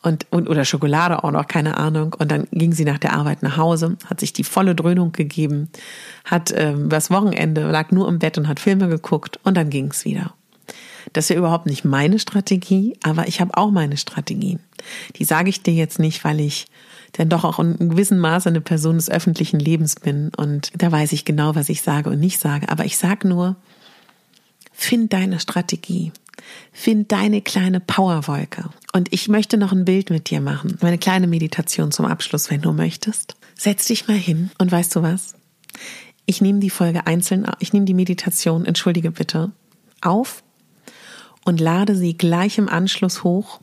und, 0.03 0.27
und 0.31 0.49
oder 0.49 0.65
Schokolade 0.65 1.25
auch 1.25 1.31
noch, 1.31 1.47
keine 1.47 1.77
Ahnung. 1.79 2.15
Und 2.19 2.31
dann 2.31 2.47
ging 2.53 2.73
sie 2.73 2.85
nach 2.85 2.99
der 2.99 3.15
Arbeit 3.15 3.43
nach 3.43 3.57
Hause, 3.57 3.97
hat 4.07 4.21
sich 4.21 4.33
die 4.33 4.45
volle 4.45 4.75
Dröhnung 4.75 5.13
gegeben, 5.13 5.71
hat 6.25 6.53
ähm, 6.57 6.89
das 6.89 7.11
Wochenende, 7.11 7.71
lag 7.71 7.91
nur 7.91 8.09
im 8.09 8.19
Bett 8.19 8.37
und 8.39 8.49
hat 8.49 8.61
Filme 8.61 8.89
geguckt 8.89 9.39
und 9.45 9.57
dann 9.57 9.71
ging 9.71 9.89
es 9.89 10.05
wieder. 10.05 10.35
Das 11.13 11.27
ist 11.27 11.29
ja 11.31 11.37
überhaupt 11.37 11.67
nicht 11.67 11.85
meine 11.85 12.19
Strategie, 12.19 12.97
aber 13.03 13.29
ich 13.29 13.41
habe 13.41 13.57
auch 13.57 13.71
meine 13.71 13.97
Strategien. 13.97 14.61
Die 15.17 15.25
sage 15.25 15.49
ich 15.51 15.63
dir 15.63 15.75
jetzt 15.75 15.99
nicht, 15.99 16.25
weil 16.25 16.41
ich 16.41 16.67
denn 17.19 17.29
doch 17.29 17.45
auch 17.45 17.59
in 17.61 17.91
gewissem 17.91 18.19
Maße 18.19 18.49
eine 18.49 18.61
Person 18.61 18.97
des 18.97 19.09
öffentlichen 19.09 19.61
Lebens 19.61 19.95
bin 19.95 20.33
und 20.37 20.73
da 20.77 20.91
weiß 20.91 21.13
ich 21.13 21.25
genau, 21.25 21.55
was 21.55 21.69
ich 21.69 21.83
sage 21.83 22.11
und 22.11 22.19
nicht 22.19 22.41
sage. 22.41 22.69
Aber 22.69 22.85
ich 22.85 22.97
sage 22.97 23.29
nur, 23.29 23.57
Find 24.77 25.13
deine 25.13 25.41
Strategie. 25.41 26.13
Find 26.73 27.11
deine 27.11 27.41
kleine 27.41 27.81
Powerwolke. 27.81 28.69
Und 28.93 29.13
ich 29.13 29.29
möchte 29.29 29.57
noch 29.57 29.73
ein 29.73 29.85
Bild 29.85 30.11
mit 30.11 30.29
dir 30.29 30.41
machen. 30.41 30.77
Meine 30.83 30.99
kleine 30.99 31.29
Meditation 31.29 31.93
zum 31.93 32.05
Abschluss, 32.05 32.51
wenn 32.51 32.61
du 32.61 32.73
möchtest. 32.73 33.37
Setz 33.55 33.87
dich 33.87 34.09
mal 34.09 34.17
hin 34.17 34.51
und 34.59 34.71
weißt 34.71 34.95
du 34.97 35.03
was? 35.03 35.37
Ich 36.27 36.41
nehme 36.41 36.59
die 36.59 36.71
Folge 36.71 37.07
einzeln, 37.07 37.47
ich 37.61 37.73
nehme 37.73 37.87
die 37.87 37.95
Meditation, 37.95 38.67
entschuldige 38.67 39.11
bitte, 39.11 39.53
auf 40.01 40.43
und 41.45 41.61
lade 41.61 41.95
sie 41.95 42.17
gleich 42.17 42.59
im 42.59 42.69
Anschluss 42.69 43.23
hoch, 43.23 43.61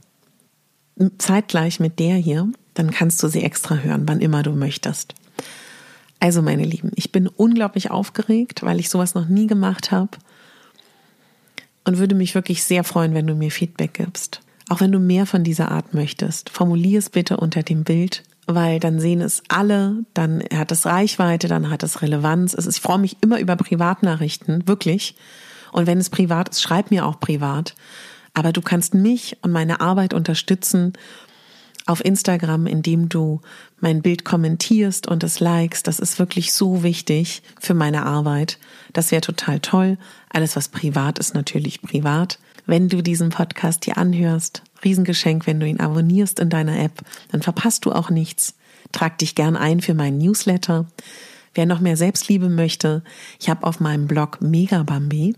zeitgleich 1.18 1.80
mit 1.80 2.00
der 2.00 2.16
hier. 2.16 2.48
Dann 2.74 2.92
kannst 2.92 3.22
du 3.22 3.28
sie 3.28 3.44
extra 3.44 3.76
hören, 3.76 4.04
wann 4.08 4.22
immer 4.22 4.44
du 4.44 4.52
möchtest. 4.52 5.14
Also 6.20 6.42
meine 6.42 6.64
Lieben, 6.64 6.92
ich 6.96 7.12
bin 7.12 7.28
unglaublich 7.28 7.90
aufgeregt, 7.90 8.64
weil 8.64 8.80
ich 8.80 8.90
sowas 8.90 9.16
noch 9.16 9.28
nie 9.28 9.48
gemacht 9.48 9.92
habe 9.92 10.12
und 11.84 11.98
würde 11.98 12.16
mich 12.16 12.36
wirklich 12.36 12.64
sehr 12.64 12.84
freuen, 12.84 13.14
wenn 13.14 13.28
du 13.28 13.36
mir 13.36 13.52
Feedback 13.52 13.96
gibst. 13.96 14.42
Auch 14.70 14.82
wenn 14.82 14.92
du 14.92 15.00
mehr 15.00 15.26
von 15.26 15.44
dieser 15.44 15.72
Art 15.72 15.94
möchtest, 15.94 16.50
formulier 16.50 17.00
es 17.00 17.10
bitte 17.10 17.38
unter 17.38 17.64
dem 17.64 17.84
Bild, 17.84 18.24
weil 18.46 18.80
dann 18.80 19.00
sehen 19.00 19.22
es 19.22 19.44
alle, 19.48 20.06
dann 20.14 20.44
hat 20.54 20.72
es 20.72 20.86
Reichweite, 20.86 21.48
dann 21.48 21.70
hat 21.70 21.84
es 21.84 22.02
Relevanz. 22.02 22.54
Es 22.54 22.68
ich 22.68 22.82
freue 22.82 23.00
mich 23.00 23.18
immer 23.22 23.40
über 23.40 23.56
Privatnachrichten, 23.56 24.68
wirklich. 24.68 25.16
Und 25.72 25.88
wenn 25.88 25.98
es 25.98 26.10
privat 26.10 26.50
ist, 26.50 26.62
schreib 26.62 26.92
mir 26.92 27.06
auch 27.06 27.20
privat. 27.20 27.76
Aber 28.34 28.52
du 28.54 28.62
kannst 28.62 28.94
mich 28.94 29.38
und 29.42 29.52
meine 29.52 29.82
Arbeit 29.82 30.14
unterstützen 30.14 30.94
auf 31.86 32.04
Instagram, 32.04 32.68
indem 32.68 33.10
du 33.10 33.42
mein 33.80 34.02
Bild 34.02 34.24
kommentierst 34.24 35.08
und 35.08 35.24
es 35.24 35.40
likest. 35.40 35.88
Das 35.88 36.00
ist 36.00 36.20
wirklich 36.20 36.54
so 36.54 36.84
wichtig 36.84 37.42
für 37.60 37.74
meine 37.74 38.06
Arbeit. 38.06 38.60
Das 38.94 39.12
wäre 39.12 39.22
total 39.22 39.60
toll. 39.60 39.98
Alles, 40.30 40.56
was 40.56 40.70
privat 40.70 41.20
ist, 41.20 41.34
natürlich 41.34 41.82
privat. 41.82 42.40
Wenn 42.66 42.90
du 42.90 43.02
diesen 43.02 43.30
Podcast 43.30 43.86
dir 43.86 43.98
anhörst, 43.98 44.62
Riesengeschenk, 44.84 45.48
wenn 45.48 45.60
du 45.60 45.68
ihn 45.68 45.80
abonnierst 45.80 46.40
in 46.40 46.50
deiner 46.50 46.80
App, 46.80 47.02
dann 47.32 47.42
verpasst 47.42 47.86
du 47.86 47.92
auch 47.92 48.10
nichts. 48.10 48.56
Trag 48.92 49.18
dich 49.18 49.36
gern 49.36 49.56
ein 49.56 49.82
für 49.82 49.94
meinen 49.94 50.18
Newsletter. 50.18 50.86
Wer 51.54 51.66
noch 51.66 51.80
mehr 51.80 51.98
Selbstliebe 51.98 52.50
möchte, 52.50 53.04
ich 53.40 53.50
habe 53.50 53.66
auf 53.66 53.80
meinem 53.80 54.08
Blog 54.08 54.42
Megabambi 54.42 55.36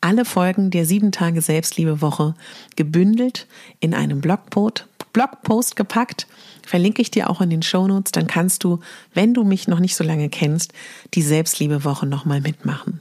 alle 0.00 0.24
Folgen 0.24 0.70
der 0.70 0.86
sieben 0.86 1.12
Tage 1.12 1.40
Selbstliebe 1.40 2.00
Woche 2.00 2.34
gebündelt 2.76 3.46
in 3.80 3.94
einem 3.94 4.20
Blogpost 4.20 4.86
Blogpost 5.12 5.76
gepackt. 5.76 6.26
Verlinke 6.64 7.02
ich 7.02 7.10
dir 7.10 7.30
auch 7.30 7.40
in 7.40 7.50
den 7.50 7.62
Shownotes. 7.62 8.12
Dann 8.12 8.26
kannst 8.26 8.62
du, 8.62 8.78
wenn 9.12 9.34
du 9.34 9.44
mich 9.44 9.66
noch 9.66 9.80
nicht 9.80 9.96
so 9.96 10.04
lange 10.04 10.28
kennst, 10.28 10.72
die 11.14 11.22
Selbstliebewoche 11.22 12.06
nochmal 12.06 12.40
mitmachen. 12.40 13.00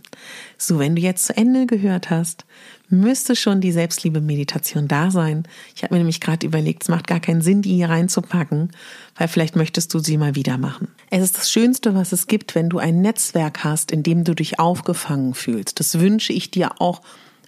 So, 0.57 0.79
wenn 0.79 0.95
du 0.95 1.01
jetzt 1.01 1.25
zu 1.25 1.37
Ende 1.37 1.67
gehört 1.67 2.09
hast, 2.09 2.45
müsste 2.89 3.35
schon 3.35 3.61
die 3.61 3.71
Selbstliebe-Meditation 3.71 4.87
da 4.87 5.11
sein. 5.11 5.43
Ich 5.75 5.83
habe 5.83 5.93
mir 5.93 5.99
nämlich 5.99 6.21
gerade 6.21 6.45
überlegt, 6.45 6.83
es 6.83 6.89
macht 6.89 7.07
gar 7.07 7.19
keinen 7.19 7.41
Sinn, 7.41 7.61
die 7.61 7.75
hier 7.75 7.89
reinzupacken, 7.89 8.71
weil 9.15 9.27
vielleicht 9.27 9.55
möchtest 9.55 9.93
du 9.93 9.99
sie 9.99 10.17
mal 10.17 10.35
wieder 10.35 10.57
machen. 10.57 10.89
Es 11.09 11.23
ist 11.23 11.37
das 11.37 11.51
Schönste, 11.51 11.95
was 11.95 12.11
es 12.11 12.27
gibt, 12.27 12.55
wenn 12.55 12.69
du 12.69 12.79
ein 12.79 13.01
Netzwerk 13.01 13.63
hast, 13.63 13.91
in 13.91 14.03
dem 14.03 14.23
du 14.23 14.33
dich 14.33 14.59
aufgefangen 14.59 15.33
fühlst. 15.33 15.79
Das 15.79 15.99
wünsche 15.99 16.33
ich 16.33 16.51
dir 16.51 16.81
auch 16.81 17.01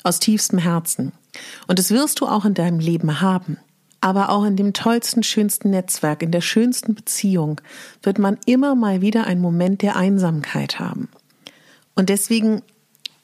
aus 0.03 0.19
tiefstem 0.19 0.59
Herzen. 0.59 1.11
Und 1.67 1.79
das 1.79 1.91
wirst 1.91 2.19
du 2.19 2.27
auch 2.27 2.45
in 2.45 2.53
deinem 2.53 2.79
Leben 2.79 3.21
haben. 3.21 3.57
Aber 4.03 4.29
auch 4.29 4.43
in 4.45 4.55
dem 4.55 4.73
tollsten, 4.73 5.21
schönsten 5.21 5.69
Netzwerk, 5.69 6.23
in 6.23 6.31
der 6.31 6.41
schönsten 6.41 6.95
Beziehung 6.95 7.61
wird 8.01 8.17
man 8.17 8.37
immer 8.47 8.73
mal 8.73 9.01
wieder 9.01 9.27
einen 9.27 9.41
Moment 9.41 9.83
der 9.83 9.95
Einsamkeit 9.95 10.79
haben. 10.79 11.07
Und 11.93 12.09
deswegen 12.09 12.63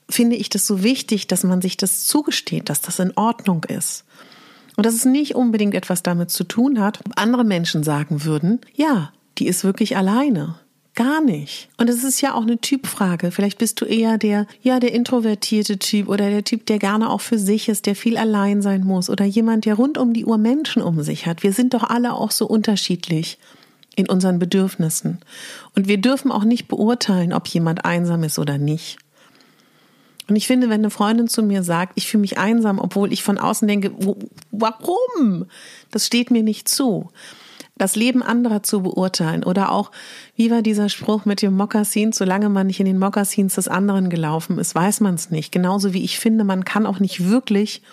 finde 0.10 0.36
ich 0.36 0.50
das 0.50 0.66
so 0.66 0.84
wichtig, 0.84 1.28
dass 1.28 1.44
man 1.44 1.62
sich 1.62 1.78
das 1.78 2.06
zugesteht, 2.06 2.70
dass 2.70 2.82
das 2.82 3.00
in 3.00 3.12
Ordnung 3.16 3.64
ist. 3.66 4.06
Und 4.76 4.86
dass 4.86 4.94
es 4.94 5.06
nicht 5.06 5.36
unbedingt 5.36 5.74
etwas 5.74 6.04
damit 6.04 6.30
zu 6.30 6.44
tun 6.44 6.80
hat, 6.80 7.00
ob 7.06 7.14
andere 7.16 7.44
Menschen 7.44 7.84
sagen 7.84 8.24
würden, 8.24 8.62
ja, 8.76 9.12
die 9.40 9.48
ist 9.48 9.64
wirklich 9.64 9.98
alleine. 9.98 10.56
Gar 10.94 11.22
nicht. 11.22 11.70
Und 11.78 11.92
es 11.92 12.04
ist 12.04 12.22
ja 12.22 12.34
auch 12.34 12.42
eine 12.42 12.60
Typfrage. 12.60 13.30
Vielleicht 13.30 13.60
bist 13.60 13.82
du 13.82 13.86
eher 13.86 14.18
der, 14.18 14.48
ja, 14.64 14.80
der 14.80 14.94
introvertierte 14.94 15.78
Typ 15.78 16.10
oder 16.10 16.30
der 16.32 16.44
Typ, 16.44 16.66
der 16.66 16.80
gerne 16.80 17.12
auch 17.12 17.22
für 17.22 17.38
sich 17.38 17.70
ist, 17.70 17.86
der 17.86 17.96
viel 17.96 18.18
allein 18.18 18.64
sein 18.64 18.84
muss 18.84 19.10
oder 19.10 19.24
jemand, 19.24 19.66
der 19.66 19.76
rund 19.76 20.00
um 20.00 20.14
die 20.14 20.26
Uhr 20.26 20.40
Menschen 20.40 20.82
um 20.82 21.04
sich 21.04 21.28
hat. 21.28 21.44
Wir 21.44 21.54
sind 21.54 21.76
doch 21.76 21.84
alle 21.84 22.14
auch 22.14 22.32
so 22.32 22.48
unterschiedlich 22.48 23.38
in 23.96 24.10
unseren 24.10 24.40
Bedürfnissen. 24.40 25.20
Und 25.76 25.88
wir 25.88 26.00
dürfen 26.00 26.32
auch 26.32 26.44
nicht 26.44 26.68
beurteilen, 26.68 27.32
ob 27.32 27.48
jemand 27.48 27.86
einsam 27.86 28.24
ist 28.24 28.40
oder 28.40 28.58
nicht. 28.58 28.98
Und 30.30 30.36
ich 30.36 30.48
finde, 30.48 30.70
wenn 30.70 30.82
eine 30.82 30.90
Freundin 30.90 31.28
zu 31.28 31.42
mir 31.42 31.64
sagt, 31.64 31.94
ich 31.96 32.08
fühle 32.08 32.22
mich 32.22 32.38
einsam, 32.38 32.80
obwohl 32.80 33.14
ich 33.14 33.24
von 33.24 33.38
außen 33.38 33.68
denke, 33.68 33.92
warum? 34.52 35.46
Das 35.92 36.06
steht 36.06 36.32
mir 36.32 36.44
nicht 36.44 36.68
zu. 36.68 37.10
Das 37.78 37.96
Leben 37.96 38.24
anderer 38.24 38.64
zu 38.64 38.82
beurteilen 38.82 39.44
oder 39.44 39.72
auch, 39.72 39.92
wie 40.36 40.50
war 40.50 40.64
dieser 40.64 40.90
Spruch 40.90 41.26
mit 41.26 41.42
dem 41.44 41.56
Mokassin, 41.56 42.12
solange 42.12 42.50
man 42.50 42.68
nicht 42.68 42.80
in 42.80 42.88
den 42.88 42.98
Mokassins 42.98 43.56
des 43.56 43.68
anderen 43.68 44.10
gelaufen 44.10 44.58
ist, 44.58 44.74
weiß 44.74 45.00
man 45.02 45.14
es 45.14 45.30
nicht. 45.30 45.52
Genauso 45.52 45.94
wie 45.94 46.04
ich 46.04 46.20
finde, 46.20 46.44
man 46.44 46.66
kann 46.66 46.88
auch 46.88 47.00
nicht 47.00 47.30
wirklich 47.30 47.84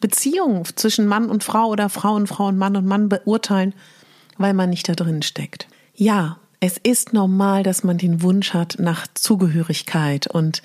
Beziehungen 0.00 0.64
zwischen 0.76 1.06
Mann 1.06 1.30
und 1.30 1.42
Frau 1.42 1.68
oder 1.68 1.88
Frau 1.88 2.14
und 2.14 2.26
Frau 2.26 2.46
und 2.46 2.58
Mann 2.58 2.76
und 2.76 2.86
Mann 2.86 3.08
beurteilen, 3.08 3.74
weil 4.36 4.54
man 4.54 4.70
nicht 4.70 4.88
da 4.88 4.94
drin 4.94 5.22
steckt. 5.22 5.68
Ja, 5.94 6.38
es 6.60 6.76
ist 6.76 7.14
normal, 7.14 7.62
dass 7.62 7.84
man 7.84 7.96
den 7.96 8.20
Wunsch 8.20 8.52
hat 8.52 8.76
nach 8.78 9.06
Zugehörigkeit 9.14 10.26
und 10.26 10.62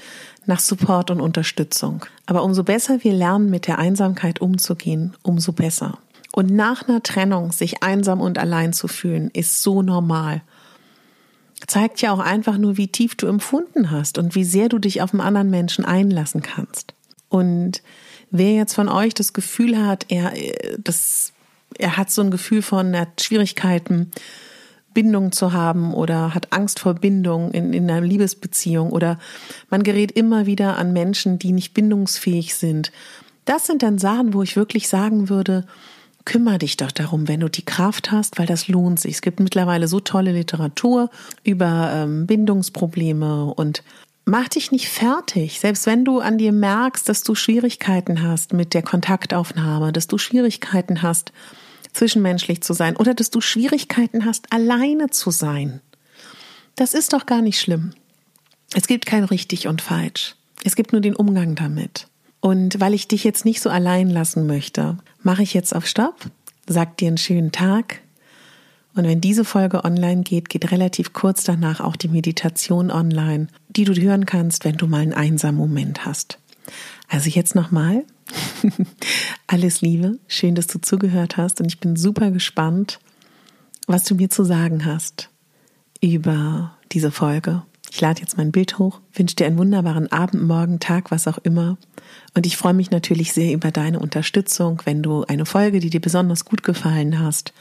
nach 0.48 0.60
Support 0.60 1.12
und 1.12 1.22
Unterstützung. 1.22 2.06
Aber 2.26 2.44
umso 2.44 2.64
besser 2.64 3.04
wir 3.04 3.14
lernen, 3.14 3.50
mit 3.50 3.68
der 3.68 3.80
Einsamkeit 3.80 4.42
umzugehen, 4.42 5.16
umso 5.24 5.52
besser. 5.52 5.98
Und 6.32 6.52
nach 6.52 6.88
einer 6.88 7.02
Trennung 7.02 7.52
sich 7.52 7.82
einsam 7.82 8.20
und 8.20 8.38
allein 8.38 8.74
zu 8.74 8.88
fühlen, 8.88 9.30
ist 9.32 9.62
so 9.62 9.82
normal. 9.82 10.42
Zeigt 11.66 12.02
ja 12.02 12.12
auch 12.12 12.20
einfach 12.20 12.58
nur, 12.58 12.78
wie 12.78 12.90
tief 12.90 13.16
du 13.16 13.28
empfunden 13.28 13.90
hast 13.90 14.18
und 14.18 14.36
wie 14.36 14.44
sehr 14.44 14.70
du 14.70 14.78
dich 14.78 15.02
auf 15.02 15.14
einen 15.14 15.22
anderen 15.22 15.50
Menschen 15.50 15.86
einlassen 15.86 16.42
kannst. 16.42 16.94
Und 17.30 17.82
wer 18.32 18.54
jetzt 18.54 18.74
von 18.74 18.90
euch 18.90 19.14
das 19.14 19.34
Gefühl 19.34 19.84
hat, 19.84 20.06
er, 20.10 20.34
das, 20.78 21.32
er 21.78 21.98
hat 21.98 22.12
so 22.12 22.22
ein 22.22 22.32
Gefühl 22.32 22.62
von, 22.62 22.94
er 22.94 23.08
Schwierigkeiten, 23.20 24.12
Bindung 24.96 25.32
zu 25.32 25.54
haben 25.54 25.94
oder 25.94 26.34
hat 26.34 26.52
Angst 26.52 26.80
vor 26.80 26.96
Bindung 26.96 27.52
in, 27.52 27.74
in 27.74 27.92
einer 27.92 28.02
Liebesbeziehung 28.02 28.92
oder 28.92 29.20
man 29.70 29.84
gerät 29.84 30.12
immer 30.12 30.48
wieder 30.48 30.78
an 30.78 30.92
Menschen, 30.94 31.38
die 31.38 31.52
nicht 31.52 31.76
bindungsfähig 31.76 32.56
sind. 32.56 32.92
Das 33.46 33.68
sind 33.68 33.84
dann 33.84 34.00
Sachen, 34.00 34.34
wo 34.34 34.42
ich 34.42 34.56
wirklich 34.56 34.88
sagen 34.88 35.30
würde, 35.30 35.66
kümmere 36.26 36.58
dich 36.58 36.78
doch 36.78 36.92
darum, 36.92 37.28
wenn 37.28 37.42
du 37.42 37.50
die 37.50 37.66
Kraft 37.66 38.12
hast, 38.12 38.40
weil 38.40 38.48
das 38.48 38.68
lohnt 38.68 39.00
sich. 39.00 39.14
Es 39.14 39.22
gibt 39.22 39.40
mittlerweile 39.40 39.88
so 39.88 40.00
tolle 40.00 40.32
Literatur 40.32 41.12
über 41.44 41.92
ähm, 41.94 42.26
Bindungsprobleme 42.26 43.54
und 43.54 43.84
mach 44.26 44.48
dich 44.48 44.72
nicht 44.72 44.90
fertig. 44.90 45.60
Selbst 45.60 45.86
wenn 45.86 46.04
du 46.04 46.20
an 46.20 46.40
dir 46.40 46.52
merkst, 46.52 47.08
dass 47.08 47.22
du 47.22 47.36
Schwierigkeiten 47.36 48.24
hast 48.24 48.54
mit 48.54 48.74
der 48.74 48.82
Kontaktaufnahme, 48.82 49.94
dass 49.94 50.08
du 50.08 50.18
Schwierigkeiten 50.18 51.04
hast, 51.04 51.32
zwischenmenschlich 51.96 52.62
zu 52.62 52.74
sein 52.74 52.96
oder 52.98 53.14
dass 53.14 53.30
du 53.30 53.42
Schwierigkeiten 53.42 54.26
hast, 54.26 54.52
alleine 54.52 55.10
zu 55.10 55.32
sein. 55.32 55.82
Das 56.76 56.94
ist 56.94 57.14
doch 57.14 57.26
gar 57.26 57.42
nicht 57.42 57.60
schlimm. 57.60 57.94
Es 58.74 58.88
gibt 58.88 59.06
kein 59.06 59.24
richtig 59.24 59.68
und 59.68 59.82
falsch. 59.82 60.36
Es 60.64 60.76
gibt 60.76 60.92
nur 60.92 61.02
den 61.02 61.16
Umgang 61.16 61.56
damit. 61.56 62.08
Und 62.42 62.80
weil 62.80 62.94
ich 62.94 63.08
dich 63.08 63.24
jetzt 63.24 63.46
nicht 63.46 63.62
so 63.62 63.70
allein 63.70 64.10
lassen 64.10 64.46
möchte, 64.46 64.98
mache 65.24 65.44
ich 65.44 65.54
jetzt 65.54 65.76
auf 65.76 65.88
Stopp, 65.88 66.30
sag 66.68 66.98
dir 66.98 67.08
einen 67.08 67.18
schönen 67.18 67.52
Tag. 67.52 68.02
Und 68.96 69.06
wenn 69.06 69.22
diese 69.22 69.46
Folge 69.46 69.84
online 69.84 70.24
geht, 70.24 70.50
geht 70.50 70.72
relativ 70.72 71.14
kurz 71.14 71.44
danach 71.44 71.80
auch 71.80 71.96
die 71.96 72.08
Meditation 72.08 72.92
online, 72.92 73.48
die 73.70 73.84
du 73.84 73.94
hören 73.94 74.26
kannst, 74.26 74.64
wenn 74.64 74.78
du 74.78 74.88
mal 74.88 75.02
einen 75.02 75.14
einsamen 75.14 75.58
Moment 75.58 76.06
hast. 76.06 76.40
Also 77.08 77.30
jetzt 77.30 77.56
nochmal. 77.56 78.04
Alles 79.48 79.82
Liebe, 79.82 80.20
schön, 80.28 80.56
dass 80.56 80.68
du 80.68 80.80
zugehört 80.80 81.38
hast 81.38 81.62
und 81.62 81.68
ich 81.68 81.80
bin 81.80 81.96
super 81.96 82.32
gespannt, 82.32 83.00
was 83.88 84.04
du 84.04 84.16
mir 84.16 84.30
zu 84.30 84.44
sagen 84.44 84.86
hast 84.86 85.30
über 86.02 86.76
diese 86.92 87.12
Folge. 87.12 87.64
Ich 87.92 88.02
lade 88.02 88.20
jetzt 88.20 88.38
mein 88.38 88.52
Bild 88.52 88.78
hoch, 88.78 89.00
wünsche 89.14 89.36
dir 89.36 89.46
einen 89.46 89.58
wunderbaren 89.58 90.12
Abend, 90.12 90.44
Morgen, 90.44 90.80
Tag, 90.80 91.12
was 91.12 91.28
auch 91.28 91.38
immer. 91.40 91.78
Und 92.34 92.46
ich 92.46 92.58
freue 92.58 92.74
mich 92.74 92.92
natürlich 92.92 93.32
sehr 93.32 93.54
über 93.54 93.72
deine 93.72 94.00
Unterstützung, 94.00 94.82
wenn 94.86 95.02
du 95.02 95.24
eine 95.24 95.46
Folge, 95.46 95.80
die 95.80 95.90
dir 95.90 96.02
besonders 96.02 96.46
gut 96.46 96.64
gefallen 96.64 97.20
hast, 97.20 97.54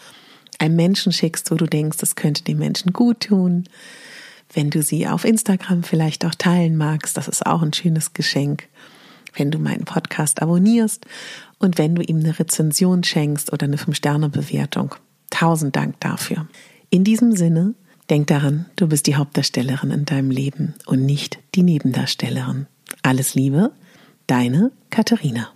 einem 0.59 0.77
Menschen 0.77 1.13
schickst, 1.13 1.51
wo 1.51 1.55
du 1.55 1.67
denkst, 1.67 1.99
das 1.99 2.17
könnte 2.17 2.43
dem 2.43 2.59
Menschen 2.59 2.93
gut 2.93 3.21
tun. 3.21 3.65
Wenn 4.53 4.71
du 4.71 4.83
sie 4.83 5.07
auf 5.07 5.25
Instagram 5.25 5.83
vielleicht 5.83 6.25
auch 6.25 6.35
teilen 6.35 6.77
magst, 6.77 7.17
das 7.17 7.29
ist 7.29 7.47
auch 7.47 7.63
ein 7.63 7.73
schönes 7.73 8.13
Geschenk 8.13 8.69
wenn 9.37 9.51
du 9.51 9.59
meinen 9.59 9.85
Podcast 9.85 10.43
abonnierst 10.43 11.07
und 11.59 11.79
wenn 11.79 11.95
du 11.95 12.03
ihm 12.03 12.19
eine 12.19 12.39
Rezension 12.39 13.05
schenkst 13.05 13.53
oder 13.53 13.65
eine 13.65 13.77
5-Sterne-Bewertung. 13.77 14.95
Tausend 15.31 15.77
Dank 15.77 15.99
dafür. 16.01 16.47
In 16.91 17.05
diesem 17.05 17.33
Sinne, 17.33 17.75
denk 18.11 18.27
daran, 18.29 18.67
du 18.77 18.89
bist 18.89 19.07
die 19.07 19.17
Hauptdarstellerin 19.17 19.91
in 19.91 20.05
deinem 20.05 20.31
Leben 20.31 20.75
und 20.87 21.05
nicht 21.05 21.39
die 21.55 21.63
Nebendarstellerin. 21.63 22.67
Alles 23.03 23.35
Liebe, 23.35 23.73
deine 24.27 24.71
Katharina. 24.91 25.54